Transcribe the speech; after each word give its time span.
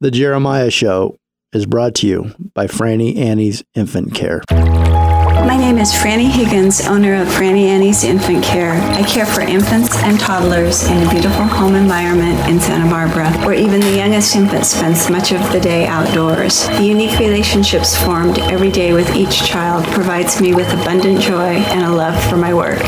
The 0.00 0.12
Jeremiah 0.12 0.70
Show 0.70 1.16
is 1.52 1.66
brought 1.66 1.96
to 1.96 2.06
you 2.06 2.32
by 2.54 2.68
Franny 2.68 3.16
Annie's 3.16 3.64
Infant 3.74 4.14
Care. 4.14 4.42
My 4.48 5.56
name 5.56 5.78
is 5.78 5.90
Franny 5.90 6.30
Higgins, 6.30 6.86
owner 6.86 7.20
of 7.20 7.26
Franny 7.26 7.64
Annie's 7.64 8.04
Infant 8.04 8.44
Care. 8.44 8.74
I 8.92 9.02
care 9.02 9.26
for 9.26 9.40
infants 9.40 9.96
and 10.04 10.20
toddlers 10.20 10.84
in 10.88 11.04
a 11.04 11.10
beautiful 11.10 11.42
home 11.42 11.74
environment 11.74 12.38
in 12.48 12.60
Santa 12.60 12.88
Barbara, 12.88 13.28
where 13.44 13.54
even 13.54 13.80
the 13.80 13.96
youngest 13.96 14.36
infant 14.36 14.66
spends 14.66 15.10
much 15.10 15.32
of 15.32 15.40
the 15.50 15.58
day 15.58 15.88
outdoors. 15.88 16.68
The 16.68 16.84
unique 16.84 17.18
relationships 17.18 18.00
formed 18.00 18.38
every 18.38 18.70
day 18.70 18.92
with 18.92 19.16
each 19.16 19.44
child 19.48 19.84
provides 19.86 20.40
me 20.40 20.54
with 20.54 20.72
abundant 20.74 21.20
joy 21.22 21.56
and 21.74 21.84
a 21.84 21.90
love 21.92 22.22
for 22.30 22.36
my 22.36 22.54
work. 22.54 22.78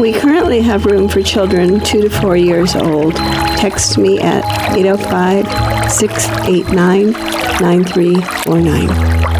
We 0.00 0.12
currently 0.12 0.62
have 0.62 0.86
room 0.86 1.08
for 1.08 1.22
children 1.22 1.78
2 1.78 2.00
to 2.02 2.10
4 2.10 2.36
years 2.36 2.74
old. 2.74 3.14
Text 3.60 3.98
me 3.98 4.18
at 4.18 4.42
805 4.74 5.92
689 5.92 7.12
9349. 7.60 9.39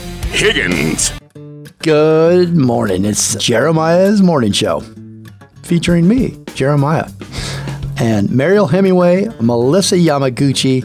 Higgins. 0.31 1.11
Good 1.79 2.55
morning. 2.55 3.05
It's 3.05 3.35
Jeremiah's 3.35 4.21
Morning 4.21 4.51
Show 4.51 4.81
featuring 5.63 6.07
me, 6.07 6.37
Jeremiah, 6.55 7.07
and 7.97 8.31
Mariel 8.31 8.67
Hemingway, 8.67 9.27
Melissa 9.39 9.95
Yamaguchi, 9.95 10.81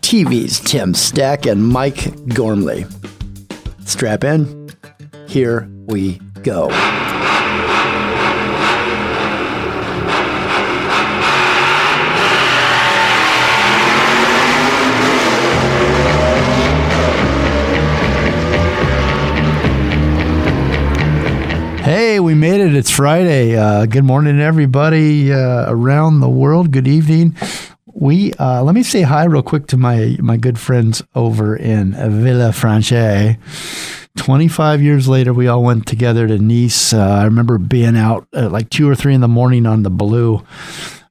TV's 0.00 0.60
Tim 0.60 0.94
Stack, 0.94 1.44
and 1.46 1.66
Mike 1.66 2.26
Gormley. 2.28 2.86
Strap 3.84 4.24
in. 4.24 4.70
Here 5.28 5.68
we 5.86 6.18
go. 6.42 6.68
We 22.24 22.32
made 22.32 22.62
it. 22.62 22.74
It's 22.74 22.90
Friday. 22.90 23.54
Uh, 23.54 23.84
good 23.84 24.02
morning, 24.02 24.40
everybody 24.40 25.30
uh, 25.30 25.66
around 25.70 26.20
the 26.20 26.28
world. 26.28 26.70
Good 26.70 26.88
evening. 26.88 27.36
We 27.92 28.32
uh, 28.32 28.62
let 28.62 28.74
me 28.74 28.82
say 28.82 29.02
hi 29.02 29.24
real 29.24 29.42
quick 29.42 29.66
to 29.68 29.76
my 29.76 30.16
my 30.20 30.38
good 30.38 30.58
friends 30.58 31.02
over 31.14 31.54
in 31.54 31.92
Villefranche. 31.92 33.36
Twenty 34.16 34.48
five 34.48 34.80
years 34.80 35.06
later, 35.06 35.34
we 35.34 35.48
all 35.48 35.62
went 35.62 35.86
together 35.86 36.26
to 36.26 36.38
Nice. 36.38 36.94
Uh, 36.94 37.06
I 37.06 37.24
remember 37.24 37.58
being 37.58 37.94
out 37.94 38.26
at 38.32 38.50
like 38.50 38.70
two 38.70 38.88
or 38.88 38.94
three 38.94 39.12
in 39.12 39.20
the 39.20 39.28
morning 39.28 39.66
on 39.66 39.82
the 39.82 39.90
blue 39.90 40.42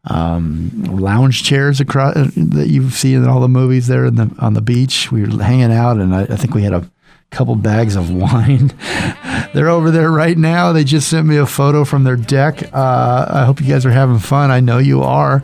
um, 0.06 0.72
lounge 0.84 1.44
chairs 1.44 1.80
across 1.80 2.16
that 2.16 2.70
you've 2.70 2.94
seen 2.94 3.18
in 3.18 3.30
all 3.30 3.40
the 3.40 3.48
movies 3.48 3.86
there 3.86 4.06
in 4.06 4.16
the 4.16 4.36
on 4.40 4.56
the 4.56 4.62
beach. 4.62 5.12
We 5.12 5.22
were 5.22 5.44
hanging 5.44 5.72
out, 5.72 5.98
and 5.98 6.16
I, 6.16 6.24
I 6.24 6.38
think 6.38 6.56
we 6.56 6.64
had 6.64 6.74
a 6.74 6.90
couple 7.34 7.56
bags 7.56 7.96
of 7.96 8.12
wine. 8.12 8.74
They're 9.54 9.70
over 9.70 9.92
there 9.92 10.12
right 10.12 10.38
now. 10.38 10.72
They 10.74 10.84
just 10.84 11.10
sent 11.10 11.28
me 11.28 11.38
a 11.38 11.46
photo 11.46 11.86
from 11.86 12.04
their 12.04 12.16
deck. 12.16 12.74
Uh, 12.74 13.26
I 13.30 13.46
hope 13.46 13.62
you 13.62 13.68
guys 13.68 13.86
are 13.86 13.92
having 13.92 14.20
fun. 14.20 14.52
I 14.52 14.60
know 14.60 14.80
you 14.80 15.04
are. 15.04 15.44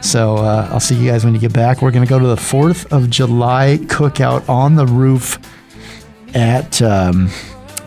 So 0.00 0.36
uh, 0.36 0.68
I'll 0.70 0.80
see 0.80 0.94
you 0.94 1.10
guys 1.10 1.24
when 1.24 1.34
you 1.34 1.40
get 1.40 1.52
back. 1.52 1.82
We're 1.82 1.90
going 1.90 2.06
to 2.06 2.08
go 2.08 2.18
to 2.18 2.26
the 2.26 2.36
4th 2.36 2.92
of 2.92 3.10
July 3.10 3.78
cookout 3.82 4.48
on 4.48 4.76
the 4.76 4.86
roof 4.86 5.38
at 6.34 6.80
um, 6.80 7.28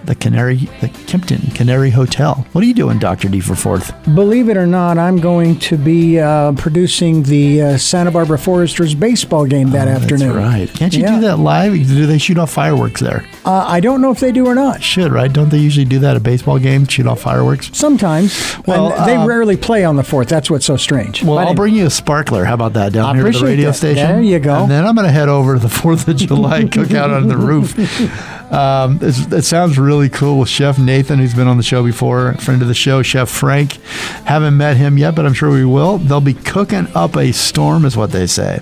the 0.05 0.15
Canary, 0.15 0.57
the 0.81 0.87
Kimpton 1.07 1.53
Canary 1.55 1.89
Hotel. 1.89 2.45
What 2.53 2.63
are 2.63 2.67
you 2.67 2.73
doing, 2.73 2.99
Dr. 2.99 3.29
D, 3.29 3.39
for 3.39 3.53
4th? 3.53 4.15
Believe 4.15 4.49
it 4.49 4.57
or 4.57 4.65
not, 4.67 4.97
I'm 4.97 5.17
going 5.17 5.59
to 5.59 5.77
be 5.77 6.19
uh, 6.19 6.53
producing 6.53 7.23
the 7.23 7.61
uh, 7.61 7.77
Santa 7.77 8.11
Barbara 8.11 8.37
Foresters 8.37 8.95
baseball 8.95 9.45
game 9.45 9.71
that 9.71 9.87
Oh, 9.87 9.91
afternoon. 9.91 10.35
That's 10.35 10.37
right. 10.37 10.69
Can't 10.73 10.93
you 10.93 11.03
Yeah. 11.03 11.15
do 11.15 11.21
that 11.21 11.37
live? 11.37 11.73
Do 11.73 12.05
they 12.05 12.17
shoot 12.17 12.37
off 12.37 12.51
fireworks 12.51 13.01
there? 13.01 13.25
Uh, 13.45 13.65
I 13.67 13.79
don't 13.79 14.01
know 14.01 14.11
if 14.11 14.19
they 14.19 14.31
do 14.31 14.45
or 14.47 14.55
not. 14.55 14.81
Should, 14.83 15.11
right? 15.11 15.31
Don't 15.31 15.49
they 15.49 15.57
usually 15.57 15.85
do 15.85 15.99
that 15.99 16.15
at 16.15 16.23
baseball 16.23 16.59
games? 16.59 16.91
Shoot 16.91 17.07
off 17.07 17.21
fireworks? 17.21 17.69
Sometimes. 17.73 18.55
Well, 18.67 18.93
and 18.93 19.07
they 19.07 19.15
uh, 19.15 19.25
rarely 19.25 19.57
play 19.57 19.83
on 19.83 19.95
the 19.95 20.03
4th. 20.03 20.27
That's 20.27 20.49
what's 20.49 20.65
so 20.65 20.77
strange. 20.77 21.23
Well, 21.23 21.35
But 21.35 21.47
I'll 21.47 21.53
bring 21.55 21.75
you 21.75 21.85
a 21.85 21.89
sparkler. 21.89 22.45
How 22.45 22.53
about 22.55 22.73
that 22.73 22.93
down 22.93 23.15
I 23.15 23.17
here 23.17 23.27
at 23.27 23.33
the 23.35 23.43
radio 23.45 23.67
that. 23.67 23.73
station? 23.75 24.07
There 24.07 24.21
you 24.21 24.39
go. 24.39 24.55
And 24.63 24.71
then 24.71 24.85
I'm 24.85 24.95
going 24.95 25.07
to 25.07 25.11
head 25.13 25.29
over 25.29 25.53
to 25.55 25.59
the 25.59 25.69
Fourth 25.69 26.07
of 26.07 26.15
July 26.17 26.63
cookout 26.63 27.15
on 27.15 27.27
the 27.27 27.37
roof. 27.37 27.75
Um, 28.51 28.99
it 29.01 29.43
sounds 29.43 29.79
really 29.79 30.09
cool 30.09 30.39
with 30.39 30.49
Chef 30.49 30.77
Nathan, 30.77 31.19
who's 31.19 31.33
been 31.33 31.47
on 31.47 31.55
the 31.55 31.63
show 31.63 31.85
before, 31.85 32.33
friend 32.33 32.61
of 32.61 32.67
the 32.67 32.73
show, 32.73 33.01
Chef 33.01 33.29
Frank. 33.29 33.73
Haven't 34.25 34.57
met 34.57 34.75
him 34.75 34.97
yet, 34.97 35.15
but 35.15 35.25
I'm 35.25 35.33
sure 35.33 35.49
we 35.49 35.63
will. 35.63 35.97
They'll 35.97 36.19
be 36.19 36.33
cooking 36.33 36.87
up 36.93 37.15
a 37.15 37.31
storm, 37.31 37.85
is 37.85 37.95
what 37.95 38.11
they 38.11 38.27
say, 38.27 38.59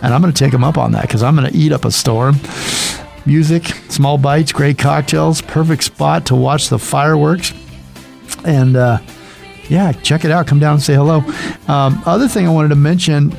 and 0.00 0.14
I'm 0.14 0.22
going 0.22 0.32
to 0.32 0.38
take 0.38 0.52
them 0.52 0.64
up 0.64 0.78
on 0.78 0.92
that 0.92 1.02
because 1.02 1.22
I'm 1.22 1.36
going 1.36 1.50
to 1.50 1.56
eat 1.56 1.70
up 1.70 1.84
a 1.84 1.90
storm. 1.90 2.36
Music, 3.26 3.66
small 3.88 4.16
bites, 4.16 4.52
great 4.52 4.78
cocktails, 4.78 5.42
perfect 5.42 5.84
spot 5.84 6.24
to 6.26 6.34
watch 6.34 6.68
the 6.68 6.78
fireworks, 6.78 7.52
and. 8.44 8.76
Uh, 8.76 8.98
yeah, 9.68 9.92
check 9.92 10.24
it 10.24 10.30
out. 10.30 10.46
Come 10.46 10.58
down 10.58 10.74
and 10.74 10.82
say 10.82 10.94
hello. 10.94 11.18
Um, 11.68 12.02
other 12.06 12.28
thing 12.28 12.46
I 12.46 12.50
wanted 12.50 12.68
to 12.68 12.76
mention, 12.76 13.32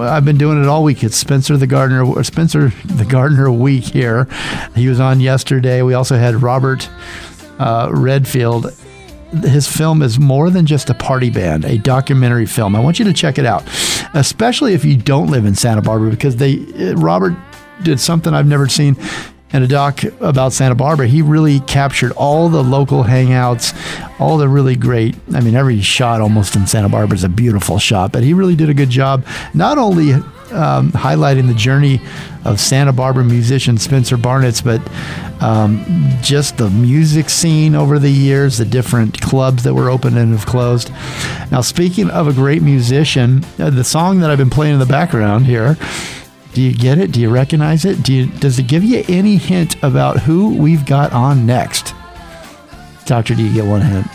I've 0.00 0.24
been 0.24 0.38
doing 0.38 0.62
it 0.62 0.68
all 0.68 0.84
week. 0.84 1.02
It's 1.02 1.16
Spencer 1.16 1.56
the 1.56 1.66
Gardener, 1.66 2.04
or 2.04 2.22
Spencer 2.24 2.72
the 2.84 3.04
Gardener 3.04 3.50
week 3.50 3.84
here. 3.84 4.28
He 4.74 4.88
was 4.88 5.00
on 5.00 5.20
yesterday. 5.20 5.82
We 5.82 5.94
also 5.94 6.16
had 6.16 6.42
Robert 6.42 6.88
uh, 7.58 7.90
Redfield. 7.92 8.72
His 9.42 9.66
film 9.66 10.02
is 10.02 10.18
more 10.18 10.48
than 10.48 10.64
just 10.64 10.88
a 10.88 10.94
party 10.94 11.28
band, 11.28 11.64
a 11.64 11.76
documentary 11.78 12.46
film. 12.46 12.74
I 12.74 12.80
want 12.80 12.98
you 12.98 13.04
to 13.04 13.12
check 13.12 13.36
it 13.36 13.44
out, 13.44 13.62
especially 14.14 14.72
if 14.72 14.84
you 14.84 14.96
don't 14.96 15.28
live 15.28 15.44
in 15.44 15.54
Santa 15.54 15.82
Barbara, 15.82 16.10
because 16.10 16.36
they 16.36 16.60
uh, 16.78 16.94
Robert 16.94 17.36
did 17.82 18.00
something 18.00 18.32
I've 18.32 18.46
never 18.46 18.68
seen 18.68 18.96
in 19.52 19.62
a 19.62 19.66
doc 19.66 20.02
about 20.20 20.52
Santa 20.52 20.74
Barbara. 20.74 21.06
He 21.06 21.22
really 21.22 21.60
captured 21.60 22.12
all 22.12 22.48
the 22.48 22.62
local 22.62 23.04
hangouts, 23.04 23.74
all 24.20 24.36
the 24.36 24.48
really 24.48 24.76
great. 24.76 25.16
I 25.34 25.40
mean, 25.40 25.54
every 25.54 25.80
shot 25.80 26.20
almost 26.20 26.56
in 26.56 26.66
Santa 26.66 26.88
Barbara 26.88 27.16
is 27.16 27.24
a 27.24 27.28
beautiful 27.28 27.78
shot, 27.78 28.12
but 28.12 28.22
he 28.22 28.34
really 28.34 28.56
did 28.56 28.68
a 28.68 28.74
good 28.74 28.90
job, 28.90 29.24
not 29.54 29.78
only 29.78 30.12
um, 30.52 30.92
highlighting 30.92 31.46
the 31.46 31.54
journey 31.54 32.00
of 32.44 32.60
Santa 32.60 32.92
Barbara 32.92 33.24
musician 33.24 33.78
Spencer 33.78 34.16
Barnitz, 34.16 34.62
but 34.62 34.80
um, 35.42 35.84
just 36.22 36.56
the 36.56 36.70
music 36.70 37.28
scene 37.28 37.74
over 37.74 37.98
the 37.98 38.10
years, 38.10 38.58
the 38.58 38.64
different 38.64 39.20
clubs 39.20 39.62
that 39.64 39.74
were 39.74 39.90
open 39.90 40.16
and 40.16 40.32
have 40.32 40.46
closed. 40.46 40.90
Now, 41.50 41.60
speaking 41.60 42.10
of 42.10 42.28
a 42.28 42.32
great 42.32 42.62
musician, 42.62 43.44
uh, 43.58 43.70
the 43.70 43.84
song 43.84 44.20
that 44.20 44.30
I've 44.30 44.38
been 44.38 44.50
playing 44.50 44.74
in 44.74 44.80
the 44.80 44.86
background 44.86 45.46
here. 45.46 45.76
Do 46.58 46.64
you 46.64 46.74
get 46.74 46.98
it? 46.98 47.12
Do 47.12 47.20
you 47.20 47.30
recognize 47.30 47.84
it? 47.84 48.02
Do 48.02 48.12
you, 48.12 48.26
does 48.26 48.58
it 48.58 48.64
give 48.66 48.82
you 48.82 49.04
any 49.08 49.36
hint 49.36 49.80
about 49.84 50.18
who 50.18 50.56
we've 50.56 50.84
got 50.84 51.12
on 51.12 51.46
next? 51.46 51.94
Doctor, 53.06 53.36
do 53.36 53.44
you 53.44 53.54
get 53.54 53.64
one 53.64 53.80
hint? 53.80 54.08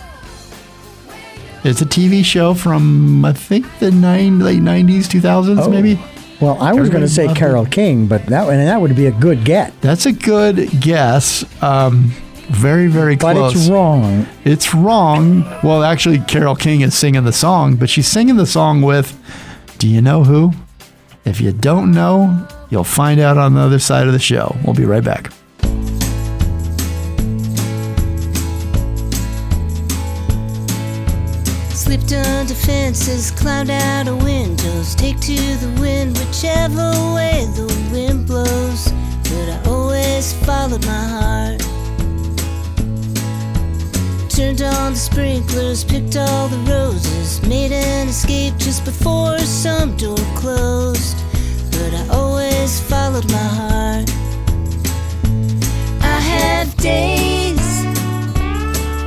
It's 1.64 1.82
a 1.82 1.86
TV 1.86 2.22
show 2.22 2.54
from 2.54 3.24
I 3.24 3.32
think 3.32 3.66
the 3.80 3.92
nine 3.92 4.40
late 4.40 4.62
nineties, 4.62 5.08
two 5.08 5.22
thousands, 5.22 5.60
Oh. 5.62 5.70
maybe. 5.70 5.98
Well, 6.42 6.62
I 6.62 6.74
was 6.74 6.90
going 6.90 7.04
to 7.04 7.08
say 7.08 7.34
Carole 7.34 7.66
King, 7.66 8.08
but 8.08 8.26
that 8.26 8.50
and 8.50 8.68
that 8.68 8.82
would 8.82 8.94
be 8.94 9.06
a 9.06 9.12
good 9.12 9.46
get. 9.46 9.72
That's 9.80 10.06
a 10.06 10.12
good 10.12 10.70
guess. 10.82 11.46
Um, 11.64 12.12
very, 12.50 12.88
very 12.88 13.16
close. 13.16 13.54
But 13.54 13.56
it's 13.56 13.70
wrong. 13.70 14.28
It's 14.44 14.74
wrong. 14.76 15.44
Well, 15.64 15.82
actually, 15.82 16.20
Carole 16.20 16.58
King 16.58 16.82
is 16.82 16.94
singing 16.94 17.24
the 17.24 17.32
song, 17.32 17.78
but 17.78 17.90
she's 17.90 18.08
singing 18.08 18.36
the 18.36 18.46
song 18.46 18.82
with, 18.82 19.18
do 19.78 19.88
you 19.88 20.02
know 20.02 20.26
who? 20.26 20.52
If 21.26 21.40
you 21.40 21.54
don't 21.54 21.92
know, 21.92 22.48
you'll 22.70 22.84
find 22.84 23.20
out 23.20 23.38
on 23.38 23.54
the 23.54 23.62
other 23.62 23.80
side 23.80 24.08
of 24.08 24.14
the 24.14 24.20
show. 24.20 24.58
We'll 24.64 24.74
be 24.74 24.86
right 24.86 25.04
back. 25.04 25.32
Slipped 31.74 32.12
under 32.12 32.54
fences, 32.54 33.32
climbed 33.32 33.70
out 33.70 34.08
of 34.08 34.24
windows, 34.24 34.96
take 34.96 35.20
to 35.22 35.36
the 35.36 35.78
wind 35.80 36.18
whichever 36.18 36.92
way 37.16 37.46
the 37.56 37.68
wind 37.92 38.28
blows. 38.28 38.92
But 39.24 39.50
I 39.50 39.62
always 39.70 40.34
followed 40.46 40.86
my 40.86 41.08
heart. 41.08 41.83
Turned 44.44 44.62
on 44.62 44.92
the 44.92 45.00
sprinklers, 45.00 45.86
picked 45.86 46.18
all 46.18 46.50
the 46.50 46.58
roses, 46.70 47.42
made 47.48 47.72
an 47.72 48.10
escape 48.10 48.58
just 48.58 48.84
before 48.84 49.40
some 49.40 49.96
door 49.96 50.18
closed. 50.36 51.16
But 51.72 51.94
I 51.94 52.06
always 52.10 52.78
followed 52.82 53.26
my 53.32 53.38
heart. 53.38 54.10
I 56.02 56.20
have 56.20 56.76
days 56.76 57.86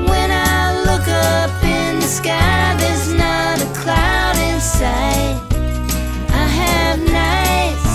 when 0.09 0.31
I 0.33 0.83
look 0.89 1.07
up 1.07 1.63
in 1.63 2.01
the 2.01 2.09
sky, 2.21 2.75
there's 2.79 3.13
not 3.13 3.61
a 3.61 3.69
cloud 3.79 4.37
in 4.39 4.59
sight. 4.59 5.37
I 6.31 6.47
have 6.63 6.99
nights 7.13 7.95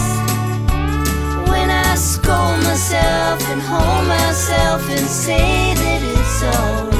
when 1.49 1.71
I 1.71 1.95
scold 1.95 2.61
myself 2.63 3.41
and 3.49 3.59
hold 3.59 4.07
myself 4.07 4.87
and 4.91 5.07
say 5.07 5.73
that 5.73 6.01
it's 6.03 6.43
alright. 6.43 6.90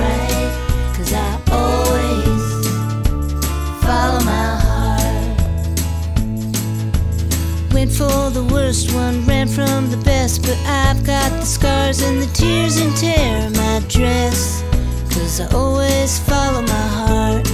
For 7.90 8.30
the 8.30 8.44
worst 8.44 8.94
one, 8.94 9.26
ran 9.26 9.48
from 9.48 9.90
the 9.90 9.98
best, 9.98 10.44
but 10.44 10.58
I've 10.68 11.04
got 11.04 11.32
the 11.32 11.46
scars 11.46 12.02
and 12.02 12.22
the 12.22 12.28
tears 12.28 12.78
and 12.78 12.96
tear 12.96 13.50
my 13.50 13.82
dress. 13.88 14.64
Cause 15.10 15.40
I 15.40 15.48
always 15.56 16.20
follow 16.20 16.62
my 16.62 16.88
heart. 17.00 17.48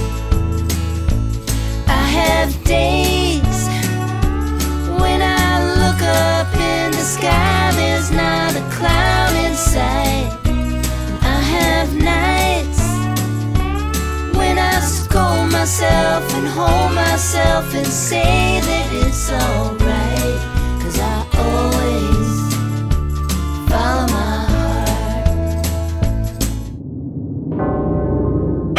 I 1.88 2.04
have 2.20 2.52
days 2.64 3.58
when 5.00 5.22
I 5.22 5.64
look 5.80 6.00
up 6.02 6.52
in 6.54 6.90
the 6.92 7.06
sky, 7.16 7.72
there's 7.76 8.10
not 8.10 8.54
a 8.54 8.64
cloud 8.76 9.32
in 9.46 9.54
sight. 9.54 10.30
I 11.22 11.40
have 11.56 11.94
nights 11.94 12.82
when 14.36 14.58
I 14.58 14.78
scold 14.80 15.50
myself 15.52 16.22
and 16.34 16.48
hold 16.48 16.92
myself 16.94 17.72
and 17.74 17.86
say 17.86 18.60
that 18.60 18.88
it's 19.06 19.32
alright. 19.32 20.07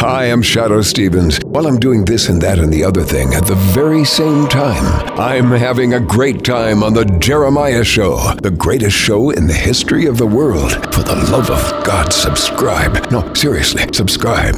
Hi, 0.00 0.24
I'm 0.32 0.40
Shadoe 0.40 0.82
Stevens. 0.82 1.38
While 1.44 1.66
I'm 1.66 1.78
doing 1.78 2.06
this 2.06 2.30
and 2.30 2.40
that 2.40 2.58
and 2.58 2.72
the 2.72 2.82
other 2.82 3.02
thing 3.02 3.34
at 3.34 3.44
the 3.44 3.54
very 3.54 4.02
same 4.06 4.48
time, 4.48 4.82
I'm 5.20 5.50
having 5.50 5.92
a 5.92 6.00
great 6.00 6.42
time 6.42 6.82
on 6.82 6.94
The 6.94 7.04
Jeremiah 7.04 7.84
Show, 7.84 8.16
the 8.40 8.50
greatest 8.50 8.96
show 8.96 9.28
in 9.28 9.46
the 9.46 9.52
history 9.52 10.06
of 10.06 10.16
the 10.16 10.26
world. 10.26 10.72
For 10.94 11.02
the 11.02 11.16
love 11.30 11.50
of 11.50 11.84
God, 11.84 12.14
subscribe. 12.14 13.10
No, 13.10 13.34
seriously, 13.34 13.84
subscribe. 13.92 14.54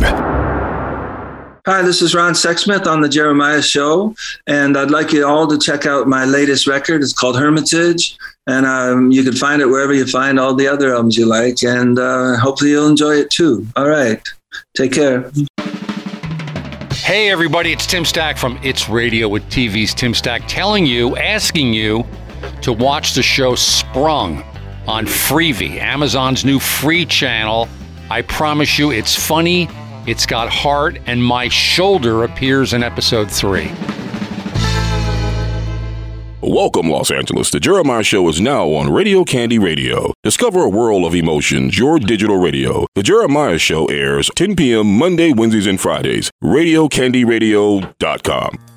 Hi, 1.67 1.83
this 1.83 2.03
is 2.03 2.15
Ron 2.15 2.35
Sexsmith 2.35 2.87
on 2.87 3.01
the 3.01 3.09
Jeremiah 3.09 3.63
Show, 3.63 4.15
and 4.47 4.77
I'd 4.77 4.93
like 4.93 5.13
you 5.13 5.27
all 5.27 5.49
to 5.49 5.59
check 5.59 5.87
out 5.87 6.07
my 6.07 6.25
latest 6.25 6.69
record. 6.69 7.03
It's 7.03 7.13
called 7.13 7.37
Hermitage, 7.37 8.17
and 8.47 8.65
um, 8.65 9.11
you 9.11 9.25
can 9.25 9.35
find 9.35 9.61
it 9.61 9.67
wherever 9.67 9.93
you 9.93 10.07
find 10.07 10.39
all 10.39 10.55
the 10.55 10.69
other 10.69 10.95
albums 10.95 11.17
you 11.17 11.27
like, 11.27 11.65
and 11.65 11.99
uh, 11.99 12.37
hopefully 12.37 12.71
you'll 12.71 12.87
enjoy 12.87 13.17
it 13.17 13.31
too. 13.31 13.67
All 13.75 13.89
right, 13.89 14.23
take 14.75 14.93
care. 14.93 15.31
Hey, 16.93 17.31
everybody, 17.31 17.73
it's 17.73 17.87
Tim 17.87 18.05
Stack 18.05 18.39
from 18.39 18.59
It's 18.63 18.89
Radio 18.89 19.29
with 19.29 19.43
TV's 19.45 19.93
Tim 19.93 20.15
Stack 20.15 20.43
telling 20.47 20.87
you, 20.87 21.17
asking 21.17 21.73
you 21.75 22.07
to 22.63 22.73
watch 22.73 23.15
the 23.15 23.23
show 23.23 23.55
Sprung 23.55 24.43
on 24.87 25.07
Freevee, 25.07 25.79
Amazon's 25.79 26.45
new 26.45 26.59
free 26.59 27.05
channel. 27.05 27.69
I 28.11 28.23
promise 28.23 28.79
you, 28.79 28.93
it's 28.93 29.15
funny, 29.15 29.69
it's 30.07 30.27
got 30.27 30.49
heart, 30.49 30.99
and 31.07 31.23
my 31.23 31.49
shoulder 31.49 32.25
appears 32.25 32.73
in 32.73 32.83
episode 32.83 33.31
three. 33.31 33.71
Welcome, 36.45 36.91
Los 36.91 37.13
Angeles. 37.13 37.53
The 37.53 37.61
Jeremiah 37.61 38.03
Show 38.03 38.29
is 38.29 38.41
now 38.41 38.67
on 38.71 38.93
Radio 38.93 39.23
Candy 39.23 39.61
Radio. 39.61 40.13
Discover 40.25 40.65
a 40.65 40.69
world 40.69 41.05
of 41.05 41.15
emotions, 41.15 41.79
your 41.79 42.01
digital 42.01 42.37
radio. 42.37 42.85
The 42.97 43.05
Jeremiah 43.05 43.59
Show 43.59 43.87
airs 43.87 44.29
10 44.35 44.57
p.m. 44.57 44.99
Monday, 44.99 45.33
Wednesdays, 45.33 45.69
and 45.69 45.81
Fridays. 45.81 46.33
RadioCandyRadio.com. 46.43 48.72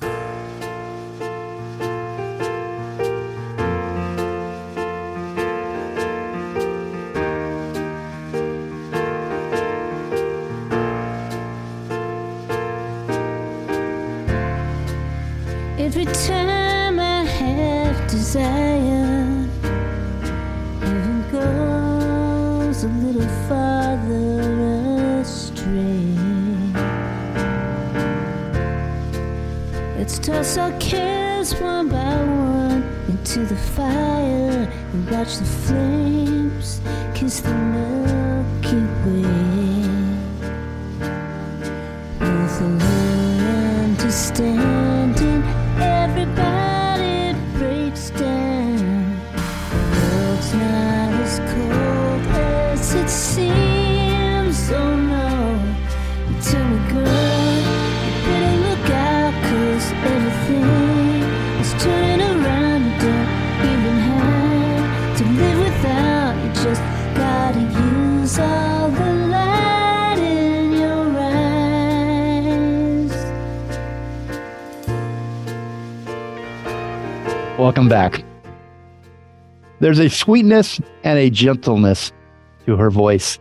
heaven 20.80 21.24
goes 21.32 22.84
a 22.84 22.88
little 22.88 23.28
farther 23.48 25.20
astray. 25.20 26.14
Let's 29.96 30.18
toss 30.18 30.58
our 30.58 30.72
cares 30.78 31.54
one 31.60 31.88
by 31.88 31.96
one 31.96 32.82
into 33.08 33.46
the 33.46 33.56
fire 33.56 34.70
and 34.92 35.10
watch 35.10 35.38
the 35.38 35.44
flames 35.44 36.80
kiss 37.14 37.40
the 37.40 37.54
Milky 37.54 38.82
Way. 39.04 39.88
With 42.20 42.60
a 42.60 42.68
Welcome 77.76 77.90
back. 77.90 78.24
There's 79.80 79.98
a 79.98 80.08
sweetness 80.08 80.80
and 81.04 81.18
a 81.18 81.28
gentleness 81.28 82.10
to 82.64 82.74
her 82.74 82.90
voice. 82.90 83.38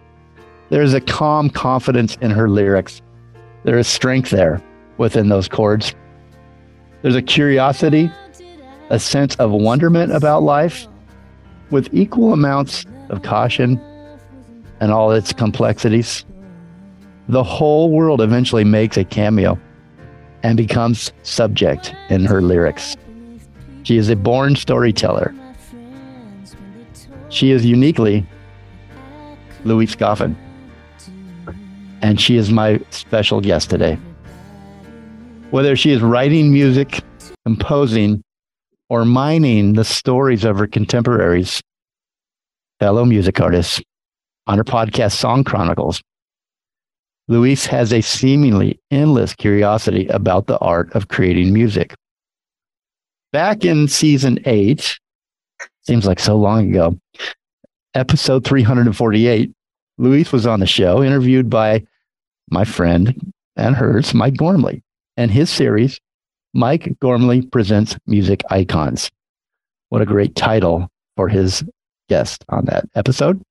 There's 0.68 0.94
a 0.94 1.00
calm 1.00 1.50
confidence 1.50 2.18
in 2.20 2.32
her 2.32 2.50
lyrics. 2.50 3.02
There 3.64 3.78
is 3.78 3.88
strength 3.88 4.32
there 4.32 4.62
within 4.98 5.30
those 5.30 5.48
chords. 5.48 5.96
There's 7.02 7.16
a 7.16 7.22
curiosity, 7.22 8.12
a 8.90 9.00
sense 9.00 9.38
of 9.38 9.52
wonderment 9.52 10.12
about 10.12 10.44
life 10.44 10.86
with 11.72 11.88
equal 11.94 12.34
amounts 12.34 12.84
of 13.08 13.22
caution 13.22 13.80
and 14.82 14.92
all 14.92 15.14
its 15.14 15.32
complexities. 15.32 16.26
The 17.30 17.44
whole 17.46 17.90
world 17.90 18.20
eventually 18.20 18.66
makes 18.66 18.98
a 18.98 19.06
cameo 19.06 19.58
and 20.44 20.58
becomes 20.58 21.14
subject 21.24 21.96
in 22.10 22.26
her 22.26 22.42
lyrics. 22.42 22.98
She 23.86 23.98
is 23.98 24.10
a 24.10 24.16
born 24.16 24.56
storyteller. 24.56 25.32
She 27.30 27.52
is 27.52 27.64
uniquely 27.64 28.26
Louise 29.64 29.96
Goffin. 29.96 30.36
And 32.02 32.20
she 32.20 32.36
is 32.36 32.52
my 32.52 32.80
special 32.90 33.42
guest 33.42 33.70
today. 33.70 34.00
Whether 35.52 35.76
she 35.76 35.92
is 35.92 36.02
writing 36.02 36.52
music, 36.52 37.04
composing, 37.46 38.24
or 38.90 39.06
mining 39.06 39.74
the 39.74 39.86
stories 39.86 40.46
of 40.46 40.58
her 40.58 40.66
contemporaries, 40.66 41.62
fellow 42.80 43.06
music 43.06 43.40
artists, 43.40 43.80
on 44.48 44.58
her 44.58 44.64
podcast 44.64 45.12
Song 45.12 45.44
Chronicles. 45.44 46.02
Louise 47.28 47.68
has 47.68 47.94
a 47.94 48.02
seemingly 48.02 48.80
endless 48.90 49.36
curiosity 49.36 50.08
about 50.08 50.48
the 50.48 50.58
art 50.58 50.92
of 50.94 51.08
creating 51.08 51.54
music. 51.54 51.94
Back 53.36 53.66
in 53.66 53.90
season 53.90 54.40
eight, 54.46 54.98
seems 55.82 56.06
like 56.06 56.22
so 56.22 56.38
long 56.38 56.70
ago, 56.70 56.98
episode 57.94 58.46
348, 58.46 59.52
Louise 59.98 60.32
was 60.32 60.48
on 60.48 60.62
the 60.62 60.66
show, 60.66 61.04
interviewed 61.04 61.50
by 61.50 61.84
my 62.50 62.64
friend 62.64 63.34
and 63.58 63.76
hers, 63.76 64.14
Mike 64.14 64.38
Gormley, 64.38 64.84
and 65.18 65.30
his 65.30 65.50
series, 65.50 66.00
Mike 66.54 66.98
Gormley 67.02 67.42
Presents 67.42 67.98
Music 68.08 68.42
Icons. 68.52 69.12
What 69.90 70.02
a 70.02 70.06
great 70.06 70.38
title 70.38 70.88
for 71.18 71.28
his 71.28 71.62
guest 72.08 72.46
on 72.48 72.64
that 72.68 72.86
episode. 72.96 73.42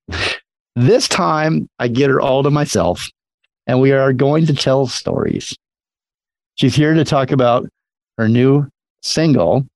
This 0.77 1.09
time, 1.09 1.69
I 1.79 1.89
get 1.89 2.09
her 2.09 2.23
all 2.23 2.43
to 2.43 2.51
myself, 2.51 3.11
and 3.67 3.83
we 3.83 3.93
are 3.93 4.15
going 4.15 4.47
to 4.47 4.55
tell 4.55 4.87
stories. 4.87 5.55
She's 6.55 6.75
here 6.75 6.95
to 6.95 7.05
talk 7.05 7.33
about 7.33 7.69
her 8.17 8.31
new 8.31 8.67
single, 9.03 9.67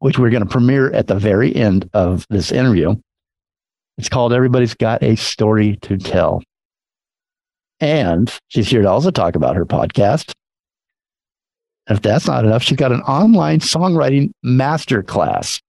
which 0.00 0.18
we're 0.18 0.30
going 0.30 0.44
to 0.44 0.48
premiere 0.48 0.92
at 0.92 1.06
the 1.06 1.16
very 1.16 1.54
end 1.54 1.88
of 1.92 2.26
this 2.30 2.52
interview. 2.52 2.94
It's 3.96 4.08
called 4.08 4.32
Everybody's 4.32 4.74
Got 4.74 5.02
a 5.02 5.16
Story 5.16 5.76
to 5.82 5.96
Tell. 5.98 6.42
And 7.80 8.32
she's 8.48 8.68
here 8.68 8.82
to 8.82 8.88
also 8.88 9.10
talk 9.10 9.34
about 9.34 9.56
her 9.56 9.66
podcast. 9.66 10.32
And 11.86 11.96
if 11.96 12.02
that's 12.02 12.26
not 12.26 12.44
enough, 12.44 12.62
she's 12.62 12.76
got 12.76 12.92
an 12.92 13.00
online 13.02 13.60
songwriting 13.60 14.30
masterclass. 14.44 15.60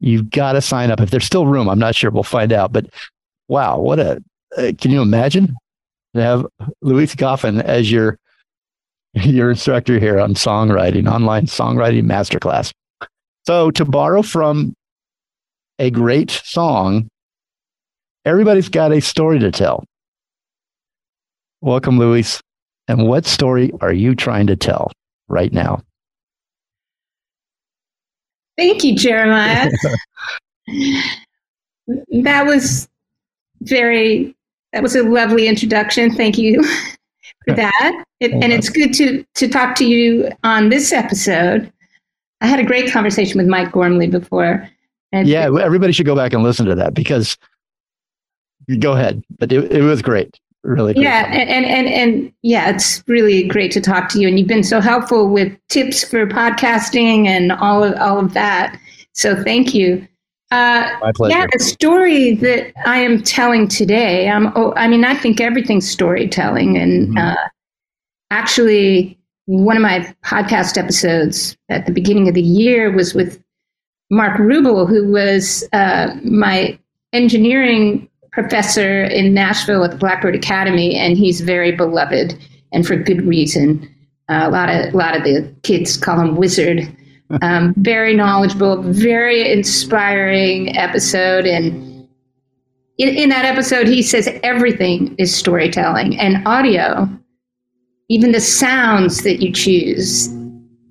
You've 0.00 0.30
got 0.30 0.52
to 0.52 0.60
sign 0.60 0.90
up 0.90 1.00
if 1.00 1.10
there's 1.10 1.24
still 1.24 1.46
room. 1.46 1.68
I'm 1.68 1.78
not 1.78 1.94
sure. 1.94 2.10
We'll 2.10 2.24
find 2.24 2.52
out. 2.52 2.72
But 2.72 2.86
wow, 3.48 3.78
what 3.78 3.98
a 3.98 4.22
uh, 4.56 4.72
can 4.78 4.90
you 4.90 5.00
imagine 5.00 5.56
to 6.14 6.20
have 6.20 6.46
Louise 6.82 7.14
Goffin 7.14 7.62
as 7.62 7.90
your 7.90 8.18
your 9.14 9.50
instructor 9.50 9.98
here 9.98 10.20
on 10.20 10.34
songwriting, 10.34 11.10
online 11.10 11.46
songwriting 11.46 12.04
masterclass. 12.04 12.72
So 13.46 13.70
to 13.72 13.84
borrow 13.84 14.22
from 14.22 14.74
a 15.78 15.90
great 15.90 16.30
song, 16.30 17.08
everybody's 18.24 18.68
got 18.68 18.92
a 18.92 19.00
story 19.00 19.38
to 19.40 19.50
tell. 19.50 19.84
Welcome, 21.60 21.98
Louise. 21.98 22.40
And 22.88 23.08
what 23.08 23.26
story 23.26 23.72
are 23.80 23.92
you 23.92 24.14
trying 24.14 24.46
to 24.48 24.56
tell 24.56 24.92
right 25.28 25.52
now? 25.52 25.82
Thank 28.56 28.84
you, 28.84 28.94
Jeremiah. 28.94 29.70
that 32.22 32.46
was 32.46 32.88
very, 33.62 34.34
that 34.72 34.82
was 34.82 34.94
a 34.94 35.02
lovely 35.02 35.48
introduction. 35.48 36.12
Thank 36.14 36.38
you 36.38 36.62
for 37.44 37.54
that. 37.56 38.04
It, 38.20 38.32
and 38.32 38.52
it's 38.52 38.68
good 38.68 38.92
to, 38.94 39.24
to 39.34 39.48
talk 39.48 39.74
to 39.76 39.84
you 39.84 40.30
on 40.44 40.68
this 40.68 40.92
episode. 40.92 41.72
I 42.42 42.46
had 42.46 42.60
a 42.60 42.64
great 42.64 42.90
conversation 42.92 43.38
with 43.38 43.46
Mike 43.46 43.72
Gormley 43.72 44.08
before. 44.08 44.68
Yeah, 45.12 45.44
everybody 45.60 45.92
should 45.92 46.06
go 46.06 46.16
back 46.16 46.32
and 46.32 46.42
listen 46.42 46.66
to 46.66 46.74
that 46.74 46.92
because 46.94 47.36
go 48.78 48.92
ahead. 48.92 49.22
But 49.38 49.52
it, 49.52 49.70
it 49.70 49.82
was 49.82 50.02
great. 50.02 50.38
Really 50.64 50.94
great. 50.94 51.02
Yeah, 51.04 51.26
and, 51.26 51.48
and, 51.48 51.66
and 51.66 51.88
and 51.88 52.32
yeah, 52.42 52.70
it's 52.70 53.02
really 53.08 53.42
great 53.48 53.72
to 53.72 53.80
talk 53.80 54.08
to 54.10 54.20
you. 54.20 54.28
And 54.28 54.38
you've 54.38 54.48
been 54.48 54.62
so 54.62 54.80
helpful 54.80 55.28
with 55.28 55.56
tips 55.68 56.04
for 56.04 56.26
podcasting 56.26 57.26
and 57.26 57.52
all 57.52 57.82
of 57.82 57.94
all 58.00 58.18
of 58.18 58.32
that. 58.34 58.78
So 59.12 59.42
thank 59.42 59.74
you. 59.74 60.06
Uh, 60.50 60.88
My 61.00 61.12
pleasure. 61.12 61.36
Yeah, 61.36 61.46
the 61.52 61.58
story 61.58 62.34
that 62.36 62.72
I 62.86 62.98
am 62.98 63.22
telling 63.22 63.68
today. 63.68 64.28
Um, 64.28 64.52
oh, 64.54 64.72
I 64.76 64.86
mean, 64.86 65.04
I 65.04 65.14
think 65.14 65.40
everything's 65.40 65.88
storytelling, 65.90 66.76
and 66.78 67.08
Mhm. 67.08 67.18
uh, 67.18 67.48
actually, 68.30 69.18
one 69.46 69.76
of 69.76 69.82
my 69.82 70.14
podcast 70.24 70.78
episodes 70.78 71.56
at 71.68 71.86
the 71.86 71.92
beginning 71.92 72.28
of 72.28 72.34
the 72.34 72.42
year 72.42 72.92
was 72.92 73.14
with 73.14 73.42
Mark 74.10 74.38
Rubel, 74.38 74.88
who 74.88 75.10
was 75.10 75.66
uh, 75.72 76.14
my 76.24 76.78
engineering 77.12 78.08
professor 78.32 79.04
in 79.04 79.34
Nashville 79.34 79.84
at 79.84 79.90
the 79.90 79.96
Blackbird 79.96 80.34
Academy, 80.34 80.94
and 80.94 81.16
he's 81.16 81.40
very 81.40 81.72
beloved, 81.72 82.36
and 82.72 82.86
for 82.86 82.96
good 82.96 83.22
reason. 83.26 83.88
Uh, 84.28 84.42
a 84.44 84.50
lot 84.50 84.68
of 84.68 84.94
a 84.94 84.96
lot 84.96 85.16
of 85.16 85.24
the 85.24 85.52
kids 85.62 85.96
call 85.96 86.20
him 86.20 86.36
Wizard. 86.36 86.96
Um, 87.40 87.72
very 87.78 88.14
knowledgeable, 88.14 88.82
very 88.82 89.50
inspiring 89.50 90.76
episode, 90.76 91.46
and 91.46 92.06
in, 92.98 93.08
in 93.08 93.30
that 93.30 93.46
episode, 93.46 93.88
he 93.88 94.02
says 94.02 94.28
everything 94.42 95.14
is 95.16 95.34
storytelling, 95.34 96.20
and 96.20 96.46
audio, 96.46 97.08
even 98.12 98.32
the 98.32 98.40
sounds 98.40 99.22
that 99.22 99.42
you 99.42 99.50
choose, 99.50 100.28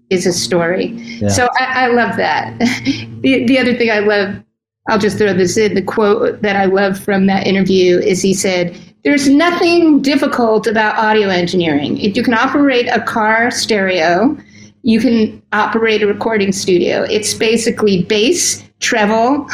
is 0.09 0.25
a 0.25 0.33
story. 0.33 0.87
Yeah. 0.87 1.29
So 1.29 1.47
I, 1.59 1.85
I 1.85 1.87
love 1.87 2.17
that. 2.17 2.57
the, 3.21 3.45
the 3.45 3.59
other 3.59 3.75
thing 3.77 3.91
I 3.91 3.99
love, 3.99 4.43
I'll 4.89 4.99
just 4.99 5.19
throw 5.19 5.31
this 5.31 5.55
in, 5.55 5.75
the 5.75 5.83
quote 5.83 6.41
that 6.41 6.55
I 6.55 6.65
love 6.65 6.99
from 6.99 7.27
that 7.27 7.45
interview 7.45 7.99
is 7.99 8.23
he 8.23 8.33
said, 8.33 8.75
there's 9.03 9.29
nothing 9.29 10.01
difficult 10.01 10.65
about 10.65 10.97
audio 10.97 11.29
engineering. 11.29 11.99
If 11.99 12.17
you 12.17 12.23
can 12.23 12.33
operate 12.33 12.87
a 12.87 13.01
car 13.01 13.51
stereo, 13.51 14.35
you 14.81 14.99
can 14.99 15.41
operate 15.53 16.01
a 16.01 16.07
recording 16.07 16.51
studio. 16.51 17.03
It's 17.03 17.35
basically 17.35 18.03
bass, 18.03 18.63
treble, 18.79 19.47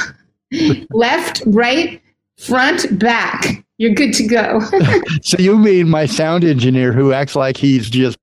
left, 0.90 1.44
right, 1.46 2.02
front, 2.38 2.98
back. 2.98 3.64
You're 3.78 3.94
good 3.94 4.14
to 4.14 4.28
go. 4.28 4.62
So 5.22 5.38
you 5.40 5.58
mean 5.58 5.90
my 5.90 6.06
sound 6.06 6.44
engineer 6.44 6.94
who 6.94 7.14
acts 7.14 7.36
like 7.36 7.58
he's 7.58 7.90
just, 7.90 8.18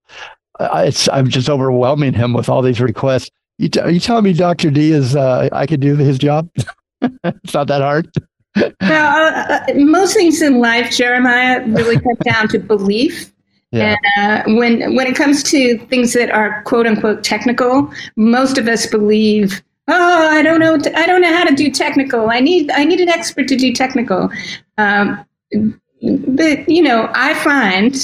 uh, 0.59 0.85
it's, 0.87 1.09
I'm 1.09 1.29
just 1.29 1.49
overwhelming 1.49 2.15
him 2.15 2.33
with 2.33 2.49
all 2.49 2.63
these 2.63 2.81
requests. 2.81 3.31
You 3.59 3.69
t- 3.69 3.81
are 3.81 3.91
you 3.91 4.01
telling 4.01 4.25
me 4.25 4.33
Dr. 4.33 4.71
D 4.71 4.93
is, 4.93 5.15
uh, 5.15 5.49
I 5.53 5.67
could 5.67 5.81
do 5.81 5.97
his 5.97 6.19
job? 6.19 6.49
it's 7.25 7.55
not 7.55 7.69
that 7.69 7.83
hard. 7.83 8.11
Well, 8.57 8.73
uh, 8.81 9.61
uh, 9.69 9.75
most 9.75 10.15
things 10.15 10.41
in 10.41 10.61
life, 10.61 10.91
Jeremiah, 10.91 11.65
really 11.67 11.97
come 11.97 12.17
down 12.25 12.49
to 12.49 12.59
belief. 12.59 13.33
Yeah. 13.73 13.97
And 14.17 14.49
uh, 14.49 14.55
when 14.61 14.95
when 14.95 15.09
it 15.09 15.17
comes 15.17 15.43
to 15.45 15.79
things 15.89 16.13
that 16.13 16.31
are 16.31 16.63
quote 16.63 16.87
unquote 16.87 17.25
technical, 17.25 17.93
most 18.17 18.57
of 18.57 18.69
us 18.69 18.87
believe, 18.87 19.63
oh, 19.89 20.29
I 20.29 20.43
don't 20.43 20.61
know, 20.61 20.75
I 20.95 21.07
don't 21.07 21.21
know 21.21 21.37
how 21.37 21.45
to 21.45 21.55
do 21.55 21.71
technical. 21.71 22.31
I 22.31 22.39
need 22.39 22.71
I 22.71 22.85
need 22.85 23.01
an 23.01 23.09
expert 23.09 23.49
to 23.49 23.57
do 23.57 23.73
technical. 23.73 24.31
Um, 24.79 25.25
but 25.53 26.69
you 26.69 26.83
know, 26.83 27.11
I 27.15 27.35
find 27.35 27.97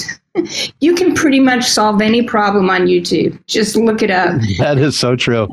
you 0.81 0.95
can 0.95 1.15
pretty 1.15 1.41
much 1.41 1.65
solve 1.65 2.01
any 2.01 2.23
problem 2.23 2.71
on 2.71 2.83
YouTube. 2.83 3.39
Just 3.47 3.75
look 3.77 4.03
it 4.03 4.11
up. 4.11 4.41
That 4.59 4.79
is 4.79 4.99
so 4.99 5.17
true. 5.17 5.49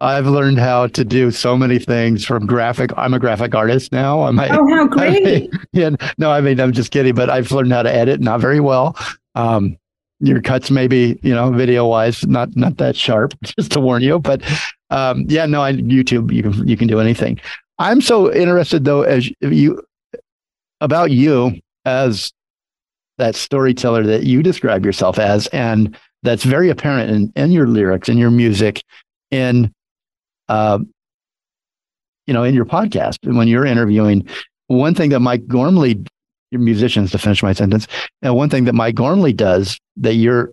I've 0.00 0.26
learned 0.26 0.58
how 0.58 0.88
to 0.88 1.04
do 1.04 1.30
so 1.30 1.56
many 1.56 1.78
things 1.78 2.24
from 2.24 2.46
graphic. 2.46 2.90
I'm 2.96 3.14
a 3.14 3.18
graphic 3.18 3.54
artist 3.54 3.92
now. 3.92 4.22
I'm 4.22 4.38
Oh, 4.38 4.68
how 4.68 4.86
great! 4.88 5.50
yeah, 5.72 5.90
no, 6.18 6.30
I 6.30 6.40
mean, 6.40 6.60
I'm 6.60 6.72
just 6.72 6.90
kidding, 6.90 7.14
but 7.14 7.30
I've 7.30 7.50
learned 7.50 7.72
how 7.72 7.82
to 7.82 7.92
edit, 7.92 8.20
not 8.20 8.40
very 8.40 8.60
well. 8.60 8.96
Um, 9.34 9.76
your 10.22 10.42
cuts 10.42 10.70
maybe, 10.70 11.18
you 11.22 11.34
know, 11.34 11.50
video 11.50 11.86
wise, 11.86 12.26
not 12.26 12.54
not 12.54 12.76
that 12.76 12.94
sharp, 12.96 13.32
just 13.42 13.72
to 13.72 13.80
warn 13.80 14.02
you. 14.02 14.18
But 14.18 14.42
um, 14.90 15.24
yeah, 15.28 15.46
no, 15.46 15.62
I 15.62 15.72
YouTube, 15.72 16.30
you 16.32 16.42
can 16.42 16.68
you 16.68 16.76
can 16.76 16.88
do 16.88 17.00
anything. 17.00 17.40
I'm 17.78 18.02
so 18.02 18.30
interested 18.30 18.84
though, 18.84 19.02
as 19.02 19.30
you 19.40 19.82
about 20.80 21.10
you 21.10 21.58
as 21.84 22.32
that 23.18 23.34
storyteller 23.34 24.02
that 24.04 24.24
you 24.24 24.42
describe 24.42 24.84
yourself 24.84 25.18
as, 25.18 25.46
and 25.48 25.96
that's 26.22 26.44
very 26.44 26.70
apparent 26.70 27.10
in, 27.10 27.32
in 27.36 27.52
your 27.52 27.66
lyrics, 27.66 28.08
in 28.08 28.18
your 28.18 28.30
music, 28.30 28.82
in 29.30 29.72
uh, 30.48 30.78
you 32.26 32.34
know, 32.34 32.44
in 32.44 32.54
your 32.54 32.64
podcast, 32.64 33.16
and 33.24 33.36
when 33.36 33.48
you're 33.48 33.66
interviewing. 33.66 34.26
One 34.68 34.94
thing 34.94 35.10
that 35.10 35.20
Mike 35.20 35.46
Gormley, 35.48 36.04
your 36.50 36.60
musicians, 36.60 37.10
to 37.10 37.18
finish 37.18 37.42
my 37.42 37.52
sentence, 37.52 37.88
and 38.22 38.36
one 38.36 38.48
thing 38.48 38.64
that 38.64 38.74
Mike 38.74 38.94
Gormley 38.94 39.32
does 39.32 39.78
that 39.96 40.14
you're, 40.14 40.52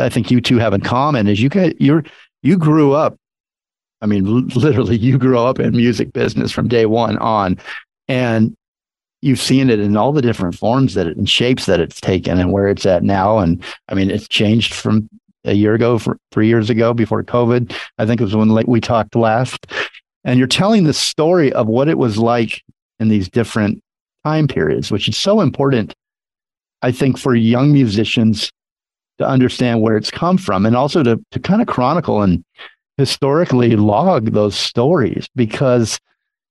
I 0.00 0.08
think 0.08 0.30
you 0.30 0.40
two 0.40 0.58
have 0.58 0.74
in 0.74 0.80
common 0.80 1.28
is 1.28 1.40
you 1.40 1.48
guys, 1.48 1.74
you're 1.78 2.04
you 2.42 2.56
grew 2.56 2.92
up. 2.92 3.16
I 4.00 4.06
mean, 4.06 4.48
literally, 4.48 4.96
you 4.96 5.18
grew 5.18 5.38
up 5.38 5.58
in 5.58 5.76
music 5.76 6.12
business 6.12 6.52
from 6.52 6.68
day 6.68 6.86
one 6.86 7.18
on, 7.18 7.58
and 8.08 8.56
you've 9.20 9.40
seen 9.40 9.70
it 9.70 9.80
in 9.80 9.96
all 9.96 10.12
the 10.12 10.22
different 10.22 10.54
forms 10.54 10.94
that 10.94 11.06
it 11.06 11.16
and 11.16 11.28
shapes 11.28 11.66
that 11.66 11.80
it's 11.80 12.00
taken 12.00 12.38
and 12.38 12.52
where 12.52 12.68
it's 12.68 12.86
at 12.86 13.02
now. 13.02 13.38
And 13.38 13.62
I 13.88 13.94
mean, 13.94 14.10
it's 14.10 14.28
changed 14.28 14.74
from 14.74 15.08
a 15.44 15.54
year 15.54 15.74
ago, 15.74 15.98
for 15.98 16.18
three 16.32 16.48
years 16.48 16.70
ago, 16.70 16.94
before 16.94 17.22
COVID. 17.24 17.74
I 17.98 18.06
think 18.06 18.20
it 18.20 18.24
was 18.24 18.36
when 18.36 18.54
we 18.66 18.80
talked 18.80 19.16
last. 19.16 19.66
And 20.24 20.38
you're 20.38 20.48
telling 20.48 20.84
the 20.84 20.92
story 20.92 21.52
of 21.52 21.66
what 21.66 21.88
it 21.88 21.98
was 21.98 22.18
like 22.18 22.62
in 23.00 23.08
these 23.08 23.28
different 23.28 23.82
time 24.24 24.48
periods, 24.48 24.90
which 24.90 25.08
is 25.08 25.16
so 25.16 25.40
important, 25.40 25.94
I 26.82 26.92
think, 26.92 27.18
for 27.18 27.34
young 27.34 27.72
musicians 27.72 28.50
to 29.18 29.26
understand 29.26 29.82
where 29.82 29.96
it's 29.96 30.10
come 30.10 30.38
from 30.38 30.64
and 30.64 30.76
also 30.76 31.02
to, 31.02 31.20
to 31.32 31.40
kind 31.40 31.60
of 31.60 31.66
chronicle 31.66 32.22
and 32.22 32.44
historically 32.98 33.76
log 33.76 34.32
those 34.32 34.56
stories 34.56 35.28
because 35.34 35.98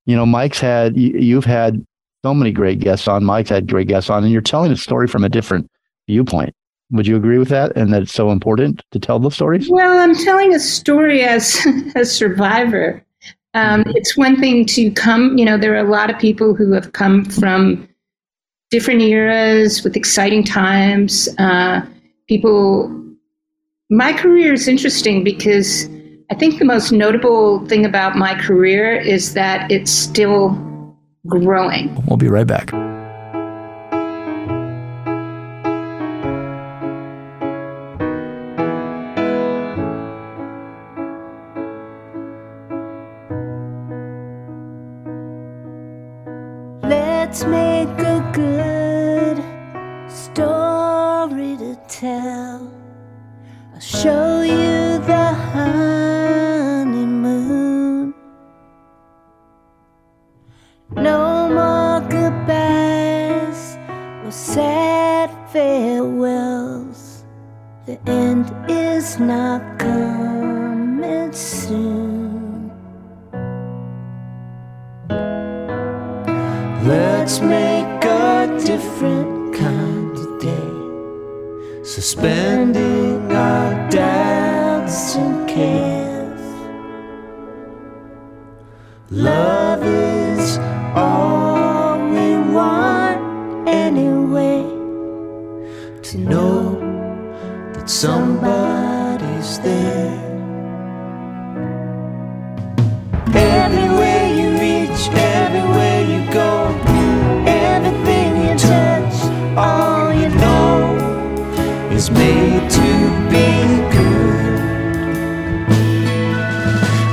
you 0.05 0.15
know 0.15 0.25
Mike's 0.25 0.59
had 0.59 0.97
you've 0.97 1.45
had 1.45 1.85
so 2.27 2.33
many 2.33 2.51
great 2.51 2.81
guests 2.81 3.07
on. 3.07 3.23
Mike's 3.23 3.49
had 3.49 3.69
great 3.69 3.87
guests 3.87 4.09
on, 4.09 4.21
and 4.21 4.33
you're 4.33 4.41
telling 4.41 4.69
a 4.69 4.75
story 4.75 5.07
from 5.07 5.23
a 5.23 5.29
different 5.29 5.71
viewpoint. 6.07 6.53
Would 6.91 7.07
you 7.07 7.15
agree 7.15 7.37
with 7.37 7.47
that? 7.47 7.71
And 7.77 7.93
that 7.93 8.01
it's 8.01 8.11
so 8.11 8.31
important 8.31 8.83
to 8.91 8.99
tell 8.99 9.17
those 9.17 9.35
stories? 9.35 9.69
Well, 9.69 9.97
I'm 9.97 10.13
telling 10.13 10.53
a 10.53 10.59
story 10.59 11.23
as 11.23 11.65
a 11.95 12.03
survivor. 12.03 13.01
Um, 13.53 13.85
it's 13.95 14.17
one 14.17 14.35
thing 14.41 14.65
to 14.65 14.91
come, 14.91 15.37
you 15.37 15.45
know, 15.45 15.57
there 15.57 15.73
are 15.73 15.85
a 15.85 15.89
lot 15.89 16.09
of 16.09 16.19
people 16.19 16.53
who 16.53 16.73
have 16.73 16.91
come 16.91 17.23
from 17.23 17.87
different 18.71 19.01
eras 19.01 19.85
with 19.85 19.95
exciting 19.95 20.43
times. 20.43 21.29
Uh, 21.37 21.79
people, 22.27 22.91
my 23.89 24.11
career 24.11 24.51
is 24.51 24.67
interesting 24.67 25.23
because 25.23 25.87
I 26.29 26.35
think 26.35 26.59
the 26.59 26.65
most 26.65 26.91
notable 26.91 27.65
thing 27.67 27.85
about 27.85 28.17
my 28.17 28.35
career 28.35 28.99
is 28.99 29.33
that 29.33 29.71
it's 29.71 29.91
still 29.91 30.49
growing. 31.27 32.03
We'll 32.07 32.17
be 32.17 32.29
right 32.29 32.47
back. 32.47 32.71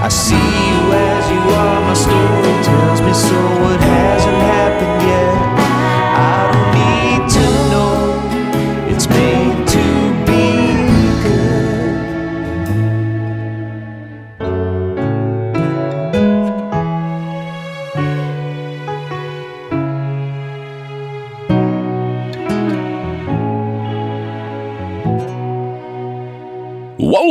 I 0.05 0.09
see 0.09 0.35
you 0.35 0.93
as 0.93 1.31
you 1.31 1.41
are, 1.41 1.81
my 1.81 1.95
story 1.95 2.63
tells 2.63 3.01
me 3.01 3.15
so. 3.15 3.41
What 3.63 3.81
hasn't 3.81 4.34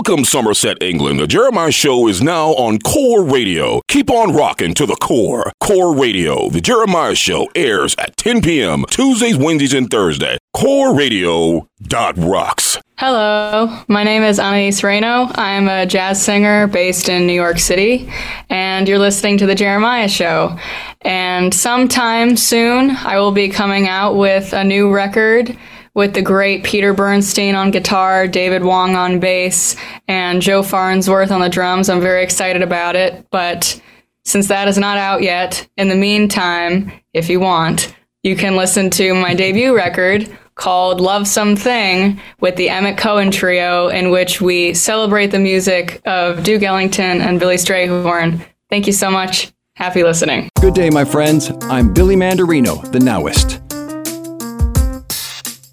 Welcome, 0.05 0.25
Somerset, 0.25 0.83
England. 0.83 1.21
The 1.21 1.27
Jeremiah 1.27 1.71
Show 1.71 2.09
is 2.09 2.21
now 2.21 2.49
on 2.55 2.77
Core 2.79 3.23
Radio. 3.23 3.79
Keep 3.87 4.09
on 4.09 4.35
rocking 4.35 4.73
to 4.73 4.85
the 4.85 4.97
core. 4.97 5.49
Core 5.61 5.95
Radio. 5.95 6.49
The 6.49 6.59
Jeremiah 6.59 7.15
Show 7.15 7.47
airs 7.55 7.95
at 7.97 8.17
10 8.17 8.41
p.m. 8.41 8.83
Tuesdays, 8.89 9.37
Wednesdays, 9.37 9.73
and 9.73 9.89
Thursday. 9.89 10.37
Core 10.53 10.93
Radio 10.93 11.69
dot 11.81 12.17
rocks. 12.17 12.77
Hello, 12.97 13.81
my 13.87 14.03
name 14.03 14.23
is 14.23 14.39
Anais 14.39 14.83
Reno. 14.83 15.29
I'm 15.35 15.69
a 15.69 15.85
jazz 15.85 16.21
singer 16.21 16.67
based 16.67 17.07
in 17.07 17.25
New 17.25 17.31
York 17.31 17.57
City, 17.57 18.11
and 18.49 18.89
you're 18.89 18.99
listening 18.99 19.37
to 19.37 19.45
The 19.45 19.55
Jeremiah 19.55 20.09
Show. 20.09 20.59
And 20.99 21.53
sometime 21.53 22.35
soon, 22.35 22.91
I 22.91 23.19
will 23.19 23.31
be 23.31 23.47
coming 23.47 23.87
out 23.87 24.17
with 24.17 24.51
a 24.51 24.65
new 24.65 24.93
record 24.93 25.57
with 25.95 26.13
the 26.13 26.21
great 26.21 26.63
Peter 26.63 26.93
Bernstein 26.93 27.55
on 27.55 27.71
guitar, 27.71 28.27
David 28.27 28.63
Wong 28.63 28.95
on 28.95 29.19
bass, 29.19 29.75
and 30.07 30.41
Joe 30.41 30.63
Farnsworth 30.63 31.31
on 31.31 31.41
the 31.41 31.49
drums. 31.49 31.89
I'm 31.89 32.01
very 32.01 32.23
excited 32.23 32.61
about 32.61 32.95
it, 32.95 33.27
but 33.31 33.79
since 34.25 34.47
that 34.47 34.67
is 34.67 34.77
not 34.77 34.97
out 34.97 35.21
yet, 35.21 35.67
in 35.77 35.89
the 35.89 35.95
meantime, 35.95 36.91
if 37.13 37.29
you 37.29 37.39
want, 37.39 37.95
you 38.23 38.35
can 38.35 38.55
listen 38.55 38.89
to 38.91 39.13
my 39.13 39.33
debut 39.33 39.75
record 39.75 40.35
called 40.55 41.01
Love 41.01 41.27
Something 41.27 42.19
with 42.39 42.55
the 42.55 42.69
Emmett 42.69 42.97
Cohen 42.97 43.31
Trio, 43.31 43.89
in 43.89 44.11
which 44.11 44.39
we 44.39 44.73
celebrate 44.73 45.27
the 45.27 45.39
music 45.39 46.01
of 46.05 46.43
Duke 46.43 46.63
Ellington 46.63 47.21
and 47.21 47.39
Billy 47.39 47.55
Strayhorn. 47.55 48.45
Thank 48.69 48.87
you 48.87 48.93
so 48.93 49.11
much. 49.11 49.51
Happy 49.75 50.03
listening. 50.03 50.49
Good 50.61 50.75
day, 50.75 50.89
my 50.89 51.03
friends. 51.03 51.51
I'm 51.63 51.93
Billy 51.93 52.15
Mandarino, 52.15 52.89
the 52.91 52.99
Nowist. 52.99 53.72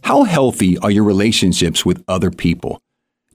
How 0.03 0.25
healthy 0.25 0.79
are 0.79 0.91
your 0.91 1.05
relationships 1.05 1.85
with 1.85 2.03
other 2.09 2.31
people? 2.31 2.83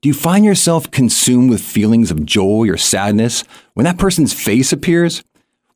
Do 0.01 0.09
you 0.09 0.13
find 0.13 0.43
yourself 0.43 0.91
consumed 0.91 1.49
with 1.49 1.61
feelings 1.61 2.11
of 2.11 2.25
joy 2.25 2.67
or 2.69 2.77
sadness 2.77 3.43
when 3.73 3.85
that 3.85 3.97
person's 3.97 4.33
face 4.33 4.71
appears? 4.71 5.23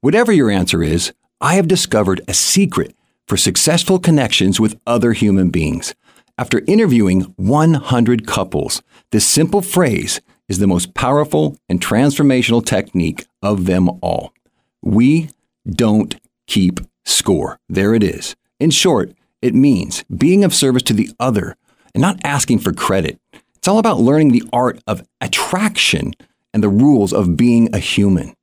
Whatever 0.02 0.32
your 0.32 0.50
answer 0.50 0.84
is, 0.84 1.14
I 1.42 1.56
have 1.56 1.68
discovered 1.68 2.22
a 2.28 2.34
secret 2.34 2.96
for 3.28 3.38
successful 3.38 4.00
connections 4.00 4.60
with 4.60 4.80
other 4.86 5.14
human 5.14 5.50
beings. 5.50 5.94
After 6.38 6.64
interviewing 6.68 7.34
100 7.38 8.26
couples, 8.26 8.82
this 9.12 9.28
simple 9.28 9.62
phrase 9.62 10.22
is 10.48 10.60
the 10.60 10.68
most 10.68 10.94
powerful 10.94 11.58
and 11.70 11.80
transformational 11.80 12.66
technique 12.66 13.26
of 13.42 13.66
them 13.66 13.90
all. 14.02 14.34
We 14.82 15.30
don't 15.70 16.16
keep 16.48 16.80
score. 17.06 17.60
There 17.70 17.94
it 17.94 18.04
is. 18.04 18.36
In 18.60 18.72
short, 18.72 19.12
it 19.42 19.56
means 19.56 20.04
being 20.16 20.44
of 20.44 20.54
service 20.54 20.84
to 20.84 20.94
the 20.94 21.10
other 21.20 21.56
and 21.94 22.02
not 22.02 22.20
asking 22.24 22.60
for 22.60 22.74
credit. 22.74 23.20
It's 23.56 23.68
all 23.68 23.80
about 23.80 24.00
learning 24.00 24.32
the 24.32 24.44
art 24.52 24.82
of 24.88 25.06
attraction 25.22 26.14
and 26.54 26.64
the 26.64 26.70
rules 26.70 27.14
of 27.14 27.38
being 27.38 27.74
a 27.74 27.80
human. 27.80 28.34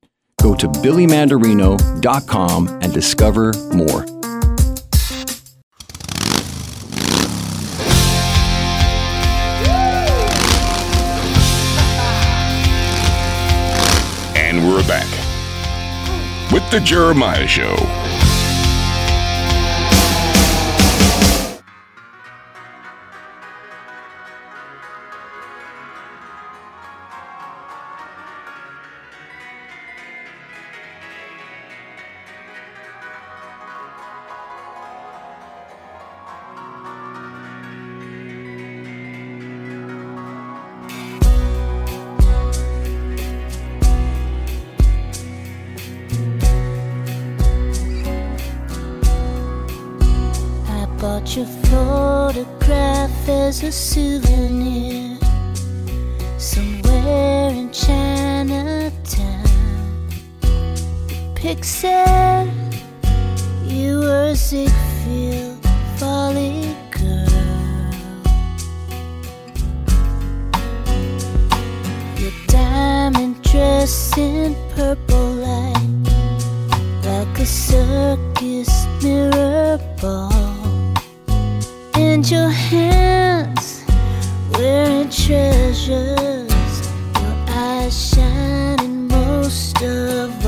Go 0.41 0.55
to 0.55 0.69
billymandarino.com 0.69 2.69
and 2.83 2.93
discover 2.93 3.53
more. 3.73 4.05
And 14.37 14.69
we're 14.69 14.87
back 14.87 15.07
with 16.53 16.71
The 16.71 16.81
Jeremiah 16.81 17.47
Show. 17.47 18.06
And 82.17 82.31
your 82.31 82.49
hands 82.49 83.85
wearing 84.53 85.11
treasures, 85.11 86.51
your 87.21 87.37
eyes 87.47 88.09
shining 88.11 89.07
most 89.07 89.83
of 89.83 90.46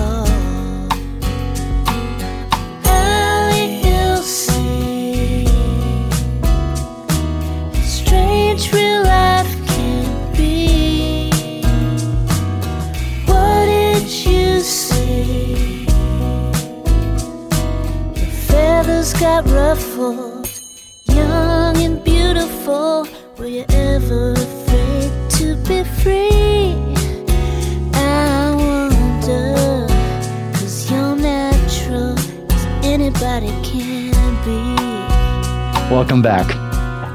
Welcome 35.90 36.20
back. 36.20 36.44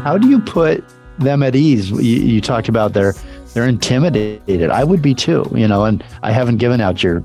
How 0.03 0.17
do 0.17 0.27
you 0.27 0.39
put 0.39 0.83
them 1.19 1.43
at 1.43 1.55
ease? 1.55 1.91
You, 1.91 1.99
you 1.99 2.41
talked 2.41 2.69
about 2.69 2.93
they're 2.93 3.13
they're 3.53 3.67
intimidated. 3.67 4.71
I 4.71 4.83
would 4.83 4.99
be 4.99 5.13
too, 5.13 5.47
you 5.53 5.67
know. 5.67 5.85
And 5.85 6.03
I 6.23 6.31
haven't 6.31 6.57
given 6.57 6.81
out 6.81 7.03
your 7.03 7.23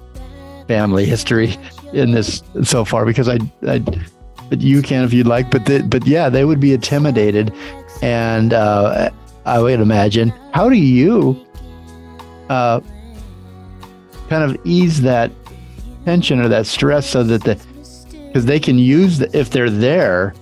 family 0.67 1.07
history 1.07 1.57
in 1.95 2.11
this 2.11 2.43
so 2.63 2.85
far 2.85 3.07
because 3.07 3.31
I, 3.31 3.39
I 3.67 3.79
but 4.51 4.61
you 4.61 4.83
can 4.83 5.05
if 5.05 5.15
you'd 5.15 5.27
like. 5.27 5.51
But 5.51 5.65
the, 5.65 5.83
but 5.85 6.07
yeah, 6.07 6.29
they 6.29 6.45
would 6.45 6.61
be 6.61 6.75
intimidated, 6.75 7.51
and 8.03 8.53
uh, 8.53 9.09
I 9.47 9.59
would 9.59 9.81
imagine. 9.81 10.29
How 10.53 10.69
do 10.69 10.77
you 10.77 11.47
uh, 12.51 12.81
kind 14.29 14.45
of 14.45 14.55
ease 14.67 15.01
that 15.01 15.33
tension 16.05 16.41
or 16.41 16.49
that 16.49 16.67
stress 16.67 17.07
so 17.07 17.23
that 17.23 17.43
the 17.45 17.55
because 18.27 18.45
they 18.45 18.61
can 18.61 18.79
use 18.79 19.17
the, 19.17 19.35
if 19.35 19.49
they're 19.49 19.71
there 19.71 20.35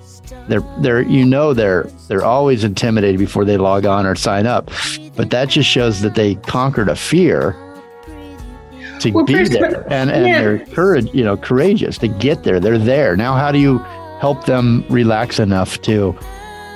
they're 0.48 0.62
they're 0.80 1.02
you 1.02 1.24
know 1.24 1.52
they're 1.54 1.84
they're 2.08 2.24
always 2.24 2.64
intimidated 2.64 3.18
before 3.18 3.44
they 3.44 3.56
log 3.56 3.84
on 3.86 4.06
or 4.06 4.14
sign 4.14 4.46
up 4.46 4.70
but 5.16 5.30
that 5.30 5.48
just 5.48 5.68
shows 5.68 6.00
that 6.00 6.14
they 6.14 6.34
conquered 6.36 6.88
a 6.88 6.96
fear 6.96 7.54
to 9.00 9.10
Well, 9.10 9.24
be 9.24 9.44
there. 9.44 9.84
and 9.92 10.10
and 10.10 10.26
yeah. 10.26 10.40
they're 10.40 10.58
courage 10.66 11.08
you 11.12 11.22
know 11.24 11.36
courageous. 11.36 11.98
To 11.98 12.08
get 12.08 12.44
there. 12.44 12.58
They're 12.60 12.78
there. 12.78 13.14
Now 13.16 13.34
how 13.34 13.52
do 13.52 13.58
you 13.58 13.78
help 14.20 14.46
them 14.46 14.84
relax 14.88 15.38
enough 15.38 15.80
to 15.82 16.16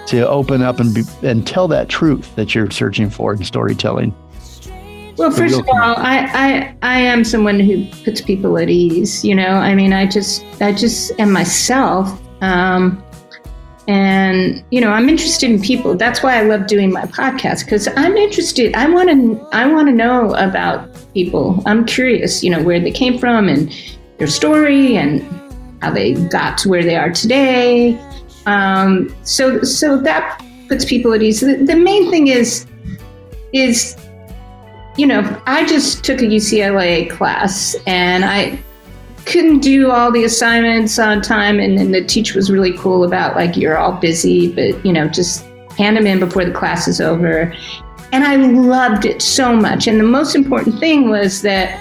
to 0.06 0.28
open 0.28 0.60
up 0.62 0.80
and 0.80 0.94
be, 0.94 1.02
and 1.22 1.46
tell 1.46 1.66
that 1.68 1.88
truth 1.88 2.34
that 2.36 2.54
you're 2.54 2.70
searching 2.70 3.08
for 3.08 3.32
in 3.32 3.42
storytelling? 3.44 4.14
Well, 5.16 5.30
first 5.30 5.58
of 5.58 5.66
all, 5.68 5.94
I, 5.96 6.28
I 6.34 6.76
I 6.82 7.00
am 7.00 7.24
someone 7.24 7.58
who 7.60 7.86
puts 8.04 8.20
people 8.20 8.58
at 8.58 8.68
ease. 8.68 9.24
You 9.24 9.34
know, 9.34 9.48
I 9.48 9.74
mean, 9.74 9.92
I 9.94 10.06
just 10.06 10.44
I 10.60 10.72
just 10.72 11.12
am 11.18 11.32
myself, 11.32 12.20
um, 12.42 13.02
and 13.88 14.62
you 14.70 14.80
know, 14.80 14.90
I'm 14.90 15.08
interested 15.08 15.50
in 15.50 15.60
people. 15.60 15.96
That's 15.96 16.22
why 16.22 16.38
I 16.38 16.42
love 16.42 16.66
doing 16.66 16.92
my 16.92 17.04
podcast 17.06 17.64
because 17.64 17.88
I'm 17.96 18.16
interested. 18.16 18.74
I 18.74 18.88
want 18.88 19.08
to 19.10 19.48
I 19.52 19.66
want 19.66 19.88
to 19.88 19.94
know 19.94 20.34
about 20.34 20.88
people. 21.14 21.62
I'm 21.66 21.84
curious. 21.84 22.42
You 22.42 22.50
know, 22.50 22.62
where 22.62 22.80
they 22.80 22.90
came 22.90 23.18
from 23.18 23.48
and 23.48 23.74
their 24.18 24.28
story 24.28 24.96
and 24.96 25.22
how 25.82 25.90
they 25.90 26.14
got 26.28 26.58
to 26.58 26.68
where 26.68 26.82
they 26.82 26.96
are 26.96 27.10
today. 27.10 27.98
Um, 28.46 29.14
so 29.24 29.62
so 29.62 29.98
that 30.02 30.44
puts 30.68 30.84
people 30.84 31.12
at 31.12 31.22
ease. 31.22 31.40
The, 31.40 31.56
the 31.56 31.76
main 31.76 32.10
thing 32.10 32.28
is 32.28 32.66
is 33.52 33.96
you 34.96 35.06
know, 35.06 35.40
I 35.46 35.64
just 35.64 36.04
took 36.04 36.20
a 36.20 36.26
UCLA 36.26 37.08
class 37.08 37.74
and 37.86 38.24
I 38.24 38.62
couldn't 39.26 39.60
do 39.60 39.90
all 39.90 40.10
the 40.10 40.24
assignments 40.24 40.98
on 40.98 41.22
time. 41.22 41.60
And, 41.60 41.78
and 41.78 41.94
the 41.94 42.04
teacher 42.04 42.36
was 42.36 42.50
really 42.50 42.76
cool 42.76 43.04
about, 43.04 43.36
like, 43.36 43.56
you're 43.56 43.78
all 43.78 43.92
busy, 43.92 44.52
but, 44.52 44.84
you 44.84 44.92
know, 44.92 45.08
just 45.08 45.44
hand 45.78 45.96
them 45.96 46.06
in 46.06 46.18
before 46.18 46.44
the 46.44 46.52
class 46.52 46.88
is 46.88 47.00
over. 47.00 47.54
And 48.12 48.24
I 48.24 48.36
loved 48.36 49.04
it 49.04 49.22
so 49.22 49.54
much. 49.54 49.86
And 49.86 50.00
the 50.00 50.04
most 50.04 50.34
important 50.34 50.80
thing 50.80 51.10
was 51.10 51.42
that 51.42 51.78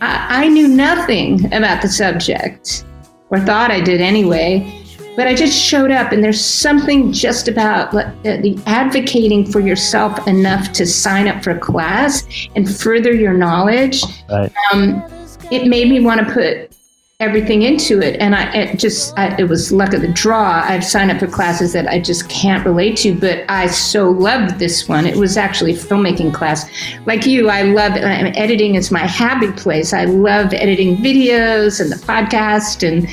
I, 0.00 0.44
I 0.44 0.48
knew 0.48 0.68
nothing 0.68 1.52
about 1.52 1.82
the 1.82 1.88
subject, 1.88 2.84
or 3.30 3.40
thought 3.40 3.70
I 3.70 3.80
did 3.80 4.00
anyway. 4.00 4.82
But 5.16 5.26
I 5.26 5.34
just 5.34 5.58
showed 5.58 5.90
up, 5.90 6.12
and 6.12 6.22
there's 6.22 6.44
something 6.44 7.10
just 7.10 7.48
about 7.48 7.94
uh, 7.94 8.04
the 8.22 8.62
advocating 8.66 9.50
for 9.50 9.60
yourself 9.60 10.28
enough 10.28 10.72
to 10.74 10.86
sign 10.86 11.26
up 11.26 11.42
for 11.42 11.52
a 11.52 11.58
class 11.58 12.26
and 12.54 12.70
further 12.70 13.14
your 13.14 13.32
knowledge. 13.32 14.02
Right. 14.30 14.52
Um, 14.72 15.02
it 15.50 15.66
made 15.66 15.88
me 15.88 16.00
want 16.00 16.26
to 16.26 16.32
put 16.32 16.72
everything 17.18 17.62
into 17.62 18.00
it, 18.02 18.20
and 18.20 18.34
I 18.34 18.52
it 18.54 18.78
just 18.78 19.16
I, 19.18 19.34
it 19.38 19.44
was 19.44 19.72
luck 19.72 19.94
of 19.94 20.02
the 20.02 20.08
draw. 20.12 20.62
I've 20.64 20.84
signed 20.84 21.10
up 21.10 21.18
for 21.18 21.26
classes 21.26 21.72
that 21.72 21.88
I 21.88 21.98
just 21.98 22.28
can't 22.28 22.64
relate 22.64 22.96
to, 22.98 23.14
but 23.18 23.44
I 23.48 23.68
so 23.68 24.10
loved 24.10 24.58
this 24.58 24.86
one. 24.88 25.06
It 25.06 25.16
was 25.16 25.36
actually 25.36 25.72
a 25.72 25.76
filmmaking 25.76 26.34
class. 26.34 26.68
Like 27.06 27.24
you, 27.24 27.48
I 27.48 27.62
love 27.62 27.92
uh, 27.92 27.96
editing. 28.36 28.74
is 28.74 28.90
my 28.90 29.06
happy 29.06 29.50
place. 29.52 29.92
I 29.92 30.04
love 30.04 30.52
editing 30.52 30.96
videos 30.98 31.80
and 31.80 31.90
the 31.90 31.96
podcast 31.96 32.86
and. 32.86 33.08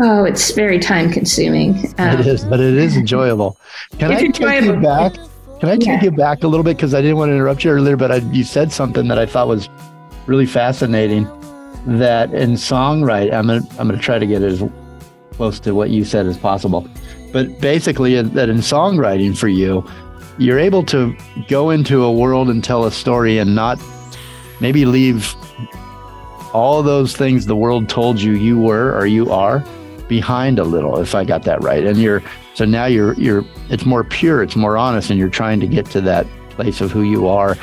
Oh, 0.00 0.22
it's 0.22 0.52
very 0.52 0.78
time 0.78 1.10
consuming. 1.10 1.76
it 1.98 2.24
is 2.24 2.44
but 2.44 2.60
it 2.60 2.74
is 2.74 2.96
enjoyable 2.96 3.58
can 3.98 4.12
i 4.12 4.20
take 4.20 4.38
you 4.38 4.46
back 4.80 5.12
can 5.58 5.68
i 5.70 5.76
take 5.76 5.86
Yeah. 5.86 6.04
you 6.04 6.10
back 6.12 6.44
a 6.44 6.46
little 6.46 6.62
bit 6.62 6.76
because 6.76 6.94
i 6.94 7.00
didn't 7.02 7.16
want 7.16 7.30
to 7.30 7.34
interrupt 7.34 7.64
you 7.64 7.72
earlier 7.72 7.96
but 7.96 8.12
I, 8.12 8.16
you 8.30 8.44
said 8.44 8.70
something 8.70 9.08
that 9.08 9.18
i 9.18 9.26
thought 9.26 9.48
was 9.48 9.68
really 10.28 10.46
fascinating 10.46 11.24
that 11.86 12.32
in 12.34 12.52
songwriting 12.52 13.32
i'm 13.32 13.46
gonna 13.46 13.66
i'm 13.78 13.88
gonna 13.88 13.98
try 13.98 14.18
to 14.18 14.26
get 14.26 14.42
as 14.42 14.62
close 15.38 15.60
to 15.60 15.72
what 15.72 15.90
you 15.90 16.04
said 16.04 16.26
as 16.26 16.36
possible. 16.36 16.84
But 17.32 17.60
basically 17.60 18.20
that 18.20 18.48
in 18.48 18.56
songwriting 18.56 19.38
for 19.38 19.48
you 19.48 19.88
you're 20.36 20.58
able 20.58 20.84
to 20.84 21.16
go 21.48 21.70
into 21.70 22.02
a 22.04 22.12
world 22.12 22.48
and 22.50 22.62
tell 22.62 22.84
a 22.84 22.92
story 22.92 23.38
and 23.38 23.54
not 23.54 23.80
maybe 24.60 24.84
leave 24.84 25.34
all 26.52 26.82
those 26.82 27.16
things 27.16 27.46
the 27.46 27.56
world 27.56 27.88
told 27.88 28.20
you 28.20 28.32
you 28.32 28.58
were 28.58 28.96
or 28.96 29.06
you 29.06 29.30
are 29.30 29.64
behind 30.08 30.58
a 30.58 30.64
little 30.64 30.98
if 31.00 31.14
i 31.14 31.24
got 31.24 31.44
that 31.44 31.62
right. 31.62 31.84
And 31.84 31.98
you're 31.98 32.22
so 32.54 32.64
now 32.64 32.86
you're 32.86 33.14
you're 33.14 33.44
it's 33.70 33.86
more 33.86 34.02
pure 34.02 34.42
it's 34.42 34.56
more 34.56 34.76
honest 34.76 35.08
and 35.10 35.20
you're 35.20 35.28
trying 35.28 35.60
to 35.60 35.68
get 35.68 35.86
to 35.90 36.00
that 36.00 36.26
place 36.50 36.80
of 36.80 36.90
who 36.90 37.02
you 37.02 37.28
are 37.28 37.56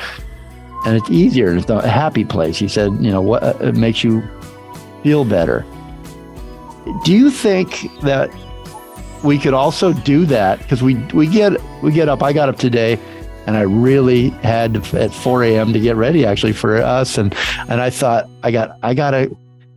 and 0.86 0.96
it's 0.96 1.10
easier. 1.10 1.50
And 1.50 1.60
it's 1.60 1.68
a 1.68 1.86
happy 1.86 2.24
place. 2.24 2.56
He 2.58 2.68
said 2.68 2.92
you 3.00 3.10
know 3.10 3.20
what 3.20 3.42
uh, 3.42 3.54
it 3.60 3.74
makes 3.74 4.02
you 4.02 4.22
feel 5.02 5.24
better. 5.24 5.66
Do 7.04 7.12
you 7.12 7.30
think 7.30 7.88
that 8.02 8.30
we 9.24 9.38
could 9.38 9.54
also 9.54 9.92
do 9.92 10.24
that? 10.26 10.60
Because 10.60 10.82
we 10.82 10.94
we 11.12 11.26
get 11.26 11.60
we 11.82 11.92
get 11.92 12.08
up. 12.08 12.22
I 12.22 12.32
got 12.32 12.48
up 12.48 12.56
today 12.56 12.98
and 13.46 13.56
i 13.56 13.60
really 13.60 14.30
had 14.42 14.76
at 14.94 15.14
4 15.14 15.44
a.m 15.44 15.72
to 15.72 15.78
get 15.78 15.94
ready 15.96 16.26
actually 16.26 16.52
for 16.52 16.76
us. 16.78 17.16
And 17.18 17.34
and 17.68 17.80
i 17.80 17.90
thought 17.90 18.28
i 18.42 18.50
got 18.50 18.76
i 18.82 18.92
gotta 18.92 19.34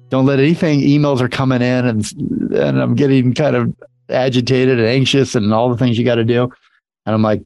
don't 0.10 0.26
let 0.26 0.40
anything 0.40 0.82
emails 0.82 1.22
are 1.22 1.30
coming 1.30 1.62
in 1.62 1.86
and 1.86 2.12
and 2.52 2.82
i'm 2.82 2.96
getting 2.96 3.34
kind 3.34 3.56
of 3.56 3.76
agitated 4.10 4.80
and 4.80 4.88
anxious 4.88 5.36
and 5.36 5.54
all 5.54 5.70
the 5.70 5.78
things 5.78 5.98
you 6.00 6.06
got 6.06 6.16
to 6.16 6.26
do. 6.26 6.44
And 7.06 7.16
i'm 7.16 7.22
like 7.22 7.44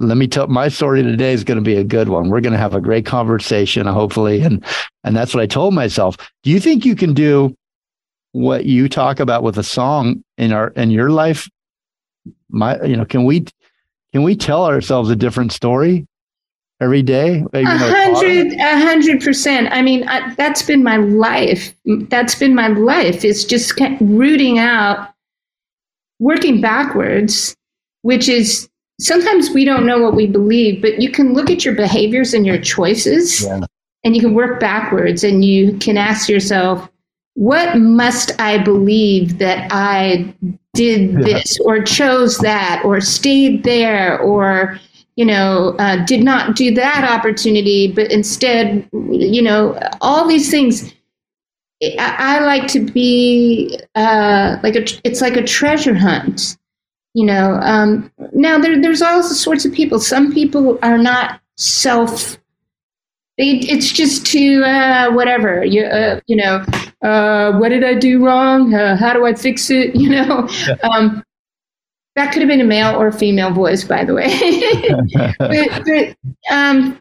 let 0.00 0.16
me 0.16 0.26
tell 0.26 0.46
my 0.46 0.68
story 0.68 1.02
today 1.02 1.32
is 1.32 1.44
going 1.44 1.58
to 1.58 1.64
be 1.64 1.76
a 1.76 1.84
good 1.84 2.08
one 2.08 2.30
we're 2.30 2.40
going 2.40 2.52
to 2.52 2.58
have 2.58 2.74
a 2.74 2.80
great 2.80 3.06
conversation 3.06 3.86
hopefully 3.86 4.40
and 4.40 4.64
and 5.04 5.16
that's 5.16 5.34
what 5.34 5.42
i 5.42 5.46
told 5.46 5.74
myself 5.74 6.16
do 6.42 6.50
you 6.50 6.58
think 6.58 6.84
you 6.84 6.96
can 6.96 7.12
do 7.12 7.54
what 8.32 8.64
you 8.64 8.88
talk 8.88 9.20
about 9.20 9.42
with 9.42 9.58
a 9.58 9.62
song 9.62 10.22
in 10.38 10.52
our 10.52 10.68
in 10.68 10.90
your 10.90 11.10
life 11.10 11.48
my 12.48 12.80
you 12.82 12.96
know 12.96 13.04
can 13.04 13.24
we 13.24 13.44
can 14.12 14.22
we 14.22 14.34
tell 14.34 14.64
ourselves 14.64 15.10
a 15.10 15.16
different 15.16 15.52
story 15.52 16.06
every 16.80 17.02
day 17.02 17.44
A 17.52 17.60
Even 17.60 17.78
though 17.78 17.88
it's 17.88 17.98
hard? 17.98 18.16
hundred, 18.16 18.52
a 18.54 18.80
hundred 18.80 19.20
percent. 19.20 19.68
I 19.70 19.82
mean, 19.82 20.08
I, 20.08 20.34
that's 20.34 20.62
been 20.62 20.82
my 20.82 20.96
life. 20.96 21.74
That's 21.84 22.34
been 22.34 22.54
my 22.54 22.68
life. 22.68 23.24
It's 23.24 23.44
just 23.44 23.78
rooting 24.00 24.58
out, 24.58 25.12
working 26.18 26.60
backwards, 26.60 27.54
which 28.02 28.28
is 28.28 28.69
sometimes 29.00 29.50
we 29.50 29.64
don't 29.64 29.86
know 29.86 29.98
what 29.98 30.14
we 30.14 30.26
believe, 30.26 30.80
but 30.80 31.00
you 31.00 31.10
can 31.10 31.32
look 31.32 31.50
at 31.50 31.64
your 31.64 31.74
behaviors 31.74 32.34
and 32.34 32.46
your 32.46 32.58
choices 32.58 33.44
Yeah. 33.44 33.60
and 34.04 34.14
you 34.14 34.20
can 34.20 34.34
work 34.34 34.60
backwards 34.60 35.24
and 35.24 35.44
you 35.44 35.76
can 35.78 35.96
ask 35.96 36.28
yourself, 36.28 36.88
what 37.34 37.78
must 37.78 38.38
I 38.40 38.58
believe 38.58 39.38
that 39.38 39.68
I 39.70 40.34
did 40.74 41.16
this 41.24 41.58
or 41.64 41.82
chose 41.82 42.38
that 42.38 42.82
or 42.84 43.00
stayed 43.00 43.64
there 43.64 44.20
or 44.20 44.78
you 45.16 45.24
know 45.24 45.74
uh, 45.78 46.04
did 46.04 46.22
not 46.22 46.54
do 46.54 46.72
that 46.72 47.04
opportunity 47.04 47.90
but 47.90 48.10
instead 48.12 48.88
you 48.92 49.42
know 49.42 49.76
all 50.00 50.28
these 50.28 50.50
things. 50.50 50.94
I, 51.82 52.14
I 52.18 52.40
like 52.40 52.68
to 52.68 52.80
be 52.80 53.80
uh, 53.94 54.58
like 54.62 54.76
a, 54.76 54.84
it's 55.02 55.20
like 55.22 55.36
a 55.36 55.42
treasure 55.42 55.94
hunt 55.94 56.58
you 57.14 57.26
know 57.26 57.54
um, 57.62 58.10
now 58.32 58.58
there, 58.58 58.80
there's 58.80 59.02
all 59.02 59.22
sorts 59.22 59.64
of 59.64 59.72
people 59.72 59.98
some 59.98 60.32
people 60.32 60.78
are 60.82 60.98
not 60.98 61.40
self 61.56 62.38
they, 63.38 63.58
it's 63.60 63.90
just 63.90 64.26
to 64.26 64.62
uh, 64.64 65.10
whatever 65.12 65.64
you 65.64 65.84
uh, 65.84 66.20
you 66.26 66.36
know 66.36 66.64
uh, 67.02 67.52
what 67.52 67.70
did 67.70 67.82
I 67.82 67.94
do 67.94 68.24
wrong? 68.24 68.74
Uh, 68.74 68.96
how 68.96 69.12
do 69.12 69.24
I 69.24 69.34
fix 69.34 69.70
it? 69.70 69.94
You 70.00 70.08
know, 70.08 70.48
um, 70.82 71.22
that 72.16 72.32
could 72.32 72.40
have 72.40 72.48
been 72.48 72.60
a 72.60 72.64
male 72.64 72.98
or 72.98 73.12
female 73.12 73.52
voice, 73.52 73.84
by 73.84 74.04
the 74.04 74.14
way. 74.14 74.28
but, 75.38 75.84
but 75.84 76.16
um, 76.50 77.00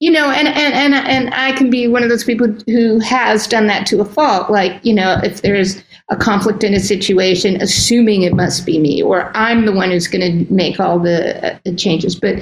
you 0.00 0.10
know, 0.10 0.30
and, 0.30 0.48
and 0.48 0.74
and 0.74 0.94
and 0.94 1.34
I 1.34 1.52
can 1.52 1.70
be 1.70 1.88
one 1.88 2.02
of 2.02 2.08
those 2.10 2.24
people 2.24 2.48
who 2.66 2.98
has 3.00 3.46
done 3.46 3.66
that 3.68 3.86
to 3.86 4.00
a 4.00 4.04
fault. 4.04 4.50
Like, 4.50 4.84
you 4.84 4.92
know, 4.94 5.18
if 5.22 5.42
there's 5.42 5.82
a 6.10 6.16
conflict 6.16 6.62
in 6.62 6.74
a 6.74 6.80
situation, 6.80 7.60
assuming 7.60 8.22
it 8.22 8.34
must 8.34 8.64
be 8.66 8.78
me, 8.78 9.02
or 9.02 9.30
I'm 9.34 9.64
the 9.66 9.72
one 9.72 9.90
who's 9.90 10.06
going 10.06 10.46
to 10.46 10.52
make 10.52 10.78
all 10.78 11.00
the 11.00 11.54
uh, 11.54 11.74
changes. 11.76 12.14
But, 12.14 12.36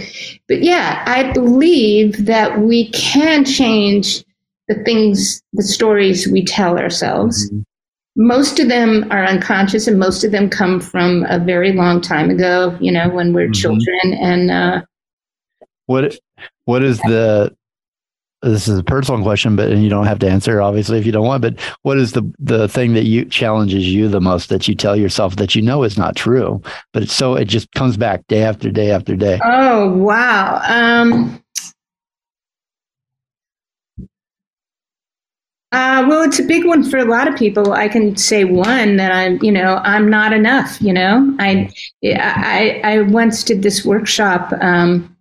but 0.48 0.62
yeah, 0.62 1.02
I 1.06 1.32
believe 1.32 2.26
that 2.26 2.60
we 2.60 2.90
can 2.90 3.44
change 3.44 4.22
the 4.68 4.74
things, 4.84 5.42
the 5.54 5.62
stories 5.62 6.28
we 6.28 6.44
tell 6.44 6.78
ourselves. 6.78 7.48
Mm-hmm. 7.50 7.60
Most 8.16 8.60
of 8.60 8.68
them 8.68 9.06
are 9.10 9.24
unconscious, 9.24 9.86
and 9.86 9.98
most 9.98 10.24
of 10.24 10.30
them 10.30 10.50
come 10.50 10.80
from 10.80 11.24
a 11.28 11.38
very 11.38 11.72
long 11.72 12.00
time 12.00 12.30
ago. 12.30 12.76
You 12.80 12.92
know, 12.92 13.08
when 13.08 13.32
we're 13.32 13.48
Mhm. 13.48 13.54
children, 13.54 14.14
and 14.20 14.50
uh, 14.50 14.82
What 15.86 16.18
what 16.64 16.82
is 16.82 16.98
the 17.00 17.54
this 18.44 18.68
is 18.68 18.78
a 18.78 18.84
personal 18.84 19.22
question, 19.22 19.56
but 19.56 19.70
and 19.70 19.82
you 19.82 19.88
don't 19.88 20.06
have 20.06 20.18
to 20.18 20.28
answer 20.28 20.60
obviously 20.60 20.98
if 20.98 21.06
you 21.06 21.12
don't 21.12 21.26
want. 21.26 21.42
But 21.42 21.58
what 21.82 21.98
is 21.98 22.12
the 22.12 22.30
the 22.38 22.68
thing 22.68 22.94
that 22.94 23.04
you 23.04 23.24
challenges 23.24 23.92
you 23.92 24.08
the 24.08 24.20
most 24.20 24.48
that 24.50 24.68
you 24.68 24.74
tell 24.74 24.96
yourself 24.96 25.36
that 25.36 25.54
you 25.54 25.62
know 25.62 25.82
is 25.82 25.96
not 25.96 26.16
true, 26.16 26.62
but 26.92 27.08
so 27.08 27.34
it 27.34 27.46
just 27.46 27.72
comes 27.72 27.96
back 27.96 28.26
day 28.26 28.42
after 28.42 28.70
day 28.70 28.90
after 28.90 29.16
day. 29.16 29.40
Oh 29.44 29.92
wow. 29.92 30.60
Um, 30.64 31.42
uh, 35.72 36.06
well, 36.06 36.22
it's 36.22 36.38
a 36.38 36.44
big 36.44 36.64
one 36.64 36.88
for 36.88 36.98
a 36.98 37.04
lot 37.04 37.26
of 37.26 37.34
people. 37.34 37.72
I 37.72 37.88
can 37.88 38.16
say 38.16 38.44
one 38.44 38.96
that 38.96 39.10
I'm, 39.10 39.42
you 39.42 39.50
know, 39.50 39.80
I'm 39.82 40.08
not 40.08 40.32
enough. 40.32 40.80
You 40.80 40.92
know, 40.92 41.34
I, 41.40 41.68
I, 42.04 42.80
I 42.84 43.00
once 43.00 43.42
did 43.42 43.62
this 43.62 43.84
workshop 43.84 44.52
um, 44.60 45.13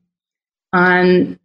on, 0.74 1.40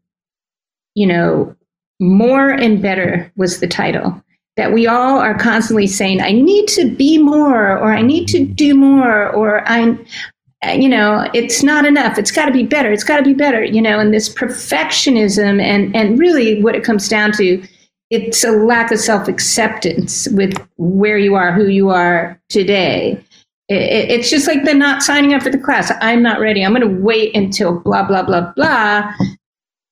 you 0.94 1.06
know, 1.06 1.54
more 2.00 2.50
and 2.50 2.82
better 2.82 3.30
was 3.36 3.60
the 3.60 3.68
title. 3.68 4.22
That 4.56 4.72
we 4.72 4.88
all 4.88 5.20
are 5.20 5.38
constantly 5.38 5.86
saying, 5.86 6.20
I 6.20 6.32
need 6.32 6.66
to 6.70 6.90
be 6.90 7.18
more, 7.18 7.78
or 7.78 7.92
I 7.92 8.02
need 8.02 8.26
to 8.28 8.44
do 8.44 8.74
more, 8.74 9.28
or 9.30 9.62
I, 9.68 9.96
you 10.74 10.88
know 10.88 11.28
it's 11.34 11.62
not 11.62 11.86
enough. 11.86 12.18
It's 12.18 12.32
got 12.32 12.46
to 12.46 12.52
be 12.52 12.64
better. 12.64 12.90
It's 12.90 13.04
got 13.04 13.18
to 13.18 13.22
be 13.22 13.34
better 13.34 13.62
you 13.62 13.80
know 13.80 14.00
and 14.00 14.12
this 14.12 14.28
perfectionism 14.28 15.62
and 15.62 15.94
and 15.94 16.18
really 16.18 16.60
what 16.62 16.74
it 16.74 16.84
comes 16.84 17.08
down 17.08 17.32
to 17.32 17.62
it's 18.10 18.42
a 18.42 18.50
lack 18.50 18.90
of 18.90 18.98
self-acceptance 18.98 20.28
with 20.32 20.54
where 20.78 21.18
you 21.18 21.34
are 21.34 21.52
who 21.52 21.66
you 21.66 21.90
are 21.90 22.40
today 22.48 23.22
it, 23.68 23.74
it- 23.76 24.10
it's 24.10 24.30
just 24.30 24.46
like 24.46 24.64
they're 24.64 24.74
not 24.74 25.02
signing 25.02 25.34
up 25.34 25.42
for 25.42 25.50
the 25.50 25.58
class 25.58 25.92
i'm 26.00 26.22
not 26.22 26.40
ready 26.40 26.64
i'm 26.64 26.74
going 26.74 26.80
to 26.96 27.00
wait 27.02 27.34
until 27.36 27.80
blah 27.80 28.02
blah 28.06 28.22
blah 28.22 28.52
blah 28.56 29.12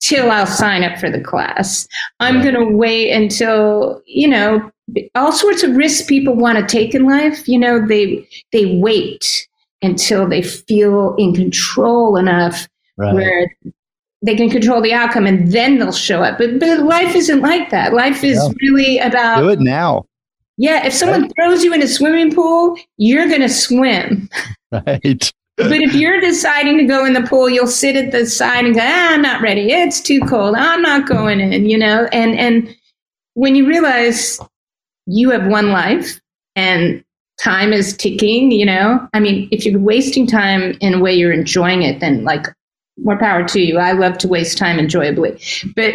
till 0.00 0.30
i'll 0.30 0.46
sign 0.46 0.82
up 0.84 0.98
for 0.98 1.10
the 1.10 1.20
class 1.20 1.86
i'm 2.20 2.42
going 2.42 2.54
to 2.54 2.64
wait 2.76 3.10
until 3.12 4.00
you 4.06 4.28
know 4.28 4.70
all 5.14 5.32
sorts 5.32 5.62
of 5.62 5.74
risks 5.76 6.06
people 6.06 6.34
want 6.34 6.56
to 6.58 6.66
take 6.66 6.94
in 6.94 7.04
life 7.04 7.48
you 7.48 7.58
know 7.58 7.84
they 7.86 8.26
they 8.52 8.76
wait 8.78 9.48
until 9.82 10.28
they 10.28 10.42
feel 10.42 11.14
in 11.16 11.34
control 11.34 12.16
enough 12.16 12.66
Right. 12.98 13.12
where 13.14 13.54
they 14.22 14.34
can 14.36 14.48
control 14.48 14.80
the 14.80 14.94
outcome 14.94 15.26
and 15.26 15.52
then 15.52 15.78
they'll 15.78 15.92
show 15.92 16.22
up. 16.22 16.38
But, 16.38 16.58
but 16.58 16.80
life 16.80 17.14
isn't 17.14 17.42
like 17.42 17.68
that. 17.68 17.92
Life 17.92 18.24
is 18.24 18.38
Yeah. 18.42 18.52
really 18.62 18.98
about 18.98 19.40
Do 19.42 19.50
it 19.50 19.60
now, 19.60 20.06
yeah. 20.56 20.86
If 20.86 20.92
someone 20.92 21.30
throws 21.30 21.64
you 21.64 21.72
in 21.72 21.82
a 21.82 21.88
swimming 21.88 22.34
pool, 22.34 22.76
you're 22.96 23.28
gonna 23.28 23.48
swim. 23.48 24.28
right? 24.72 25.32
But 25.58 25.80
if 25.80 25.94
you're 25.94 26.20
deciding 26.20 26.76
to 26.78 26.84
go 26.84 27.06
in 27.06 27.14
the 27.14 27.22
pool, 27.22 27.48
you'll 27.48 27.66
sit 27.66 27.96
at 27.96 28.12
the 28.12 28.26
side 28.26 28.66
and 28.66 28.74
go, 28.74 28.80
ah, 28.82 29.14
"I'm 29.14 29.22
not 29.22 29.40
ready. 29.40 29.72
It's 29.72 30.00
too 30.00 30.20
cold. 30.20 30.54
I'm 30.54 30.82
not 30.82 31.08
going 31.08 31.40
in." 31.40 31.66
You 31.66 31.78
know, 31.78 32.08
and 32.12 32.38
and 32.38 32.74
when 33.34 33.54
you 33.54 33.66
realize 33.66 34.38
you 35.06 35.30
have 35.30 35.46
one 35.46 35.70
life 35.70 36.20
and 36.56 37.02
time 37.40 37.72
is 37.72 37.96
ticking, 37.96 38.50
you 38.50 38.66
know, 38.66 39.06
I 39.12 39.20
mean, 39.20 39.48
if 39.50 39.64
you're 39.64 39.78
wasting 39.78 40.26
time 40.26 40.76
in 40.80 40.94
a 40.94 41.00
way 41.00 41.14
you're 41.14 41.32
enjoying 41.32 41.82
it, 41.82 42.00
then 42.00 42.24
like 42.24 42.46
more 42.98 43.18
power 43.18 43.44
to 43.44 43.60
you. 43.60 43.78
I 43.78 43.92
love 43.92 44.18
to 44.18 44.28
waste 44.28 44.58
time 44.58 44.78
enjoyably, 44.78 45.38
but 45.74 45.94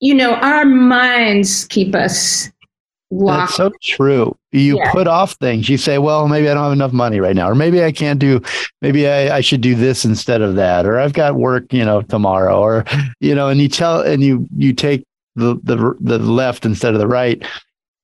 you 0.00 0.14
know, 0.14 0.34
our 0.34 0.64
minds 0.64 1.64
keep 1.66 1.94
us. 1.94 2.50
That's 3.10 3.54
so 3.54 3.70
true. 3.82 4.36
You 4.52 4.78
Yeah. 4.78 4.92
put 4.92 5.06
off 5.06 5.32
things. 5.34 5.68
You 5.68 5.76
say, 5.76 5.98
well, 5.98 6.26
maybe 6.28 6.48
I 6.48 6.54
don't 6.54 6.64
have 6.64 6.72
enough 6.72 6.92
money 6.92 7.20
right 7.20 7.36
now, 7.36 7.48
or 7.48 7.54
maybe 7.54 7.82
I 7.84 7.92
can't 7.92 8.18
do, 8.18 8.40
maybe 8.82 9.08
I, 9.08 9.36
I 9.36 9.40
should 9.40 9.60
do 9.60 9.74
this 9.74 10.04
instead 10.04 10.42
of 10.42 10.56
that, 10.56 10.86
or 10.86 10.98
I've 10.98 11.12
got 11.12 11.36
work, 11.36 11.72
you 11.72 11.84
know, 11.84 12.02
tomorrow, 12.02 12.58
or, 12.60 12.84
you 13.20 13.34
know, 13.34 13.48
and 13.48 13.60
you 13.60 13.68
tell, 13.68 14.00
and 14.00 14.22
you, 14.22 14.46
you 14.56 14.72
take 14.72 15.04
the, 15.36 15.58
the, 15.62 15.94
the 16.00 16.18
left 16.18 16.64
instead 16.64 16.94
of 16.94 17.00
the 17.00 17.06
right, 17.08 17.44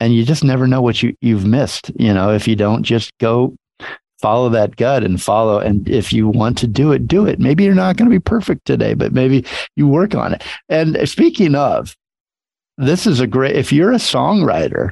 and 0.01 0.15
you 0.15 0.25
just 0.25 0.45
never 0.45 0.67
know 0.67 0.83
what 0.83 1.03
you, 1.03 1.15
you've 1.21 1.47
missed, 1.47 1.91
you 1.99 2.13
know, 2.15 2.33
if 2.33 2.47
you 2.47 2.57
don't 2.57 2.83
just 2.83 3.11
go 3.19 3.55
follow 4.21 4.51
that 4.51 4.77
gut 4.77 5.03
and 5.03 5.23
follow. 5.23 5.59
And 5.59 5.89
if 5.89 6.13
you 6.13 6.29
want 6.29 6.59
to 6.59 6.67
do 6.67 6.93
it, 6.93 7.09
do 7.09 7.27
it. 7.27 7.41
Maybe 7.41 7.65
you're 7.65 7.75
not 7.75 7.97
going 7.97 8.11
to 8.11 8.15
be 8.15 8.21
perfect 8.21 8.67
today, 8.67 8.93
but 8.93 9.13
maybe 9.15 9.47
you 9.77 9.89
work 9.89 10.15
on 10.15 10.35
it. 10.35 10.45
And 10.69 11.09
speaking 11.09 11.55
of, 11.55 11.97
this 12.81 13.07
is 13.07 13.21
a 13.21 13.27
great, 13.27 13.57
if 13.57 13.73
you're 13.73 13.93
a 13.93 13.97
songwriter, 13.97 14.91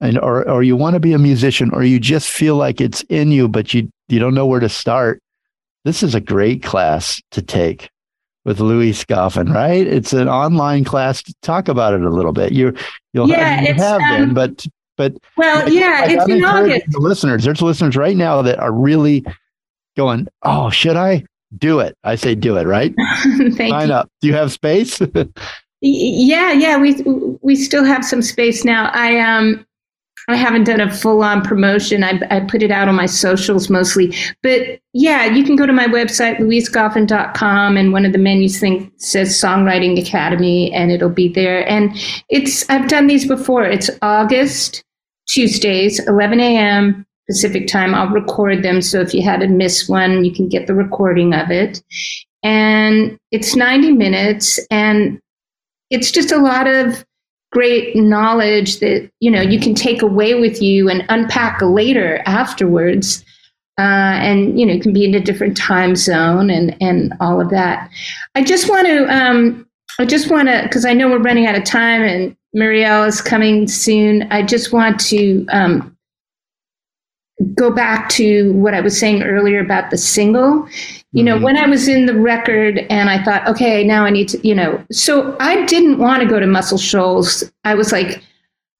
and 0.00 0.18
or 0.18 0.48
or 0.48 0.62
you 0.62 0.76
want 0.76 0.94
to 0.94 1.00
be 1.00 1.12
a 1.12 1.18
musician 1.18 1.70
or 1.72 1.82
you 1.84 2.00
just 2.00 2.28
feel 2.28 2.56
like 2.56 2.80
it's 2.80 3.02
in 3.02 3.30
you 3.30 3.46
but 3.48 3.72
you 3.72 3.88
you 4.08 4.18
don't 4.18 4.34
know 4.34 4.46
where 4.46 4.58
to 4.58 4.68
start 4.68 5.20
this 5.84 6.02
is 6.02 6.14
a 6.14 6.20
great 6.20 6.62
class 6.62 7.22
to 7.30 7.40
take 7.40 7.88
with 8.44 8.58
Louise 8.58 9.04
Goffin, 9.04 9.52
right? 9.54 9.86
It's 9.86 10.12
an 10.12 10.28
online 10.28 10.82
class. 10.82 11.22
Talk 11.42 11.68
about 11.68 11.94
it 11.94 12.02
a 12.02 12.10
little 12.10 12.32
bit. 12.32 12.50
You 12.52 12.74
you'll 13.12 13.28
Yeah, 13.28 13.44
have, 13.44 13.68
you 13.68 13.74
have 13.82 14.00
been, 14.00 14.22
um, 14.30 14.34
but 14.34 14.66
but 14.96 15.14
Well, 15.36 15.68
yeah, 15.72 16.00
like, 16.02 16.10
it's 16.10 16.24
I'm 16.24 16.30
in 16.32 16.44
August. 16.44 16.86
The 16.90 16.98
listeners, 16.98 17.44
there's 17.44 17.62
listeners 17.62 17.96
right 17.96 18.16
now 18.16 18.42
that 18.42 18.58
are 18.58 18.72
really 18.72 19.24
going, 19.96 20.26
"Oh, 20.42 20.70
should 20.70 20.96
I 20.96 21.24
do 21.56 21.78
it?" 21.80 21.96
I 22.02 22.16
say, 22.16 22.34
"Do 22.34 22.56
it." 22.56 22.66
Right? 22.66 22.92
Thank 23.22 23.70
Sign 23.70 23.88
you. 23.88 23.94
up. 23.94 24.08
Do 24.20 24.28
you 24.28 24.34
have 24.34 24.50
space? 24.52 25.00
Yeah, 25.84 26.52
yeah, 26.52 26.78
we 26.78 27.02
we 27.42 27.56
still 27.56 27.84
have 27.84 28.04
some 28.04 28.22
space 28.22 28.64
now. 28.64 28.90
I 28.94 29.18
um 29.18 29.66
I 30.28 30.36
haven't 30.36 30.62
done 30.64 30.80
a 30.80 30.94
full 30.94 31.24
on 31.24 31.42
promotion. 31.42 32.04
I 32.04 32.20
I 32.30 32.40
put 32.40 32.62
it 32.62 32.70
out 32.70 32.86
on 32.86 32.94
my 32.94 33.06
socials 33.06 33.68
mostly. 33.68 34.14
But 34.44 34.78
yeah, 34.92 35.24
you 35.26 35.42
can 35.42 35.56
go 35.56 35.66
to 35.66 35.72
my 35.72 35.86
website 35.86 36.38
louisegoffin.com 36.38 37.76
and 37.76 37.92
one 37.92 38.06
of 38.06 38.12
the 38.12 38.18
menus 38.18 38.60
thing 38.60 38.92
says 38.98 39.30
Songwriting 39.30 40.00
Academy 40.00 40.72
and 40.72 40.92
it'll 40.92 41.08
be 41.10 41.28
there. 41.28 41.68
And 41.68 41.90
it's 42.28 42.68
I've 42.70 42.86
done 42.88 43.08
these 43.08 43.26
before. 43.26 43.64
It's 43.64 43.90
August 44.02 44.84
Tuesdays, 45.26 45.98
11 46.06 46.38
a.m. 46.38 47.04
Pacific 47.28 47.66
time. 47.66 47.92
I'll 47.92 48.08
record 48.08 48.62
them 48.62 48.82
so 48.82 49.00
if 49.00 49.12
you 49.12 49.22
had 49.22 49.40
to 49.40 49.48
miss 49.48 49.88
one, 49.88 50.24
you 50.24 50.32
can 50.32 50.48
get 50.48 50.68
the 50.68 50.74
recording 50.74 51.34
of 51.34 51.50
it. 51.50 51.82
And 52.44 53.18
it's 53.32 53.56
90 53.56 53.92
minutes 53.92 54.60
and 54.70 55.20
it's 55.92 56.10
just 56.10 56.32
a 56.32 56.38
lot 56.38 56.66
of 56.66 57.04
great 57.52 57.94
knowledge 57.94 58.80
that 58.80 59.10
you 59.20 59.30
know 59.30 59.42
you 59.42 59.60
can 59.60 59.74
take 59.74 60.02
away 60.02 60.34
with 60.34 60.60
you 60.60 60.88
and 60.88 61.04
unpack 61.08 61.60
later 61.62 62.22
afterwards 62.26 63.24
uh, 63.78 64.16
and 64.20 64.58
you 64.58 64.66
know 64.66 64.78
can 64.80 64.92
be 64.92 65.04
in 65.04 65.14
a 65.14 65.20
different 65.20 65.56
time 65.56 65.94
zone 65.94 66.50
and 66.50 66.76
and 66.80 67.12
all 67.20 67.40
of 67.40 67.50
that. 67.50 67.88
I 68.34 68.42
just 68.42 68.68
want 68.68 68.86
to 68.86 69.06
um, 69.14 69.66
i 69.98 70.04
just 70.04 70.30
want 70.30 70.48
to 70.48 70.62
because 70.62 70.84
i 70.84 70.92
know 70.92 71.08
we're 71.08 71.18
running 71.18 71.46
out 71.46 71.54
of 71.54 71.64
time 71.64 72.02
and 72.02 72.36
Mariel 72.54 73.04
is 73.04 73.20
coming 73.20 73.66
soon 73.68 74.22
i 74.30 74.42
just 74.42 74.72
want 74.72 75.00
to 75.00 75.46
um, 75.50 75.96
go 77.54 77.70
back 77.70 78.08
to 78.10 78.52
what 78.54 78.74
i 78.74 78.80
was 78.80 78.98
saying 78.98 79.22
earlier 79.22 79.60
about 79.60 79.90
the 79.90 79.98
single 79.98 80.66
You 81.14 81.22
know, 81.22 81.38
when 81.38 81.58
I 81.58 81.66
was 81.66 81.88
in 81.88 82.06
the 82.06 82.18
record 82.18 82.78
and 82.88 83.10
I 83.10 83.22
thought, 83.22 83.46
okay, 83.46 83.84
now 83.84 84.04
I 84.04 84.10
need 84.10 84.28
to, 84.28 84.48
you 84.48 84.54
know, 84.54 84.82
so 84.90 85.36
I 85.40 85.64
didn't 85.66 85.98
want 85.98 86.22
to 86.22 86.28
go 86.28 86.40
to 86.40 86.46
Muscle 86.46 86.78
Shoals. 86.78 87.44
I 87.64 87.74
was 87.74 87.92
like, 87.92 88.22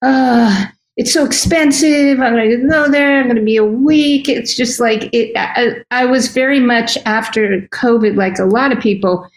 uh, 0.01 0.67
it's 0.97 1.13
so 1.13 1.25
expensive. 1.25 2.21
I'm 2.21 2.35
going 2.35 2.51
to 2.51 2.69
go 2.69 2.91
there. 2.91 3.19
I'm 3.19 3.27
going 3.27 3.37
to 3.37 3.43
be 3.43 3.57
a 3.57 3.65
week. 3.65 4.29
It's 4.29 4.55
just 4.55 4.81
like 4.81 5.11
it. 5.13 5.33
I, 5.37 5.83
I 5.91 6.07
was 6.07 6.29
very 6.29 6.61
much 6.61 6.97
after 7.05 7.69
COVID, 7.73 8.17
like 8.17 8.39
a 8.39 8.45
lot 8.45 8.73
of 8.73 8.81
people. 8.81 9.29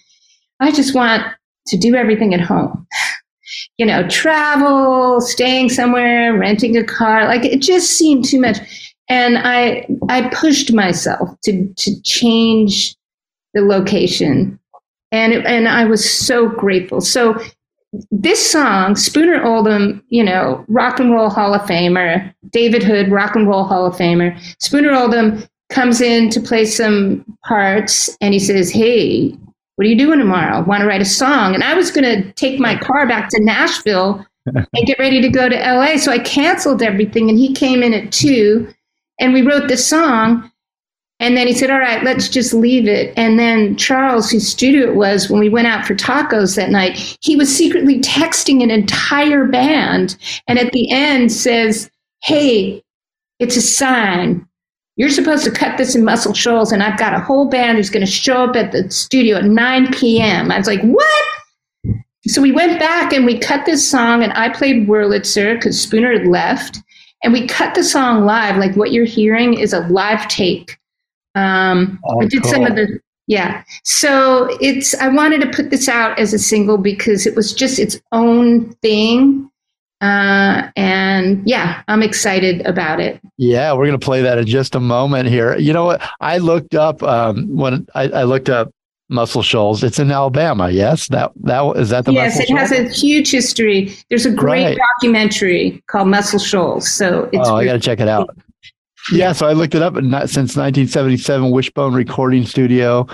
I 0.60 0.72
just 0.72 0.96
want 0.96 1.24
to 1.68 1.78
do 1.78 1.96
everything 1.96 2.34
at 2.34 2.42
home. 2.42 2.88
You 3.78 3.86
know, 3.86 4.08
travel, 4.08 5.22
staying 5.22 5.70
somewhere, 5.70 6.38
renting 6.38 6.78
a 6.78 6.84
car. 6.84 7.26
Like 7.26 7.46
it 7.46 7.62
just 7.62 7.92
seemed 7.92 8.26
too 8.26 8.40
much, 8.40 8.85
and 9.10 9.38
I 9.38 9.88
I 10.10 10.30
pushed 10.30 10.74
myself 10.74 11.30
to 11.44 11.68
to 11.78 12.02
change 12.02 12.96
the 13.54 13.62
location, 13.62 14.60
and 15.12 15.34
it, 15.34 15.46
and 15.46 15.68
I 15.68 15.86
was 15.86 16.10
so 16.10 16.50
grateful. 16.50 17.02
So 17.02 17.40
this 18.12 18.52
song, 18.52 18.96
Spooner 18.96 19.44
Oldham, 19.44 20.04
you 20.10 20.24
know, 20.24 20.66
rock 20.68 21.00
and 21.00 21.12
roll 21.12 21.30
Hall 21.30 21.54
of 21.54 21.62
Famer, 21.62 22.34
David 22.50 22.84
Hood, 22.84 23.12
rock 23.12 23.36
and 23.36 23.48
roll 23.48 23.64
Hall 23.64 23.86
of 23.86 23.96
Famer. 23.96 24.38
Spooner 24.62 24.94
Oldham 24.94 25.44
comes 25.70 26.02
in 26.02 26.30
to 26.30 26.40
play 26.40 26.66
some 26.66 27.26
parts 27.46 28.16
and 28.22 28.34
he 28.34 28.40
says, 28.40 28.72
Hey, 28.72 29.36
what 29.76 29.86
are 29.86 29.90
you 29.90 29.98
doing 29.98 30.20
tomorrow? 30.20 30.64
Want 30.64 30.82
to 30.82 30.88
write 30.88 31.02
a 31.02 31.06
song? 31.06 31.54
And 31.54 31.64
I 31.64 31.74
was 31.74 31.92
going 31.92 32.04
to 32.06 32.32
take 32.34 32.60
my 32.60 32.78
car 32.78 33.08
back 33.08 33.30
to 33.30 33.44
Nashville 33.44 34.26
and 34.46 34.86
get 34.86 35.00
ready 35.00 35.22
to 35.22 35.30
go 35.30 35.50
to 35.50 35.56
LA. 35.56 35.98
So 35.98 36.12
I 36.12 36.20
canceled 36.20 36.82
everything 36.82 37.30
and 37.30 37.38
he 37.38 37.54
came 37.54 37.84
in 37.84 37.94
at 37.94 38.12
two 38.12 38.68
and 39.20 39.34
we 39.34 39.42
wrote 39.42 39.68
the 39.68 39.78
song. 39.78 40.52
And 41.20 41.38
then 41.38 41.48
he 41.48 41.54
said, 41.54 41.70
All 41.70 41.80
right, 41.80 42.04
let's 42.04 42.28
just 42.28 42.54
leave 42.54 42.88
it. 42.88 43.14
And 43.18 43.40
then 43.40 43.78
Charles, 43.78 44.30
whose 44.30 44.48
studio 44.48 44.88
it 44.88 44.96
was, 44.96 45.30
when 45.30 45.40
we 45.40 45.50
went 45.50 45.68
out 45.68 45.86
for 45.86 45.96
tacos 45.96 46.56
that 46.56 46.70
night, 46.70 47.18
he 47.22 47.36
was 47.36 47.56
secretly 47.56 48.02
texting 48.02 48.62
an 48.62 48.70
entire 48.70 49.46
band. 49.46 50.18
And 50.48 50.60
at 50.60 50.74
the 50.74 50.92
end 50.92 51.32
says, 51.32 51.90
Hey, 52.24 52.84
it's 53.40 53.56
a 53.56 53.62
sign. 53.62 54.46
You're 54.98 55.10
supposed 55.10 55.44
to 55.44 55.52
cut 55.52 55.78
this 55.78 55.94
in 55.94 56.06
Muscle 56.06 56.34
Shoals, 56.34 56.72
and 56.72 56.82
I've 56.82 56.98
got 56.98 57.14
a 57.14 57.20
whole 57.20 57.50
band 57.50 57.78
who's 57.78 57.90
going 57.90 58.06
to 58.06 58.12
show 58.12 58.46
up 58.46 58.56
at 58.56 58.72
the 58.72 58.90
studio 58.90 59.38
at 59.38 59.46
9 59.46 59.92
p.m. 59.94 60.52
I 60.52 60.58
was 60.58 60.68
like, 60.68 60.82
What? 60.82 61.26
So 62.28 62.42
we 62.42 62.52
went 62.52 62.80
back 62.80 63.14
and 63.14 63.26
we 63.26 63.38
cut 63.38 63.66
this 63.66 63.88
song, 63.90 64.24
and 64.24 64.34
I 64.34 64.50
played 64.50 64.88
Wurlitzer 64.88 65.56
because 65.56 65.82
Spooner 65.82 66.12
had 66.12 66.28
left. 66.28 66.82
And 67.26 67.34
we 67.34 67.48
cut 67.48 67.74
the 67.74 67.84
song 67.84 68.24
live. 68.24 68.56
Like 68.58 68.76
what 68.76 68.92
you're 68.92 69.04
hearing 69.04 69.56
is 69.56 69.74
a 69.74 69.80
live 69.88 70.28
take. 70.28 70.78
Um, 71.34 72.00
Oh, 72.06 72.22
I 72.22 72.28
did 72.28 72.46
some 72.46 72.64
of 72.64 72.76
the 72.76 73.00
yeah. 73.28 73.64
So 73.84 74.56
it's 74.62 74.94
I 74.94 75.08
wanted 75.08 75.42
to 75.42 75.50
put 75.50 75.72
this 75.72 75.90
out 75.90 76.20
as 76.20 76.34
a 76.34 76.40
single 76.40 76.78
because 76.78 77.26
it 77.26 77.36
was 77.36 77.52
just 77.52 77.80
its 77.80 78.00
own 78.12 78.74
thing. 78.76 79.50
Uh, 80.02 80.70
and 80.76 81.42
yeah, 81.48 81.82
I'm 81.88 82.04
excited 82.04 82.64
about 82.68 83.00
it. 83.00 83.20
Yeah, 83.38 83.74
we're 83.74 83.88
gonna 83.88 83.98
play 83.98 84.22
that 84.22 84.38
in 84.38 84.46
just 84.46 84.76
a 84.76 84.80
moment 84.80 85.28
here. 85.28 85.58
You 85.58 85.74
know 85.74 85.86
what? 85.86 86.08
I 86.22 86.38
looked 86.38 86.76
up 86.76 87.02
um, 87.02 87.48
when 87.56 87.88
I, 87.96 88.04
I 88.10 88.24
looked 88.24 88.50
up 88.50 88.70
Muscle 89.10 89.44
Shoals. 89.44 89.84
It's 89.84 90.00
in 90.00 90.12
Alabama. 90.12 90.70
Yes, 90.70 91.08
that 91.10 91.32
that 91.44 91.62
is 91.78 91.90
that 91.90 92.06
the 92.06 92.14
yes, 92.14 92.40
it 92.40 92.50
has 92.50 92.72
a 92.72 92.90
huge 92.90 93.30
history. 93.32 93.96
There's 94.10 94.26
a 94.26 94.32
great 94.32 94.64
Right. 94.64 94.78
documentary 94.98 95.84
called 95.88 96.08
Muscle 96.08 96.40
Shoals. 96.40 96.90
So 96.90 97.30
it's 97.32 97.48
oh, 97.48 97.56
I 97.56 97.66
got 97.66 97.74
to 97.74 97.80
check 97.80 98.00
it 98.00 98.08
out. 98.08 98.36
Yeah, 99.12 99.34
so 99.34 99.46
I 99.46 99.54
looked 99.54 99.76
it 99.76 99.84
up. 99.84 99.96
And 99.96 100.10
not, 100.10 100.30
since 100.30 100.56
1977, 100.56 101.52
Wishbone 101.52 101.94
Recording 101.94 102.46
Studio. 102.46 103.08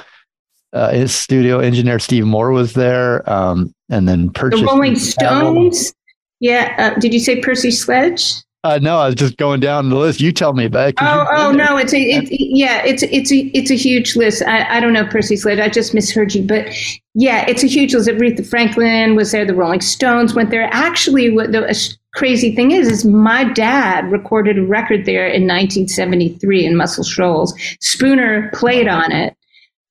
Uh, 0.73 0.93
his 0.93 1.13
studio 1.13 1.59
engineer 1.59 1.99
Steve 1.99 2.25
Moore 2.25 2.51
was 2.51 2.71
there, 2.73 3.29
um, 3.29 3.75
and 3.89 4.07
then 4.07 4.27
the 4.27 4.31
purchased 4.31 4.63
Rolling 4.63 4.93
the 4.93 4.99
Stones. 5.01 5.93
Yeah. 6.39 6.73
Uh, 6.95 6.97
did 6.97 7.13
you 7.13 7.19
say 7.19 7.41
Percy 7.41 7.71
Sledge? 7.71 8.35
Uh, 8.63 8.77
no, 8.79 8.99
I 8.99 9.07
was 9.07 9.15
just 9.15 9.37
going 9.37 9.59
down 9.59 9.89
the 9.89 9.95
list. 9.95 10.21
You 10.21 10.31
tell 10.31 10.53
me. 10.53 10.69
'cause 10.69 10.93
Oh, 10.99 11.25
oh 11.31 11.51
no! 11.51 11.77
It's 11.77 11.93
a, 11.93 11.99
it, 11.99 12.27
yeah, 12.29 12.83
it's 12.85 13.01
it's 13.01 13.31
a 13.31 13.37
it's 13.57 13.71
a 13.71 13.75
huge 13.75 14.15
list. 14.15 14.43
I, 14.43 14.77
I 14.77 14.79
don't 14.79 14.93
know 14.93 15.05
Percy 15.07 15.35
Sledge. 15.35 15.57
I 15.59 15.67
just 15.67 15.95
misheard 15.95 16.35
you, 16.35 16.43
but 16.43 16.67
yeah, 17.15 17.43
it's 17.47 17.63
a 17.63 17.67
huge 17.67 17.95
list. 17.95 18.07
Aretha 18.07 18.45
Franklin 18.45 19.15
was 19.15 19.31
there. 19.31 19.45
The 19.45 19.55
Rolling 19.55 19.81
Stones 19.81 20.35
went 20.35 20.51
there. 20.51 20.69
Actually, 20.71 21.31
what 21.31 21.51
the 21.51 21.95
crazy 22.13 22.55
thing 22.55 22.69
is, 22.69 22.87
is 22.87 23.03
my 23.03 23.45
dad 23.45 24.11
recorded 24.11 24.59
a 24.59 24.63
record 24.63 25.05
there 25.05 25.25
in 25.25 25.47
1973 25.47 26.63
in 26.65 26.77
Muscle 26.77 27.03
Shoals. 27.03 27.55
Spooner 27.79 28.51
played 28.53 28.87
on 28.87 29.11
it. 29.11 29.35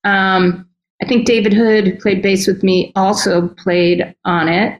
Um, 0.05 0.65
I 1.03 1.07
think 1.07 1.25
David 1.25 1.51
Hood, 1.51 1.87
who 1.87 1.97
played 1.97 2.21
bass 2.21 2.47
with 2.47 2.63
me, 2.63 2.93
also 2.95 3.49
played 3.49 4.15
on 4.23 4.47
it. 4.47 4.79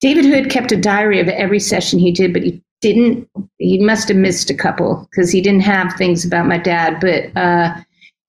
David 0.00 0.24
Hood 0.24 0.50
kept 0.50 0.72
a 0.72 0.76
diary 0.76 1.20
of 1.20 1.28
every 1.28 1.60
session 1.60 2.00
he 2.00 2.10
did, 2.10 2.32
but 2.32 2.42
he 2.42 2.60
didn't. 2.82 3.26
He 3.58 3.78
must 3.78 4.08
have 4.08 4.18
missed 4.18 4.50
a 4.50 4.54
couple 4.54 5.08
because 5.10 5.30
he 5.30 5.40
didn't 5.40 5.62
have 5.62 5.94
things 5.94 6.24
about 6.24 6.46
my 6.46 6.58
dad. 6.58 7.00
But 7.00 7.34
uh, 7.34 7.74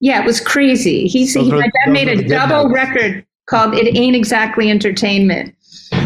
yeah, 0.00 0.22
it 0.22 0.24
was 0.24 0.40
crazy. 0.40 1.06
He's 1.06 1.34
he, 1.34 1.52
are- 1.52 1.58
my 1.58 1.68
dad 1.84 1.92
made 1.92 2.08
a 2.08 2.26
double 2.26 2.70
record 2.70 3.26
called 3.46 3.74
"It 3.74 3.94
Ain't 3.94 4.16
Exactly 4.16 4.70
Entertainment." 4.70 5.54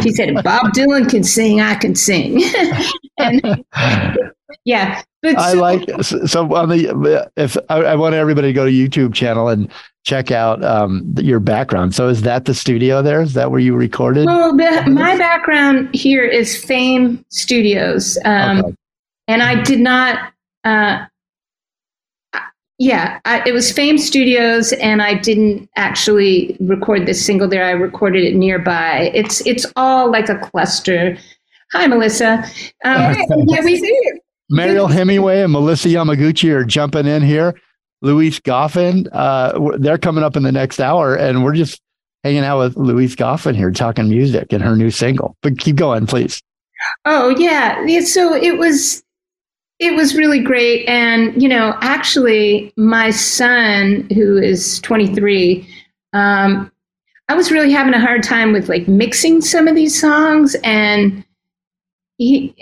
He 0.01 0.13
said, 0.13 0.35
"Bob 0.43 0.73
Dylan 0.73 1.09
can 1.09 1.23
sing, 1.23 1.61
I 1.61 1.77
can 1.77 1.95
sing." 1.95 2.43
and 3.19 3.65
yeah, 4.65 5.03
but 5.23 5.37
I 5.37 5.53
like 5.53 5.89
so 6.03 6.55
on 6.55 6.71
the 6.71 7.31
if 7.37 7.57
I, 7.69 7.77
I 7.77 7.95
want 7.95 8.15
everybody 8.15 8.49
to 8.49 8.53
go 8.53 8.65
to 8.67 8.73
YouTube 8.73 9.15
channel 9.15 9.49
and 9.49 9.71
check 10.09 10.31
out 10.31 10.65
um, 10.65 11.15
your 11.19 11.39
background. 11.39 11.95
So 11.95 12.09
is 12.09 12.23
that 12.23 12.47
the 12.47 12.55
studio 12.55 13.03
there? 13.03 13.21
Is 13.21 13.35
that 13.35 13.51
where 13.51 13.61
you 13.61 13.75
recorded? 13.77 14.25
Well, 14.25 14.57
the, 14.57 14.91
my 14.91 15.19
background 15.19 15.95
here 15.95 16.25
is 16.25 16.57
Fame 16.65 17.23
Studios, 17.29 18.17
um, 18.25 18.59
Okay. 18.61 18.75
and 19.29 19.43
I 19.43 19.63
did 19.63 19.81
not. 19.81 20.33
Uh, 20.65 21.05
yeah, 22.79 23.19
I, 23.25 23.43
it 23.45 23.53
was 23.53 23.71
Fame 23.71 23.99
Studios, 23.99 24.73
and 24.75 25.03
I 25.03 25.15
didn't 25.15 25.69
actually 25.77 26.57
record 26.61 27.07
this 27.07 27.25
single 27.25 27.49
there. 27.49 27.65
I 27.65 27.73
recorded 27.73 28.25
it 28.25 28.35
nearby. 28.35 29.11
It's 29.15 29.45
it's 29.47 29.67
all 29.77 30.11
like 30.11 30.31
a 30.31 30.39
cluster. 30.39 31.19
Hi, 31.73 31.87
Melissa. 31.87 32.45
Um, 32.85 33.15
yeah, 33.49 33.63
we 33.63 33.77
see 33.77 33.87
it. 33.87 34.23
Mariel 34.49 34.87
Hemingway 34.87 35.43
and 35.43 35.53
Melissa 35.53 35.89
Yamaguchi 35.89 36.51
are 36.51 36.65
jumping 36.65 37.07
in 37.07 37.21
here. 37.21 37.55
Louise 38.01 38.41
Goffin, 38.41 39.09
uh, 39.13 39.77
they're 39.79 39.99
coming 39.99 40.25
up 40.25 40.37
in 40.37 40.43
the 40.43 40.53
next 40.53 40.81
hour, 40.81 41.15
and 41.15 41.45
we're 41.45 41.55
just 41.55 41.81
hanging 42.25 42.45
out 42.45 42.59
with 42.59 42.77
Louise 42.77 43.17
Goffin 43.17 43.57
here, 43.57 43.71
talking 43.71 44.09
music 44.09 44.53
and 44.53 44.63
her 44.63 44.77
new 44.77 44.91
single. 44.91 45.37
But 45.43 45.59
keep 45.59 45.77
going, 45.77 46.07
please. 46.07 46.43
Oh 47.05 47.31
yeah. 47.31 47.85
So 48.01 48.35
it 48.35 48.59
was 48.59 49.03
it 49.79 49.95
was 49.95 50.17
really 50.17 50.41
great. 50.41 50.87
And, 50.89 51.41
you 51.41 51.49
know, 51.49 51.77
actually 51.81 52.73
my 52.77 53.11
son, 53.11 54.09
who 54.13 54.37
is 54.37 54.81
23, 54.81 55.67
um, 56.13 56.71
I 57.29 57.35
was 57.35 57.53
really 57.53 57.71
having 57.71 57.95
a 57.95 58.01
hard 58.01 58.23
time 58.23 58.53
with 58.53 58.69
like 58.69 58.89
mixing 58.89 59.41
some 59.41 59.69
of 59.69 59.77
these 59.77 59.99
songs 59.99 60.57
and 60.65 61.25
he 62.17 62.57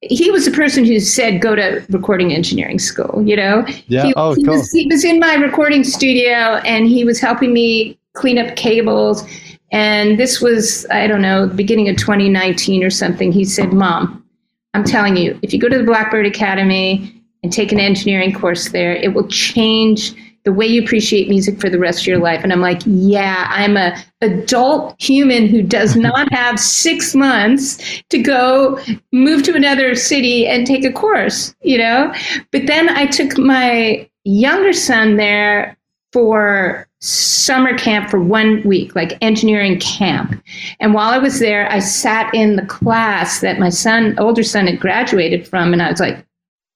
he 0.00 0.30
was 0.30 0.44
the 0.44 0.50
person 0.52 0.84
who 0.84 1.00
said 1.00 1.40
go 1.40 1.56
to 1.56 1.84
recording 1.90 2.32
engineering 2.32 2.78
school, 2.78 3.22
you 3.26 3.34
know? 3.34 3.66
Yeah. 3.86 4.04
He, 4.04 4.14
Oh, 4.16 4.34
he 4.34 4.44
cool. 4.44 4.54
was, 4.54 4.70
he 4.70 4.86
was 4.86 5.04
in 5.04 5.18
my 5.18 5.34
recording 5.34 5.82
studio 5.82 6.56
and 6.64 6.86
he 6.86 7.04
was 7.04 7.18
helping 7.18 7.52
me 7.52 7.98
clean 8.14 8.38
up 8.38 8.54
cables. 8.56 9.24
And 9.72 10.18
this 10.18 10.40
was, 10.40 10.86
I 10.90 11.06
don't 11.08 11.22
know, 11.22 11.46
the 11.46 11.54
beginning 11.54 11.88
of 11.88 11.96
2019 11.96 12.84
or 12.84 12.90
something. 12.90 13.32
He 13.32 13.44
said, 13.44 13.72
Mom, 13.72 14.24
I'm 14.72 14.84
telling 14.84 15.16
you, 15.16 15.38
if 15.42 15.52
you 15.52 15.58
go 15.58 15.68
to 15.68 15.78
the 15.78 15.84
Blackbird 15.84 16.26
Academy 16.26 17.12
and 17.42 17.52
take 17.52 17.72
an 17.72 17.80
engineering 17.80 18.32
course 18.32 18.70
there, 18.70 18.94
it 18.94 19.14
will 19.14 19.26
change 19.28 20.14
the 20.48 20.52
way 20.54 20.66
you 20.66 20.82
appreciate 20.82 21.28
music 21.28 21.60
for 21.60 21.68
the 21.68 21.78
rest 21.78 22.00
of 22.00 22.06
your 22.06 22.16
life. 22.16 22.42
And 22.42 22.54
I'm 22.54 22.62
like, 22.62 22.80
yeah, 22.86 23.48
I'm 23.50 23.76
a 23.76 24.02
adult 24.22 24.98
human 24.98 25.46
who 25.46 25.62
does 25.62 25.94
not 26.08 26.32
have 26.32 26.58
six 26.58 27.14
months 27.14 28.02
to 28.08 28.18
go 28.18 28.80
move 29.12 29.42
to 29.42 29.54
another 29.54 29.94
city 29.94 30.46
and 30.46 30.66
take 30.66 30.86
a 30.86 30.92
course, 30.92 31.54
you 31.60 31.76
know? 31.76 32.14
But 32.50 32.66
then 32.66 32.88
I 32.88 33.04
took 33.04 33.36
my 33.36 34.08
younger 34.24 34.72
son 34.72 35.18
there 35.18 35.76
for 36.14 36.88
summer 37.00 37.76
camp 37.76 38.08
for 38.08 38.18
one 38.18 38.62
week, 38.66 38.96
like 38.96 39.18
engineering 39.20 39.78
camp. 39.80 40.42
And 40.80 40.94
while 40.94 41.10
I 41.10 41.18
was 41.18 41.40
there, 41.40 41.70
I 41.70 41.80
sat 41.80 42.34
in 42.34 42.56
the 42.56 42.64
class 42.64 43.42
that 43.42 43.58
my 43.58 43.68
son, 43.68 44.18
older 44.18 44.42
son, 44.42 44.66
had 44.66 44.80
graduated 44.80 45.46
from, 45.46 45.74
and 45.74 45.82
I 45.82 45.90
was 45.90 46.00
like, 46.00 46.24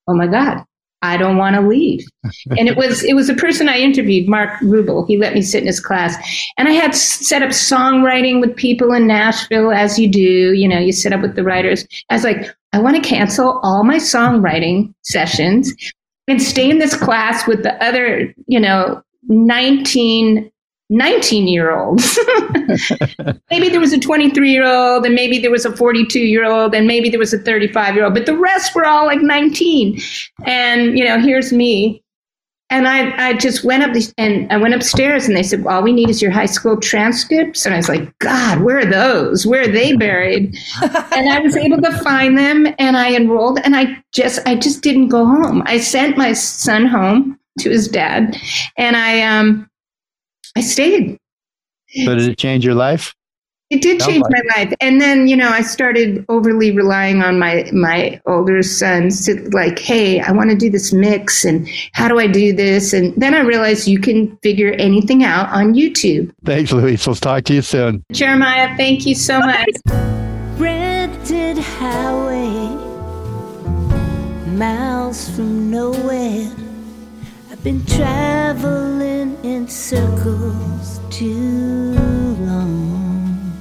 oh 0.09 0.15
my 0.15 0.27
God, 0.27 0.63
I 1.03 1.17
don't 1.17 1.37
want 1.37 1.57
to 1.57 1.63
leave. 1.63 2.05
and 2.59 2.69
it 2.69 2.77
was 2.77 3.03
it 3.05 3.15
was 3.15 3.29
a 3.29 3.35
person 3.35 3.69
I 3.69 3.79
interviewed, 3.79 4.29
Mark 4.29 4.51
Rubel. 4.61 5.07
He 5.07 5.19
let 5.19 5.35
me 5.35 5.43
sit 5.43 5.61
in 5.61 5.67
his 5.67 5.81
class, 5.81 6.17
and 6.57 6.69
I 6.69 6.73
had 6.73 6.95
set 6.95 7.43
up 7.43 7.51
songwriting 7.51 8.41
with 8.41 8.55
people 8.57 8.93
in 8.93 9.07
Nashville, 9.07 9.73
as 9.73 9.99
you 9.99 10.09
do. 10.09 10.53
You 10.53 10.69
know, 10.69 10.79
you 10.79 10.93
set 10.93 11.13
up 11.13 11.21
with 11.21 11.35
the 11.35 11.45
writers. 11.45 11.87
I 12.11 12.15
was 12.15 12.25
like, 12.25 12.55
I 12.73 12.79
want 12.79 12.97
to 12.97 13.09
cancel 13.09 13.61
all 13.63 13.85
my 13.85 13.97
songwriting 13.97 14.95
sessions 15.03 15.75
and 16.29 16.41
stay 16.41 16.71
in 16.71 16.79
this 16.79 16.97
class 16.97 17.47
with 17.47 17.65
the 17.65 17.83
other, 17.85 18.33
you 18.47 18.61
know, 18.61 19.03
19 19.25 20.52
19 20.93 21.49
year 21.49 21.75
olds. 21.75 22.19
maybe 23.51 23.71
there 23.71 23.81
was 23.81 23.95
a 23.95 23.99
23 23.99 24.51
year 24.51 24.67
old, 24.67 25.07
and 25.07 25.15
maybe 25.15 25.39
there 25.39 25.51
was 25.51 25.65
a 25.65 25.75
42 25.75 26.21
year 26.21 26.45
old, 26.45 26.75
and 26.75 26.87
maybe 26.87 27.09
there 27.09 27.19
was 27.19 27.33
a 27.33 27.39
35 27.39 27.95
year 27.95 28.05
old, 28.05 28.15
but 28.15 28.27
the 28.27 28.37
rest 28.37 28.75
were 28.75 28.85
all 28.85 29.07
like 29.07 29.23
19. 29.23 29.99
And, 30.45 30.99
you 30.99 31.05
know, 31.05 31.19
here's 31.19 31.51
me. 31.51 32.05
And 32.69 32.87
I, 32.89 33.29
I 33.29 33.33
just 33.35 33.65
went 33.65 33.83
up 33.83 33.93
the, 33.93 34.13
and 34.19 34.51
I 34.53 34.59
went 34.59 34.75
upstairs 34.75 35.27
and 35.27 35.37
they 35.37 35.43
said, 35.43 35.65
well, 35.65 35.77
all 35.77 35.83
we 35.83 35.93
need 35.93 36.09
is 36.09 36.23
your 36.23 36.31
high 36.31 36.47
school 36.47 36.79
transcripts. 36.79 37.65
And 37.65 37.75
I 37.75 37.79
was 37.79 37.89
like, 37.89 38.19
God, 38.19 38.63
where 38.63 38.79
are 38.79 38.87
those? 38.87 39.47
Where 39.47 39.63
are 39.63 39.69
they 39.69 39.95
buried? 39.95 40.57
and 40.83 41.31
I 41.31 41.39
was 41.41 41.57
able 41.57 41.81
to 41.83 41.93
find 41.99 42.37
them 42.37 42.67
and 42.79 42.97
I 42.97 43.15
enrolled 43.15 43.61
and 43.65 43.77
I 43.77 44.03
just, 44.13 44.41
I 44.47 44.57
just 44.57 44.83
didn't 44.83 45.09
go 45.09 45.27
home. 45.27 45.63
I 45.67 45.79
sent 45.79 46.17
my 46.17 46.33
son 46.33 46.87
home 46.87 47.39
to 47.61 47.69
his 47.69 47.89
dad 47.89 48.39
and 48.79 48.97
I, 48.97 49.21
um, 49.21 49.69
I 50.57 50.61
stayed. 50.61 51.19
So 52.05 52.15
did 52.15 52.29
it 52.29 52.39
change 52.39 52.65
your 52.65 52.75
life? 52.75 53.15
It 53.73 53.81
did 53.81 54.03
Sounds 54.03 54.13
change 54.13 54.23
like 54.25 54.33
my 54.33 54.63
life. 54.63 54.75
And 54.83 55.01
then, 55.01 55.29
you 55.29 55.35
know, 55.35 55.49
I 55.49 55.63
started 55.63 56.27
overly 56.29 56.73
relying 56.73 57.23
on 57.23 57.39
my 57.39 57.71
my 57.73 58.21
older 58.27 58.63
sons 58.63 59.25
to 59.25 59.49
like, 59.53 59.79
hey, 59.79 60.21
I 60.21 60.31
want 60.31 60.51
to 60.51 60.57
do 60.57 60.69
this 60.69 60.93
mix 60.93 61.43
and 61.43 61.67
how 61.95 62.07
do 62.09 62.19
I 62.19 62.27
do 62.27 62.53
this? 62.53 62.93
And 62.93 63.15
then 63.17 63.35
I 63.35 63.41
realized 63.41 63.89
you 63.89 63.99
can 63.99 64.37
figure 64.43 64.73
anything 64.73 65.25
out 65.25 65.49
on 65.49 65.73
YouTube. 65.73 66.31
Thanks, 66.45 66.71
Louise. 66.71 67.07
We'll 67.07 67.17
talk 67.17 67.45
to 67.45 67.55
you 67.55 67.63
soon. 67.63 68.05
Jeremiah, 68.13 68.77
thank 68.77 69.07
you 69.07 69.15
so 69.15 69.39
much. 69.39 69.71
rented 70.59 71.57
highway, 71.57 72.69
miles 74.55 75.31
from 75.31 75.71
nowhere. 75.71 76.62
Been 77.65 77.87
traveling 77.87 79.39
in 79.45 79.69
circles 79.69 80.99
too 81.11 81.95
long. 82.41 83.53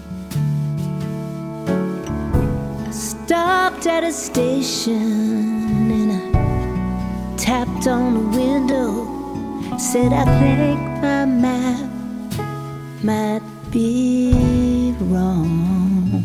I 2.88 2.90
stopped 2.90 3.86
at 3.86 4.04
a 4.04 4.12
station 4.12 5.92
and 5.92 6.12
I 6.14 7.36
tapped 7.38 7.86
on 7.86 8.16
the 8.16 8.38
window. 8.40 9.78
Said, 9.78 10.14
I 10.14 10.26
think 10.40 10.80
my 11.00 11.26
map 11.26 11.88
might 13.04 13.44
be 13.70 14.96
wrong. 15.02 16.24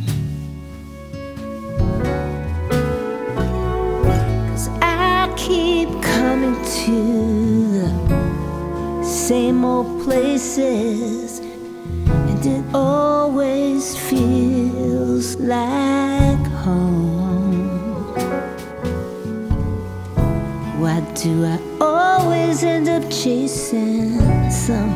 Cause 4.48 4.70
I 4.80 5.30
keep 5.36 5.90
coming 6.00 6.56
to 6.86 7.65
same 9.26 9.64
old 9.64 10.04
places, 10.04 11.40
and 11.40 12.46
it 12.46 12.64
always 12.72 13.96
feels 14.08 15.34
like 15.34 16.46
home. 16.62 17.66
Why 20.78 21.00
do 21.16 21.44
I 21.44 21.58
always 21.80 22.62
end 22.62 22.88
up 22.88 23.02
chasing 23.10 24.20
some 24.48 24.94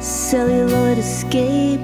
celluloid 0.00 0.98
escape? 0.98 1.80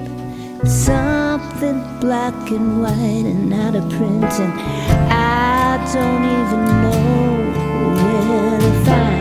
Something 0.63 1.83
black 1.99 2.51
and 2.51 2.81
white 2.81 3.25
and 3.33 3.53
out 3.53 3.75
of 3.75 3.83
print, 3.89 4.31
and 4.39 4.53
I 5.11 5.75
don't 5.91 6.23
even 6.39 6.63
know 6.83 7.31
where 7.95 8.59
to 8.61 8.85
find 8.85 9.20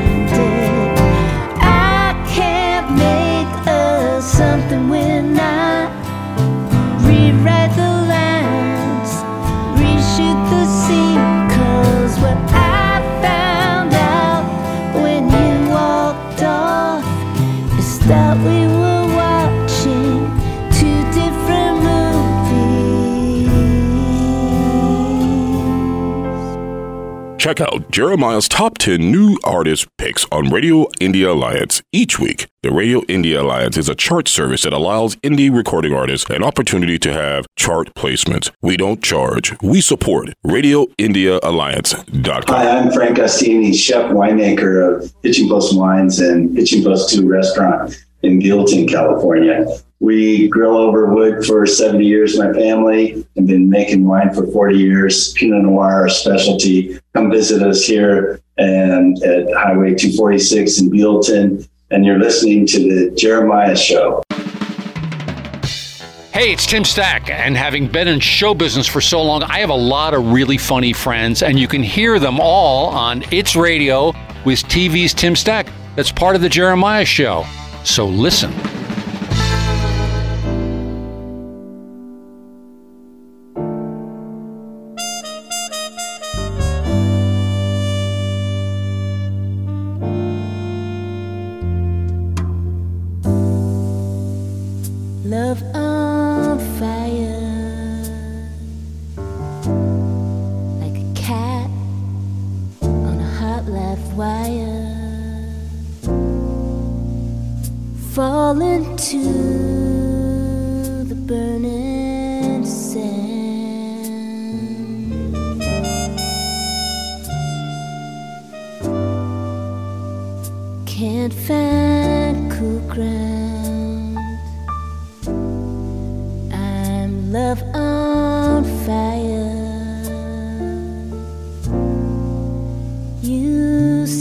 something 4.40 4.88
when 4.88 5.38
I 5.38 5.69
Check 27.40 27.58
out 27.62 27.90
Jeremiah's 27.90 28.48
top 28.50 28.76
10 28.76 29.10
new 29.10 29.38
artist 29.44 29.88
picks 29.96 30.26
on 30.30 30.50
Radio 30.50 30.84
Indie 31.00 31.26
Alliance 31.26 31.80
each 31.90 32.18
week. 32.18 32.48
The 32.62 32.70
Radio 32.70 33.00
Indie 33.04 33.34
Alliance 33.34 33.78
is 33.78 33.88
a 33.88 33.94
chart 33.94 34.28
service 34.28 34.64
that 34.64 34.74
allows 34.74 35.16
indie 35.16 35.50
recording 35.50 35.94
artists 35.94 36.28
an 36.28 36.44
opportunity 36.44 36.98
to 36.98 37.14
have 37.14 37.46
chart 37.56 37.94
placements. 37.94 38.50
We 38.60 38.76
don't 38.76 39.02
charge, 39.02 39.58
we 39.62 39.80
support 39.80 40.28
RadioIndieAlliance.com. 40.44 42.42
Hi, 42.54 42.76
I'm 42.76 42.92
Frank 42.92 43.16
Ostini, 43.16 43.74
chef 43.74 44.10
winemaker 44.10 44.96
of 45.00 45.10
Hitching 45.22 45.48
Post 45.48 45.74
Wines 45.74 46.20
and 46.20 46.54
Hitching 46.54 46.84
Post 46.84 47.14
2 47.14 47.26
restaurant 47.26 47.98
in 48.22 48.38
Buellton, 48.38 48.86
California. 48.86 49.64
We 50.00 50.48
grill 50.48 50.76
over 50.76 51.14
wood 51.14 51.46
for 51.46 51.64
70 51.66 52.04
years, 52.04 52.38
my 52.38 52.52
family, 52.52 53.26
and 53.36 53.46
been 53.46 53.70
making 53.70 54.06
wine 54.06 54.34
for 54.34 54.46
40 54.46 54.78
years. 54.78 55.32
Pinot 55.32 55.62
Noir, 55.62 56.02
our 56.02 56.08
specialty. 56.10 56.99
Come 57.14 57.30
visit 57.30 57.62
us 57.62 57.84
here 57.84 58.40
and 58.56 59.20
at 59.24 59.52
Highway 59.52 59.94
246 59.94 60.80
in 60.80 60.90
Buellton. 60.90 61.68
And 61.90 62.04
you're 62.04 62.20
listening 62.20 62.66
to 62.66 62.78
the 62.78 63.10
Jeremiah 63.16 63.76
Show. 63.76 64.22
Hey, 66.32 66.52
it's 66.52 66.64
Tim 66.64 66.84
Stack, 66.84 67.28
and 67.28 67.56
having 67.56 67.88
been 67.88 68.06
in 68.06 68.20
show 68.20 68.54
business 68.54 68.86
for 68.86 69.00
so 69.00 69.20
long, 69.20 69.42
I 69.42 69.58
have 69.58 69.70
a 69.70 69.74
lot 69.74 70.14
of 70.14 70.32
really 70.32 70.56
funny 70.56 70.92
friends, 70.92 71.42
and 71.42 71.58
you 71.58 71.66
can 71.66 71.82
hear 71.82 72.20
them 72.20 72.38
all 72.40 72.86
on 72.90 73.24
It's 73.32 73.56
Radio 73.56 74.14
with 74.46 74.60
TV's 74.62 75.12
Tim 75.12 75.34
Stack. 75.34 75.66
That's 75.96 76.12
part 76.12 76.36
of 76.36 76.42
the 76.42 76.48
Jeremiah 76.48 77.04
Show. 77.04 77.44
So 77.84 78.06
listen. 78.06 78.52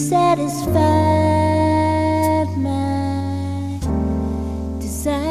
Satisfied 0.09 0.73
my 2.57 3.79
desire. 4.79 5.21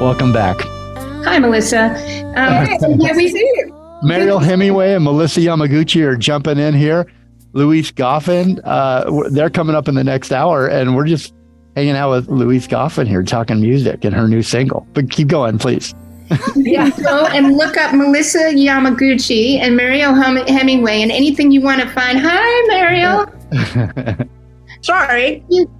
Welcome 0.00 0.32
back. 0.32 0.60
Hi, 1.24 1.40
Melissa. 1.40 2.14
Um, 2.36 3.00
yeah, 3.00 3.16
we 3.16 3.30
see 3.30 3.38
you. 3.38 3.74
Mariel 4.02 4.38
Hemingway 4.38 4.92
and 4.92 5.02
Melissa 5.02 5.40
Yamaguchi 5.40 6.02
are 6.04 6.16
jumping 6.16 6.58
in 6.58 6.74
here. 6.74 7.10
Louise 7.54 7.90
Goffin, 7.90 8.60
uh, 8.62 9.30
they're 9.30 9.48
coming 9.48 9.74
up 9.74 9.88
in 9.88 9.94
the 9.94 10.04
next 10.04 10.32
hour, 10.32 10.66
and 10.68 10.94
we're 10.94 11.06
just 11.06 11.32
hanging 11.74 11.96
out 11.96 12.10
with 12.10 12.28
Louise 12.28 12.68
Goffin 12.68 13.08
here, 13.08 13.22
talking 13.22 13.62
music 13.62 14.04
and 14.04 14.14
her 14.14 14.28
new 14.28 14.42
single. 14.42 14.86
But 14.92 15.10
keep 15.10 15.28
going, 15.28 15.56
please. 15.56 15.94
Yeah, 16.56 16.90
go 17.02 17.26
and 17.26 17.56
look 17.56 17.76
up 17.76 17.94
Melissa 17.94 18.52
Yamaguchi 18.52 19.58
and 19.58 19.76
Mariel 19.76 20.14
Hem- 20.14 20.46
Hemingway 20.46 21.02
and 21.02 21.12
anything 21.12 21.50
you 21.50 21.60
want 21.60 21.80
to 21.80 21.88
find. 21.88 22.18
Hi, 22.20 22.66
Mariel. 22.68 24.26
Sorry. 24.82 25.44
You, 25.48 25.70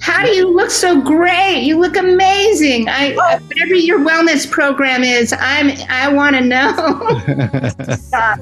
how 0.00 0.22
do 0.24 0.30
you 0.30 0.48
look 0.54 0.70
so 0.70 1.00
great? 1.00 1.60
You 1.62 1.78
look 1.78 1.96
amazing. 1.96 2.88
I 2.88 3.14
whatever 3.14 3.74
your 3.74 4.00
wellness 4.00 4.50
program 4.50 5.04
is, 5.04 5.34
I'm 5.38 5.70
I 5.88 6.12
want 6.12 6.36
to 6.36 6.42
know. 6.42 7.70
Uh, 8.12 8.36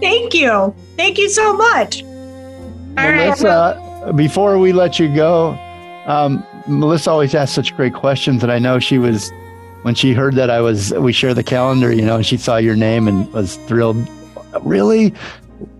thank 0.00 0.32
you. 0.32 0.74
Thank 0.96 1.18
you 1.18 1.28
so 1.28 1.52
much. 1.52 2.02
Melissa, 2.94 4.12
before 4.14 4.58
we 4.58 4.72
let 4.72 4.98
you 4.98 5.12
go, 5.14 5.50
um, 6.06 6.44
Melissa 6.66 7.10
always 7.10 7.34
asks 7.34 7.54
such 7.54 7.76
great 7.76 7.94
questions, 7.94 8.42
and 8.42 8.52
I 8.52 8.58
know 8.58 8.78
she 8.78 8.98
was 8.98 9.32
when 9.82 9.94
she 9.94 10.12
heard 10.12 10.34
that 10.34 10.50
I 10.50 10.60
was 10.60 10.92
we 10.94 11.12
share 11.12 11.34
the 11.34 11.42
calendar, 11.42 11.92
you 11.92 12.02
know, 12.02 12.16
and 12.16 12.26
she 12.26 12.36
saw 12.36 12.56
your 12.56 12.76
name 12.76 13.08
and 13.08 13.32
was 13.32 13.56
thrilled. 13.66 13.96
Really, 14.62 15.14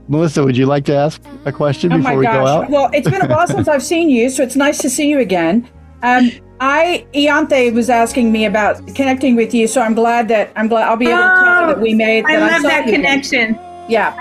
Melissa, 0.08 0.44
would 0.44 0.56
you 0.56 0.66
like 0.66 0.84
to 0.86 0.94
ask 0.94 1.20
a 1.44 1.52
question 1.52 1.92
Oh 1.92 1.98
before 1.98 2.12
my 2.12 2.16
we 2.16 2.26
go 2.26 2.32
gosh. 2.32 2.48
out? 2.64 2.70
Well, 2.70 2.90
it's 2.92 3.08
been 3.08 3.22
a 3.22 3.28
while 3.28 3.46
since 3.46 3.68
I've 3.68 3.82
seen 3.82 4.08
you, 4.08 4.30
so 4.30 4.42
it's 4.42 4.56
nice 4.56 4.78
to 4.78 4.90
see 4.90 5.08
you 5.08 5.18
again. 5.20 5.68
Um, 6.02 6.30
I 6.60 7.06
Iante 7.14 7.72
was 7.72 7.88
asking 7.90 8.32
me 8.32 8.44
about 8.44 8.84
connecting 8.94 9.36
with 9.36 9.54
you, 9.54 9.66
so 9.68 9.80
I'm 9.80 9.94
glad 9.94 10.28
that 10.28 10.52
I'm 10.56 10.68
glad 10.68 10.88
I'll 10.88 10.96
be 10.96 11.06
able 11.06 11.18
to 11.18 11.22
tell 11.22 11.60
her 11.60 11.66
that 11.68 11.80
we 11.80 11.94
made. 11.94 12.24
I 12.26 12.36
that 12.36 12.52
love 12.52 12.62
saw 12.62 12.68
that 12.68 12.86
you 12.86 12.94
again. 12.94 13.02
connection. 13.02 13.58
Yeah. 13.88 14.12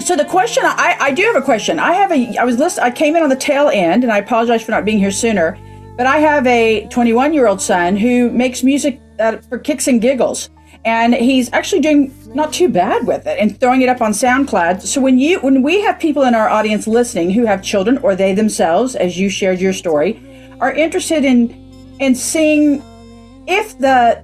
so 0.00 0.16
the 0.16 0.24
question 0.24 0.62
I, 0.64 0.96
I 1.00 1.10
do 1.12 1.22
have 1.24 1.36
a 1.36 1.42
question. 1.42 1.78
I 1.78 1.92
have 1.92 2.12
a 2.12 2.36
I 2.38 2.44
was 2.44 2.58
list 2.58 2.78
I 2.78 2.90
came 2.90 3.16
in 3.16 3.22
on 3.22 3.28
the 3.28 3.36
tail 3.36 3.68
end, 3.72 4.04
and 4.04 4.12
I 4.12 4.18
apologize 4.18 4.62
for 4.62 4.70
not 4.70 4.84
being 4.84 4.98
here 4.98 5.10
sooner. 5.10 5.58
But 5.98 6.06
I 6.06 6.18
have 6.18 6.46
a 6.46 6.86
21 6.86 7.34
year 7.34 7.48
old 7.48 7.60
son 7.60 7.96
who 7.96 8.30
makes 8.30 8.62
music 8.62 9.00
uh, 9.18 9.38
for 9.48 9.58
kicks 9.58 9.88
and 9.88 10.00
giggles, 10.00 10.48
and 10.84 11.12
he's 11.12 11.52
actually 11.52 11.80
doing 11.80 12.14
not 12.36 12.52
too 12.52 12.68
bad 12.68 13.04
with 13.04 13.26
it 13.26 13.36
and 13.40 13.58
throwing 13.58 13.82
it 13.82 13.88
up 13.88 14.00
on 14.00 14.12
SoundCloud. 14.12 14.80
So 14.82 15.00
when 15.00 15.18
you 15.18 15.40
when 15.40 15.60
we 15.60 15.80
have 15.82 15.98
people 15.98 16.22
in 16.22 16.36
our 16.36 16.48
audience 16.48 16.86
listening 16.86 17.32
who 17.32 17.46
have 17.46 17.64
children 17.64 17.98
or 17.98 18.14
they 18.14 18.32
themselves, 18.32 18.94
as 18.94 19.18
you 19.18 19.28
shared 19.28 19.60
your 19.60 19.72
story, 19.72 20.22
are 20.60 20.72
interested 20.72 21.24
in 21.24 21.50
in 21.98 22.14
seeing 22.14 22.80
if 23.48 23.76
the 23.80 24.22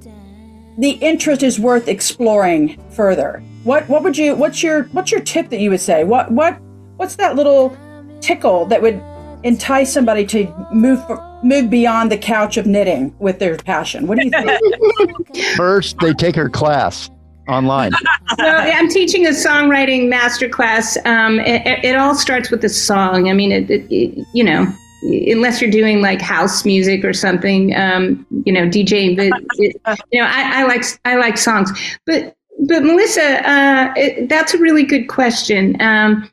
the 0.78 0.90
interest 0.90 1.42
is 1.42 1.58
worth 1.58 1.88
exploring 1.88 2.80
further. 2.90 3.42
What 3.64 3.88
what 3.88 4.04
would 4.04 4.16
you 4.16 4.36
what's 4.36 4.62
your 4.62 4.84
what's 4.92 5.10
your 5.10 5.22
tip 5.22 5.48
that 5.48 5.58
you 5.58 5.70
would 5.70 5.80
say? 5.80 6.04
What 6.04 6.30
what 6.30 6.56
what's 6.98 7.16
that 7.16 7.34
little 7.34 7.76
tickle 8.20 8.64
that 8.66 8.80
would 8.80 9.02
entice 9.42 9.92
somebody 9.92 10.24
to 10.26 10.68
move 10.72 11.02
move 11.44 11.70
beyond 11.70 12.10
the 12.10 12.18
couch 12.18 12.56
of 12.56 12.66
knitting 12.66 13.14
with 13.18 13.38
their 13.38 13.56
passion? 13.56 14.06
What 14.06 14.18
do 14.18 14.24
you 14.24 14.30
think? 14.30 15.36
First, 15.56 15.98
they 16.00 16.12
take 16.14 16.34
her 16.36 16.48
class 16.48 17.10
online. 17.48 17.92
so 18.38 18.44
I'm 18.46 18.88
teaching 18.88 19.26
a 19.26 19.30
songwriting 19.30 20.10
masterclass. 20.12 20.96
Um, 21.06 21.40
it, 21.40 21.84
it 21.84 21.96
all 21.96 22.14
starts 22.14 22.50
with 22.50 22.64
a 22.64 22.68
song. 22.70 23.28
I 23.28 23.34
mean, 23.34 23.52
it, 23.52 23.70
it, 23.70 23.86
it- 23.94 24.26
you 24.32 24.42
know, 24.42 24.66
unless 25.02 25.60
you're 25.60 25.70
doing 25.70 26.00
like 26.00 26.20
house 26.22 26.64
music 26.64 27.04
or 27.04 27.12
something, 27.12 27.76
um, 27.76 28.26
you 28.46 28.52
know, 28.52 28.62
DJing. 28.66 29.16
But 29.16 29.38
it, 29.58 29.76
you 30.10 30.20
know, 30.20 30.26
I, 30.26 30.62
I 30.62 30.64
like 30.64 30.82
I 31.04 31.16
like 31.16 31.36
songs. 31.36 31.70
But 32.06 32.34
but 32.66 32.82
Melissa, 32.84 33.46
uh, 33.46 33.92
it, 33.96 34.28
that's 34.30 34.54
a 34.54 34.58
really 34.58 34.82
good 34.84 35.08
question. 35.08 35.78
Um, 35.82 36.30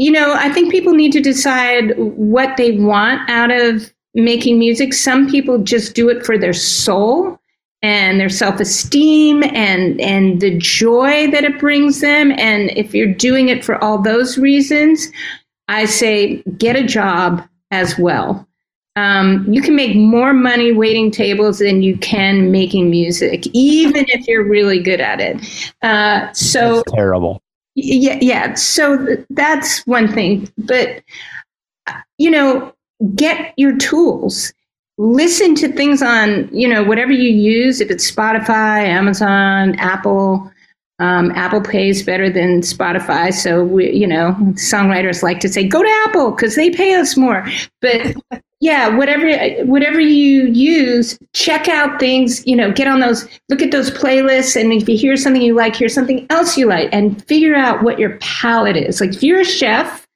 you 0.00 0.10
know, 0.10 0.32
I 0.32 0.50
think 0.50 0.70
people 0.70 0.94
need 0.94 1.12
to 1.12 1.20
decide 1.20 1.92
what 1.98 2.56
they 2.56 2.78
want 2.78 3.28
out 3.28 3.50
of 3.50 3.92
making 4.14 4.58
music. 4.58 4.94
Some 4.94 5.28
people 5.28 5.58
just 5.58 5.94
do 5.94 6.08
it 6.08 6.24
for 6.24 6.38
their 6.38 6.54
soul 6.54 7.38
and 7.82 8.18
their 8.18 8.30
self-esteem 8.30 9.42
and 9.42 10.00
and 10.00 10.40
the 10.40 10.56
joy 10.56 11.30
that 11.30 11.44
it 11.44 11.58
brings 11.58 12.00
them 12.00 12.32
and 12.32 12.70
if 12.78 12.94
you're 12.94 13.12
doing 13.12 13.50
it 13.50 13.64
for 13.64 13.82
all 13.82 13.96
those 13.96 14.36
reasons 14.36 15.08
i 15.68 15.86
say 15.86 16.42
get 16.58 16.76
a 16.76 16.86
job 16.86 17.42
as 17.70 17.98
well 17.98 18.46
um, 18.96 19.46
you 19.48 19.62
can 19.62 19.74
make 19.74 19.96
more 19.96 20.34
money 20.34 20.72
waiting 20.72 21.10
tables 21.10 21.60
than 21.60 21.80
you 21.80 21.96
can 21.96 22.52
making 22.52 22.90
music 22.90 23.46
even 23.54 24.04
if 24.08 24.26
you're 24.28 24.44
really 24.44 24.82
good 24.82 25.00
at 25.00 25.18
it 25.18 25.72
uh, 25.80 26.30
so 26.34 26.82
Terrible. 26.88 27.40
Yeah 27.82 28.18
yeah. 28.20 28.54
So 28.54 29.06
that's 29.30 29.86
one 29.86 30.12
thing. 30.12 30.50
But 30.58 31.02
you 32.18 32.30
know 32.30 32.72
get 33.14 33.54
your 33.56 33.76
tools. 33.76 34.52
Listen 34.98 35.54
to 35.56 35.72
things 35.72 36.02
on 36.02 36.48
you 36.52 36.68
know 36.68 36.82
whatever 36.84 37.12
you 37.12 37.30
use 37.30 37.80
if 37.80 37.90
it's 37.90 38.10
spotify 38.10 38.84
amazon 38.84 39.74
apple 39.76 40.52
um, 41.00 41.30
apple 41.32 41.60
pays 41.60 42.02
better 42.02 42.30
than 42.30 42.60
spotify 42.60 43.32
so 43.32 43.64
we, 43.64 43.90
you 43.90 44.06
know 44.06 44.36
songwriters 44.54 45.22
like 45.22 45.40
to 45.40 45.48
say 45.48 45.66
go 45.66 45.82
to 45.82 46.02
apple 46.06 46.30
because 46.30 46.54
they 46.54 46.70
pay 46.70 46.94
us 46.94 47.16
more. 47.16 47.46
But 47.80 48.14
yeah 48.60 48.94
whatever 48.94 49.64
whatever 49.64 49.98
you 49.98 50.46
use 50.48 51.18
check 51.32 51.66
out 51.66 51.98
things 51.98 52.46
you 52.46 52.54
know 52.54 52.70
get 52.70 52.86
on 52.86 53.00
those 53.00 53.26
look 53.48 53.62
at 53.62 53.70
those 53.70 53.90
playlists 53.90 54.60
and 54.60 54.72
if 54.72 54.86
you 54.88 54.98
hear 54.98 55.16
something 55.16 55.40
you 55.40 55.54
like 55.54 55.74
hear 55.74 55.88
something 55.88 56.26
else 56.28 56.58
you 56.58 56.66
like 56.66 56.88
and 56.92 57.24
figure 57.24 57.54
out 57.54 57.82
what 57.82 57.98
your 57.98 58.18
palate 58.18 58.76
is. 58.76 59.00
Like 59.00 59.14
if 59.14 59.22
you're 59.22 59.40
a 59.40 59.44
chef 59.44 60.06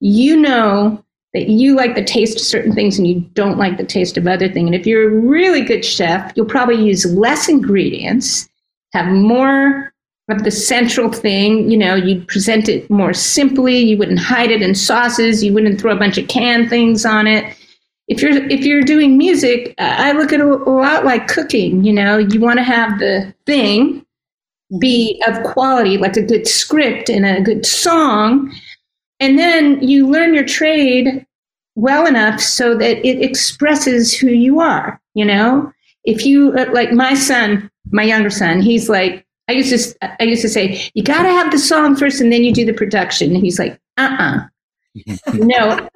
you 0.00 0.36
know 0.36 1.04
that 1.34 1.48
you 1.48 1.74
like 1.74 1.94
the 1.94 2.04
taste 2.04 2.36
of 2.36 2.46
certain 2.46 2.72
things 2.72 2.98
and 2.98 3.06
you 3.06 3.20
don't 3.34 3.58
like 3.58 3.78
the 3.78 3.84
taste 3.84 4.16
of 4.16 4.26
other 4.26 4.48
things 4.48 4.66
and 4.66 4.74
if 4.74 4.86
you're 4.86 5.08
a 5.08 5.20
really 5.20 5.62
good 5.62 5.84
chef 5.84 6.32
you'll 6.36 6.46
probably 6.46 6.80
use 6.82 7.04
less 7.06 7.48
ingredients 7.48 8.48
have 8.92 9.06
more 9.06 9.91
of 10.28 10.44
the 10.44 10.50
central 10.50 11.10
thing 11.10 11.68
you 11.70 11.76
know 11.76 11.94
you'd 11.94 12.26
present 12.28 12.68
it 12.68 12.88
more 12.88 13.12
simply 13.12 13.78
you 13.78 13.98
wouldn't 13.98 14.20
hide 14.20 14.50
it 14.50 14.62
in 14.62 14.74
sauces 14.74 15.42
you 15.42 15.52
wouldn't 15.52 15.80
throw 15.80 15.92
a 15.92 15.98
bunch 15.98 16.18
of 16.18 16.28
canned 16.28 16.70
things 16.70 17.04
on 17.04 17.26
it. 17.26 17.56
If 18.08 18.20
you're 18.20 18.32
if 18.50 18.60
you're 18.60 18.82
doing 18.82 19.16
music 19.16 19.74
i 19.78 20.12
look 20.12 20.32
at 20.32 20.40
it 20.40 20.46
a 20.46 20.54
lot 20.54 21.04
like 21.04 21.28
cooking 21.28 21.84
you 21.84 21.92
know 21.92 22.18
you 22.18 22.40
want 22.40 22.58
to 22.58 22.64
have 22.64 22.98
the 22.98 23.34
thing 23.46 24.04
be 24.78 25.22
of 25.26 25.42
quality 25.42 25.98
like 25.98 26.16
a 26.16 26.22
good 26.22 26.46
script 26.46 27.10
and 27.10 27.26
a 27.26 27.42
good 27.42 27.66
song. 27.66 28.52
And 29.20 29.38
then 29.38 29.86
you 29.86 30.08
learn 30.08 30.34
your 30.34 30.46
trade 30.46 31.26
well 31.74 32.06
enough 32.06 32.40
so 32.40 32.76
that 32.76 33.06
it 33.06 33.22
expresses 33.22 34.14
who 34.14 34.28
you 34.28 34.60
are 34.60 35.00
you 35.14 35.24
know? 35.24 35.72
If 36.04 36.26
you 36.26 36.52
uh, 36.54 36.66
like 36.72 36.92
my 36.92 37.14
son 37.14 37.70
my 37.90 38.02
younger 38.02 38.30
son 38.30 38.60
he's 38.60 38.88
like 38.88 39.24
i 39.48 39.52
used 39.52 39.70
to 39.70 40.14
i 40.20 40.24
used 40.24 40.42
to 40.42 40.48
say 40.48 40.90
you 40.94 41.02
got 41.02 41.22
to 41.22 41.28
have 41.28 41.50
the 41.50 41.58
song 41.58 41.96
first 41.96 42.20
and 42.20 42.32
then 42.32 42.42
you 42.42 42.52
do 42.52 42.64
the 42.64 42.72
production. 42.72 43.34
And 43.34 43.44
he's 43.44 43.58
like 43.58 43.78
uh-uh. 43.96 44.40
No 45.34 45.88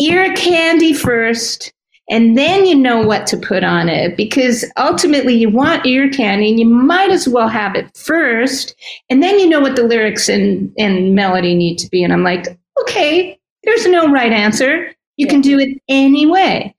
ear 0.00 0.34
candy 0.34 0.92
first 0.92 1.72
and 2.10 2.36
then 2.36 2.66
you 2.66 2.74
know 2.74 3.00
what 3.06 3.26
to 3.28 3.36
put 3.36 3.62
on 3.62 3.88
it 3.88 4.16
because 4.16 4.64
ultimately 4.76 5.34
you 5.34 5.48
want 5.48 5.86
ear 5.86 6.10
candy 6.10 6.50
and 6.50 6.58
you 6.58 6.66
might 6.66 7.10
as 7.10 7.28
well 7.28 7.48
have 7.48 7.74
it 7.76 7.96
first 7.96 8.74
and 9.08 9.22
then 9.22 9.38
you 9.38 9.48
know 9.48 9.60
what 9.60 9.76
the 9.76 9.84
lyrics 9.84 10.28
and, 10.28 10.72
and 10.76 11.14
melody 11.14 11.54
need 11.54 11.78
to 11.78 11.88
be. 11.88 12.02
And 12.02 12.12
i'm 12.12 12.24
like 12.24 12.46
okay 12.80 13.38
there's 13.64 13.86
no 13.86 14.10
right 14.10 14.32
answer. 14.32 14.92
You 15.16 15.28
can 15.28 15.40
do 15.40 15.58
it 15.58 15.80
anyway. 15.88 16.74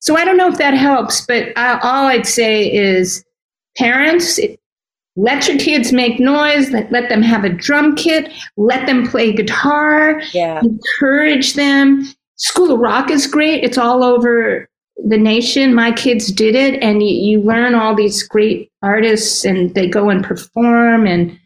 So 0.00 0.16
i 0.16 0.24
don't 0.24 0.36
know 0.36 0.48
if 0.48 0.58
that 0.58 0.74
helps 0.74 1.24
but 1.26 1.48
I, 1.56 1.78
all 1.80 2.06
i'd 2.06 2.26
say 2.26 2.72
is 2.72 3.24
parents 3.76 4.38
let 5.16 5.46
your 5.46 5.58
kids 5.58 5.92
make 5.92 6.18
noise 6.18 6.70
let, 6.70 6.90
let 6.90 7.08
them 7.08 7.22
have 7.22 7.44
a 7.44 7.48
drum 7.48 7.94
kit 7.94 8.32
let 8.56 8.86
them 8.86 9.06
play 9.06 9.32
guitar 9.32 10.20
yeah. 10.32 10.60
encourage 10.60 11.54
them 11.54 12.04
school 12.36 12.72
of 12.72 12.80
rock 12.80 13.10
is 13.10 13.26
great 13.26 13.62
it's 13.62 13.78
all 13.78 14.02
over 14.02 14.68
the 15.06 15.18
nation 15.18 15.74
my 15.74 15.92
kids 15.92 16.32
did 16.32 16.54
it 16.54 16.80
and 16.82 17.02
you, 17.02 17.08
you 17.08 17.40
learn 17.40 17.74
all 17.74 17.94
these 17.94 18.22
great 18.22 18.70
artists 18.82 19.44
and 19.44 19.74
they 19.74 19.88
go 19.88 20.08
and 20.08 20.24
perform 20.24 21.06
and 21.06 21.38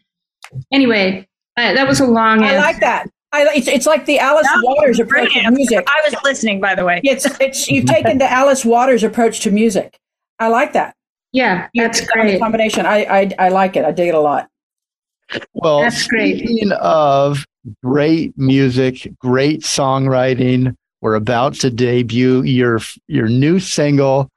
anyway 0.71 1.25
uh, 1.59 1.73
that 1.73 1.87
was 1.87 1.99
a 1.99 2.05
long 2.05 2.43
I 2.43 2.53
answer. 2.53 2.57
like 2.59 2.79
that. 2.79 3.09
I, 3.31 3.47
it's, 3.53 3.67
it's 3.67 3.85
like 3.85 4.05
the 4.05 4.17
Alice 4.17 4.47
That 4.47 4.55
was 4.55 4.77
Waters 4.77 4.99
approach 4.99 5.33
to 5.33 5.51
music. 5.51 5.85
I 5.87 6.01
was 6.05 6.15
listening, 6.23 6.61
by 6.61 6.73
the 6.73 6.85
way. 6.85 7.01
It's 7.03 7.25
it's 7.39 7.67
you've 7.67 7.85
taken 7.85 8.17
the 8.17 8.31
Alice 8.31 8.65
Waters 8.65 9.03
approach 9.03 9.41
to 9.41 9.51
music. 9.51 9.99
I 10.39 10.47
like 10.47 10.73
that. 10.73 10.95
Yeah, 11.31 11.67
that's 11.75 12.01
great 12.07 12.39
combination. 12.39 12.85
I, 12.85 13.03
I 13.05 13.31
I 13.39 13.49
like 13.49 13.75
it. 13.75 13.85
I 13.85 13.91
dig 13.91 14.09
it 14.09 14.15
a 14.15 14.19
lot. 14.19 14.49
Well, 15.53 15.81
That's 15.81 16.07
great. 16.07 16.39
speaking 16.39 16.71
of 16.71 17.45
great 17.83 18.35
music, 18.35 19.11
great 19.19 19.61
songwriting, 19.61 20.75
we're 21.01 21.13
about 21.15 21.53
to 21.55 21.69
debut 21.69 22.41
your 22.41 22.79
your 23.07 23.27
new 23.27 23.59
single, 23.59 24.29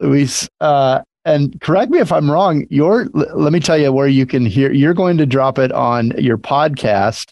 Louise. 0.00 0.48
Uh, 0.60 1.02
and 1.24 1.60
correct 1.60 1.90
me 1.92 1.98
if 2.00 2.10
I'm 2.10 2.30
wrong. 2.30 2.66
Your 2.70 3.02
l- 3.14 3.26
let 3.38 3.52
me 3.52 3.60
tell 3.60 3.78
you 3.78 3.92
where 3.92 4.08
you 4.08 4.26
can 4.26 4.44
hear. 4.44 4.72
You're 4.72 4.94
going 4.94 5.18
to 5.18 5.26
drop 5.26 5.58
it 5.58 5.70
on 5.72 6.10
your 6.18 6.38
podcast. 6.38 7.30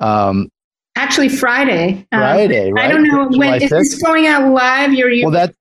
Um, 0.00 0.48
actually 0.96 1.28
friday 1.28 2.04
Um, 2.10 2.20
Friday, 2.20 2.72
i 2.76 2.88
don't 2.88 3.02
right? 3.04 3.12
know 3.12 3.30
July 3.30 3.48
when 3.50 3.62
is 3.62 3.70
this 3.70 4.02
going 4.02 4.26
out 4.26 4.52
live 4.52 4.92
you're 4.92 5.10
you 5.10 5.24
well, 5.26 5.32
that 5.32 5.54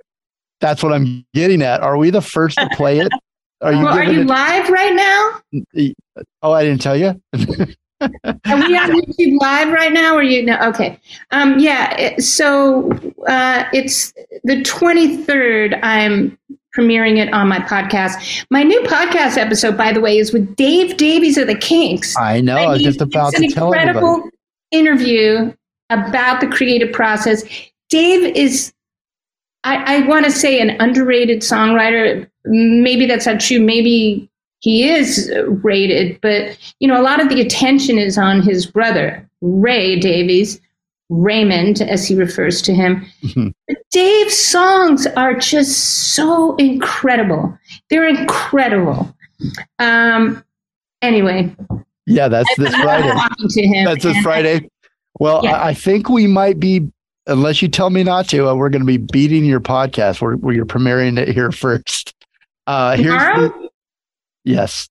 that's 0.59 0.81
what 0.83 0.93
I'm 0.93 1.25
getting 1.33 1.61
at. 1.61 1.81
Are 1.81 1.97
we 1.97 2.09
the 2.09 2.21
first 2.21 2.57
to 2.57 2.69
play 2.73 2.99
it? 2.99 3.09
Are 3.61 3.73
you 3.73 3.83
well, 3.83 3.97
are 3.97 4.03
you 4.03 4.21
it? 4.21 4.27
live 4.27 4.69
right 4.69 4.93
now 4.93 5.41
Oh, 6.43 6.51
I 6.51 6.63
didn't 6.63 6.79
tell 6.81 6.95
you. 6.95 7.07
Are 8.01 8.09
we 8.45 8.77
on 8.77 8.91
YouTube 8.91 9.39
live 9.41 9.69
right 9.73 9.91
now? 9.91 10.15
Or 10.15 10.21
you 10.21 10.43
know? 10.43 10.59
Okay. 10.61 10.99
Um, 11.31 11.57
yeah. 11.57 11.95
it- 11.97 12.21
So 12.23 12.91
uh, 13.27 13.63
it's 13.73 14.13
the 14.43 14.61
23rd. 14.61 15.79
I'm 15.81 16.37
premiering 16.77 17.17
it 17.17 17.33
on 17.33 17.47
my 17.47 17.57
podcast. 17.57 18.45
My 18.51 18.61
new 18.61 18.79
podcast 18.81 19.37
episode, 19.37 19.75
by 19.75 19.91
the 19.91 19.99
way, 20.01 20.19
is 20.19 20.31
with 20.31 20.55
Dave 20.55 20.95
Davies 20.97 21.37
of 21.39 21.47
the 21.47 21.55
Kinks. 21.55 22.15
I 22.15 22.39
know. 22.41 22.57
I 22.57 22.67
was 22.73 22.83
just 22.83 23.01
about 23.01 23.29
it's 23.33 23.39
to 23.39 23.45
an 23.45 23.51
tell 23.51 23.73
incredible 23.73 24.09
everybody. 24.17 24.31
interview 24.71 25.53
about 25.89 26.41
the 26.41 26.47
creative 26.47 26.93
process. 26.93 27.43
Dave 27.89 28.35
is, 28.35 28.71
I, 29.67 29.97
I 29.97 30.07
want 30.07 30.25
to 30.25 30.31
say, 30.31 30.59
an 30.61 30.71
underrated 30.79 31.41
songwriter. 31.41 32.29
Maybe 32.45 33.05
that's 33.05 33.25
not 33.25 33.39
true. 33.41 33.59
Maybe 33.59 34.29
he 34.59 34.87
is 34.89 35.31
rated, 35.63 36.19
but 36.21 36.57
you 36.79 36.87
know, 36.87 36.99
a 36.99 37.03
lot 37.03 37.21
of 37.21 37.29
the 37.29 37.41
attention 37.41 37.97
is 37.97 38.17
on 38.17 38.41
his 38.41 38.65
brother, 38.65 39.27
Ray 39.41 39.99
Davies, 39.99 40.59
Raymond, 41.09 41.81
as 41.81 42.07
he 42.07 42.15
refers 42.15 42.61
to 42.63 42.73
him. 42.73 43.05
But 43.67 43.77
Dave's 43.91 44.37
songs 44.37 45.05
are 45.07 45.33
just 45.35 46.13
so 46.15 46.55
incredible. 46.55 47.57
They're 47.89 48.07
incredible. 48.07 49.13
Um, 49.79 50.43
anyway, 51.01 51.55
Yeah, 52.05 52.27
that's 52.29 52.49
this 52.57 52.73
Friday. 52.75 53.09
talking 53.11 53.47
to 53.49 53.61
him. 53.67 53.85
That's 53.85 54.03
this 54.03 54.17
Friday. 54.23 54.69
Well, 55.19 55.41
Yeah. 55.43 55.63
I 55.63 55.73
think 55.73 56.09
we 56.09 56.25
might 56.27 56.59
be, 56.59 56.89
unless 57.27 57.61
you 57.61 57.67
tell 57.67 57.89
me 57.89 58.03
not 58.03 58.27
to, 58.29 58.47
uh, 58.49 58.55
we're 58.55 58.69
going 58.69 58.81
to 58.81 58.85
be 58.85 58.97
beating 58.97 59.45
your 59.45 59.59
podcast. 59.59 60.21
We're, 60.21 60.35
we're 60.37 60.65
premiering 60.65 61.17
it 61.19 61.29
here 61.29 61.51
first. 61.51 62.13
Uh, 62.65 62.95
here's 62.97 63.21
the, 63.21 63.69
yes. 64.43 64.87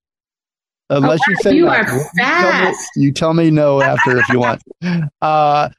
Unless 0.89 1.19
you 1.27 1.33
wow, 1.33 1.39
say 1.41 1.55
you 1.55 1.65
no. 1.65 1.69
are 1.71 1.81
You 1.83 2.03
tell 2.15 2.71
me- 2.71 2.77
You 2.95 3.11
tell 3.11 3.33
me 3.33 3.51
no 3.51 3.81
after 3.81 4.17
if 4.17 4.29
you 4.29 4.39
want. 4.39 4.61
Uh, 5.21 5.69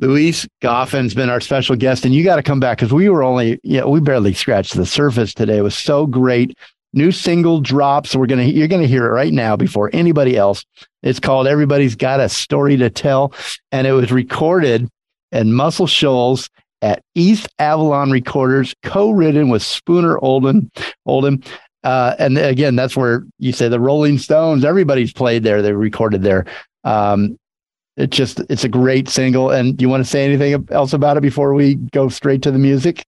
Louise 0.00 0.46
Goffin's 0.62 1.14
been 1.14 1.30
our 1.30 1.40
special 1.40 1.74
guest, 1.74 2.04
and 2.04 2.14
you 2.14 2.22
got 2.22 2.36
to 2.36 2.42
come 2.42 2.60
back 2.60 2.78
because 2.78 2.92
we 2.92 3.08
were 3.08 3.22
only, 3.22 3.58
yeah, 3.64 3.84
we 3.84 4.00
barely 4.00 4.32
scratched 4.34 4.74
the 4.74 4.86
surface 4.86 5.32
today. 5.34 5.56
It 5.58 5.62
was 5.62 5.76
so 5.76 6.06
great. 6.06 6.56
New 6.92 7.10
single 7.12 7.60
drops. 7.60 8.14
We're 8.14 8.26
gonna, 8.26 8.44
you're 8.44 8.68
gonna 8.68 8.86
hear 8.86 9.06
it 9.06 9.10
right 9.10 9.32
now 9.32 9.56
before 9.56 9.90
anybody 9.92 10.36
else. 10.36 10.64
It's 11.02 11.18
called 11.20 11.46
"Everybody's 11.46 11.96
Got 11.96 12.20
a 12.20 12.28
Story 12.28 12.76
to 12.78 12.88
Tell," 12.90 13.34
and 13.72 13.86
it 13.86 13.92
was 13.92 14.10
recorded 14.12 14.88
in 15.32 15.52
Muscle 15.52 15.86
Shoals 15.86 16.48
at 16.82 17.02
East 17.14 17.48
Avalon 17.58 18.10
Recorders, 18.10 18.74
co-written 18.82 19.48
with 19.48 19.62
Spooner 19.62 20.18
Olden. 20.18 20.70
Oldham. 21.06 21.42
Uh, 21.84 22.14
and 22.18 22.38
again, 22.38 22.76
that's 22.76 22.96
where 22.96 23.24
you 23.38 23.52
say 23.52 23.68
the 23.68 23.80
Rolling 23.80 24.18
Stones. 24.18 24.64
Everybody's 24.64 25.12
played 25.12 25.42
there. 25.42 25.62
They 25.62 25.72
recorded 25.72 26.22
there. 26.22 26.44
Um, 26.84 27.38
it's 27.96 28.16
just 28.16 28.40
it's 28.48 28.64
a 28.64 28.68
great 28.68 29.08
single. 29.08 29.50
And 29.50 29.80
you 29.80 29.88
want 29.88 30.04
to 30.04 30.10
say 30.10 30.24
anything 30.24 30.68
else 30.70 30.92
about 30.92 31.16
it 31.16 31.20
before 31.20 31.54
we 31.54 31.74
go 31.74 32.08
straight 32.08 32.42
to 32.42 32.50
the 32.50 32.58
music? 32.58 33.04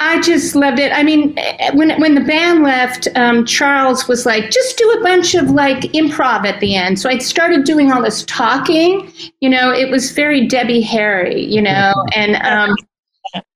I 0.00 0.20
just 0.20 0.54
loved 0.54 0.78
it. 0.78 0.92
I 0.92 1.02
mean, 1.02 1.34
eh, 1.36 1.72
when 1.74 2.00
when 2.00 2.14
the 2.14 2.20
band 2.20 2.62
left, 2.62 3.08
um, 3.16 3.44
Charles 3.44 4.06
was 4.06 4.24
like, 4.24 4.50
"Just 4.50 4.78
do 4.78 4.88
a 4.92 5.02
bunch 5.02 5.34
of 5.34 5.50
like 5.50 5.80
improv 5.92 6.46
at 6.46 6.60
the 6.60 6.76
end." 6.76 7.00
So 7.00 7.10
I 7.10 7.18
started 7.18 7.64
doing 7.64 7.90
all 7.90 8.02
this 8.02 8.24
talking. 8.24 9.12
You 9.40 9.50
know, 9.50 9.72
it 9.72 9.90
was 9.90 10.12
very 10.12 10.46
Debbie 10.46 10.82
Harry. 10.82 11.44
You 11.44 11.62
know, 11.62 11.92
and 12.14 12.36
um, 12.36 12.76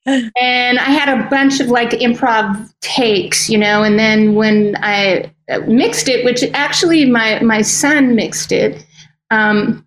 and 0.07 0.79
I 0.81 0.91
had 0.91 1.09
a 1.09 1.29
bunch 1.31 1.61
of 1.61 1.69
like 1.69 1.91
improv 1.91 2.73
takes. 2.81 3.49
You 3.49 3.59
know, 3.59 3.85
and 3.85 3.97
then 3.97 4.35
when 4.35 4.77
I 4.83 5.33
uh, 5.49 5.61
mixed 5.69 6.09
it, 6.09 6.25
which 6.25 6.43
actually 6.55 7.05
my 7.09 7.39
my 7.41 7.63
son 7.63 8.17
mixed 8.17 8.51
it, 8.51 8.85
um, 9.31 9.87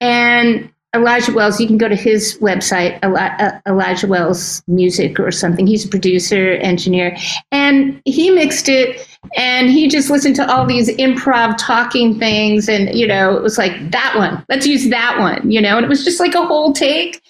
and 0.00 0.68
Elijah 0.94 1.32
Wells, 1.32 1.58
you 1.58 1.66
can 1.66 1.78
go 1.78 1.88
to 1.88 1.94
his 1.96 2.38
website, 2.42 2.98
uh, 3.02 3.58
Elijah 3.66 4.06
Wells 4.06 4.62
Music 4.66 5.18
or 5.18 5.30
something. 5.30 5.66
He's 5.66 5.84
a 5.86 5.88
producer, 5.88 6.52
engineer, 6.56 7.16
and 7.50 8.00
he 8.04 8.30
mixed 8.30 8.68
it. 8.68 9.08
And 9.36 9.70
he 9.70 9.88
just 9.88 10.10
listened 10.10 10.34
to 10.36 10.52
all 10.52 10.66
these 10.66 10.88
improv 10.96 11.56
talking 11.56 12.18
things, 12.18 12.68
and 12.68 12.92
you 12.94 13.06
know, 13.06 13.36
it 13.36 13.42
was 13.42 13.56
like 13.56 13.90
that 13.92 14.14
one. 14.16 14.44
Let's 14.48 14.66
use 14.66 14.90
that 14.90 15.18
one, 15.18 15.48
you 15.50 15.60
know. 15.62 15.76
And 15.76 15.84
it 15.84 15.88
was 15.88 16.04
just 16.04 16.18
like 16.20 16.34
a 16.34 16.44
whole 16.44 16.72
take, 16.72 17.22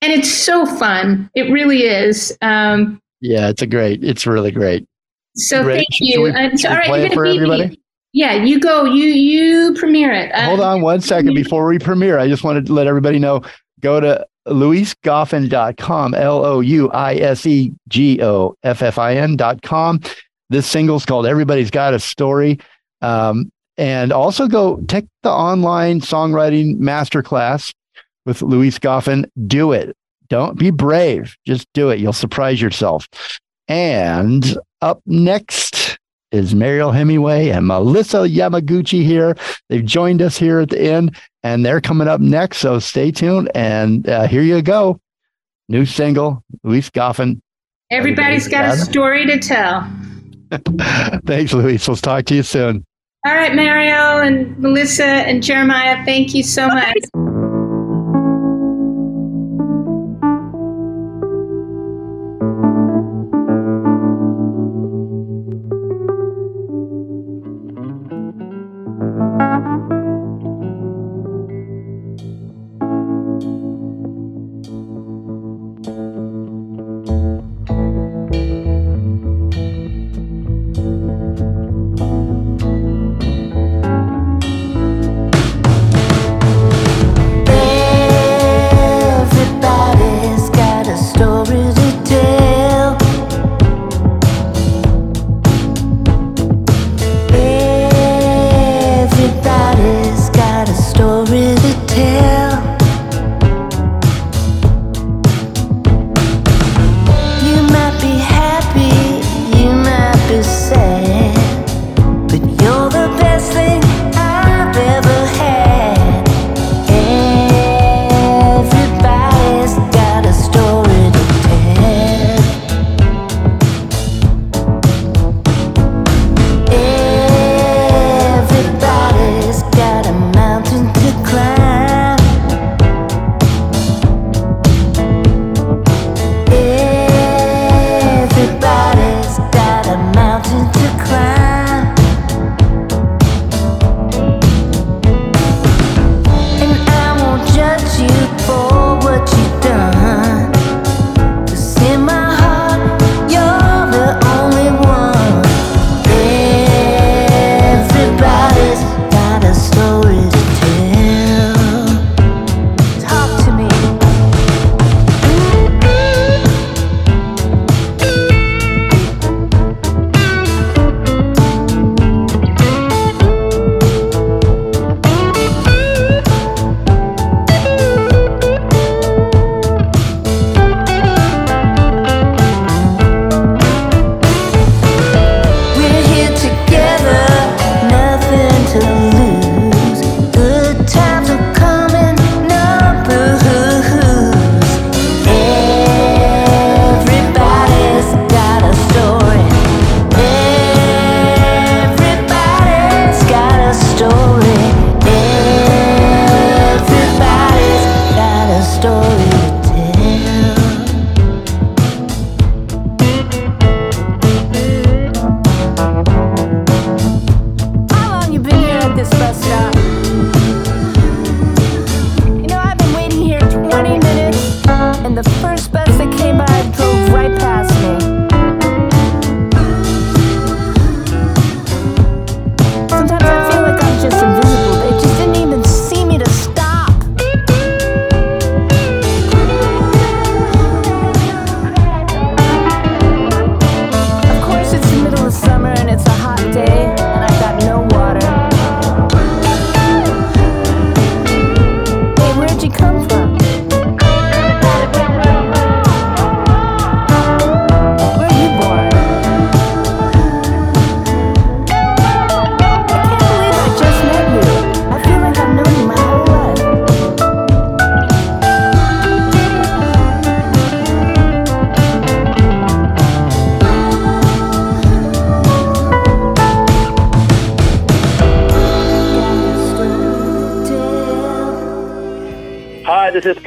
and 0.00 0.12
it's 0.12 0.30
so 0.32 0.64
fun. 0.64 1.30
It 1.34 1.52
really 1.52 1.82
is. 1.82 2.36
Um, 2.42 3.00
Yeah, 3.20 3.50
it's 3.50 3.60
a 3.62 3.66
great. 3.66 4.02
It's 4.02 4.26
really 4.26 4.50
great. 4.50 4.86
so 5.36 5.62
thank 5.62 5.86
you. 6.00 6.22
we- 6.22 6.30
And 6.30 6.58
so, 6.58 6.70
all 6.70 6.74
right, 6.76 6.88
you're 6.88 6.96
it 6.98 7.02
gonna 7.02 7.14
for 7.14 7.24
beat 7.24 7.40
me. 7.70 7.79
Yeah, 8.12 8.34
you 8.34 8.58
go. 8.58 8.84
You 8.84 9.04
you 9.04 9.74
premiere 9.74 10.12
it. 10.12 10.32
Uh, 10.32 10.46
Hold 10.46 10.60
on 10.60 10.80
one 10.80 11.00
second 11.00 11.34
before 11.34 11.66
we 11.66 11.78
premiere. 11.78 12.18
I 12.18 12.26
just 12.28 12.42
wanted 12.42 12.66
to 12.66 12.72
let 12.72 12.86
everybody 12.86 13.18
know 13.18 13.42
go 13.80 14.00
to 14.00 14.26
louisegoffin.com, 14.48 16.14
L 16.14 16.44
O 16.44 16.60
U 16.60 16.90
I 16.90 17.14
S 17.14 17.46
E 17.46 17.72
G 17.88 18.20
O 18.22 18.56
F 18.62 18.82
F 18.82 18.98
I 18.98 19.14
N.com. 19.14 20.00
This 20.48 20.66
single's 20.66 21.06
called 21.06 21.26
Everybody's 21.26 21.70
Got 21.70 21.94
a 21.94 22.00
Story. 22.00 22.58
Um, 23.00 23.52
and 23.76 24.12
also 24.12 24.48
go 24.48 24.80
take 24.88 25.06
the 25.22 25.30
online 25.30 26.00
songwriting 26.00 26.78
masterclass 26.78 27.72
with 28.26 28.42
Louise 28.42 28.78
Goffin. 28.78 29.30
Do 29.46 29.72
it. 29.72 29.96
Don't 30.28 30.58
be 30.58 30.70
brave. 30.70 31.36
Just 31.46 31.66
do 31.72 31.90
it. 31.90 32.00
You'll 32.00 32.12
surprise 32.12 32.60
yourself. 32.60 33.08
And 33.68 34.58
up 34.82 35.00
next 35.06 35.99
is 36.32 36.54
Mariel 36.54 36.92
Hemingway 36.92 37.48
and 37.48 37.66
Melissa 37.66 38.18
Yamaguchi 38.18 39.04
here. 39.04 39.36
They've 39.68 39.84
joined 39.84 40.22
us 40.22 40.36
here 40.36 40.60
at 40.60 40.70
the 40.70 40.80
end, 40.80 41.16
and 41.42 41.64
they're 41.64 41.80
coming 41.80 42.08
up 42.08 42.20
next. 42.20 42.58
So 42.58 42.78
stay 42.78 43.10
tuned. 43.10 43.50
And 43.54 44.08
uh, 44.08 44.26
here 44.26 44.42
you 44.42 44.62
go. 44.62 45.00
New 45.68 45.86
single, 45.86 46.42
Louise 46.64 46.90
Goffin. 46.90 47.40
everybody's 47.90 48.48
got 48.48 48.74
a 48.74 48.76
story 48.76 49.26
to 49.26 49.38
tell. 49.38 49.88
Thanks, 51.26 51.52
Louise. 51.52 51.86
We'll 51.86 51.96
talk 51.96 52.24
to 52.26 52.34
you 52.34 52.42
soon. 52.42 52.84
All 53.26 53.34
right, 53.34 53.54
Mariel 53.54 54.20
and 54.20 54.58
Melissa 54.58 55.04
and 55.04 55.42
Jeremiah, 55.42 56.02
thank 56.06 56.34
you 56.34 56.42
so 56.42 56.66
much. 56.68 56.96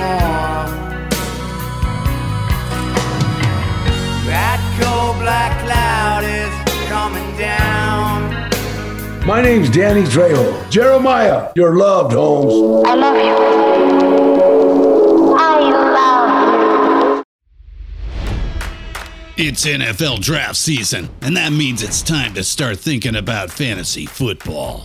anymore. 0.00 0.66
That 4.26 4.60
cold 4.80 5.16
black 5.20 5.52
cloud 5.64 6.24
is 6.24 6.52
coming 6.88 7.36
down. 7.38 9.26
My 9.26 9.42
name's 9.42 9.70
Danny 9.70 10.02
Trejo. 10.02 10.70
Jeremiah, 10.70 11.50
you're 11.54 11.76
loved, 11.76 12.12
Holmes. 12.12 12.86
I 12.86 12.94
love 12.94 13.16
you. 13.16 13.36
I 15.36 15.60
love 15.60 16.54
you. 16.56 17.24
It's 19.36 19.64
NFL 19.64 20.20
draft 20.20 20.56
season, 20.56 21.08
and 21.20 21.36
that 21.36 21.52
means 21.52 21.82
it's 21.82 22.02
time 22.02 22.34
to 22.34 22.42
start 22.42 22.78
thinking 22.78 23.14
about 23.14 23.50
fantasy 23.50 24.04
football. 24.04 24.84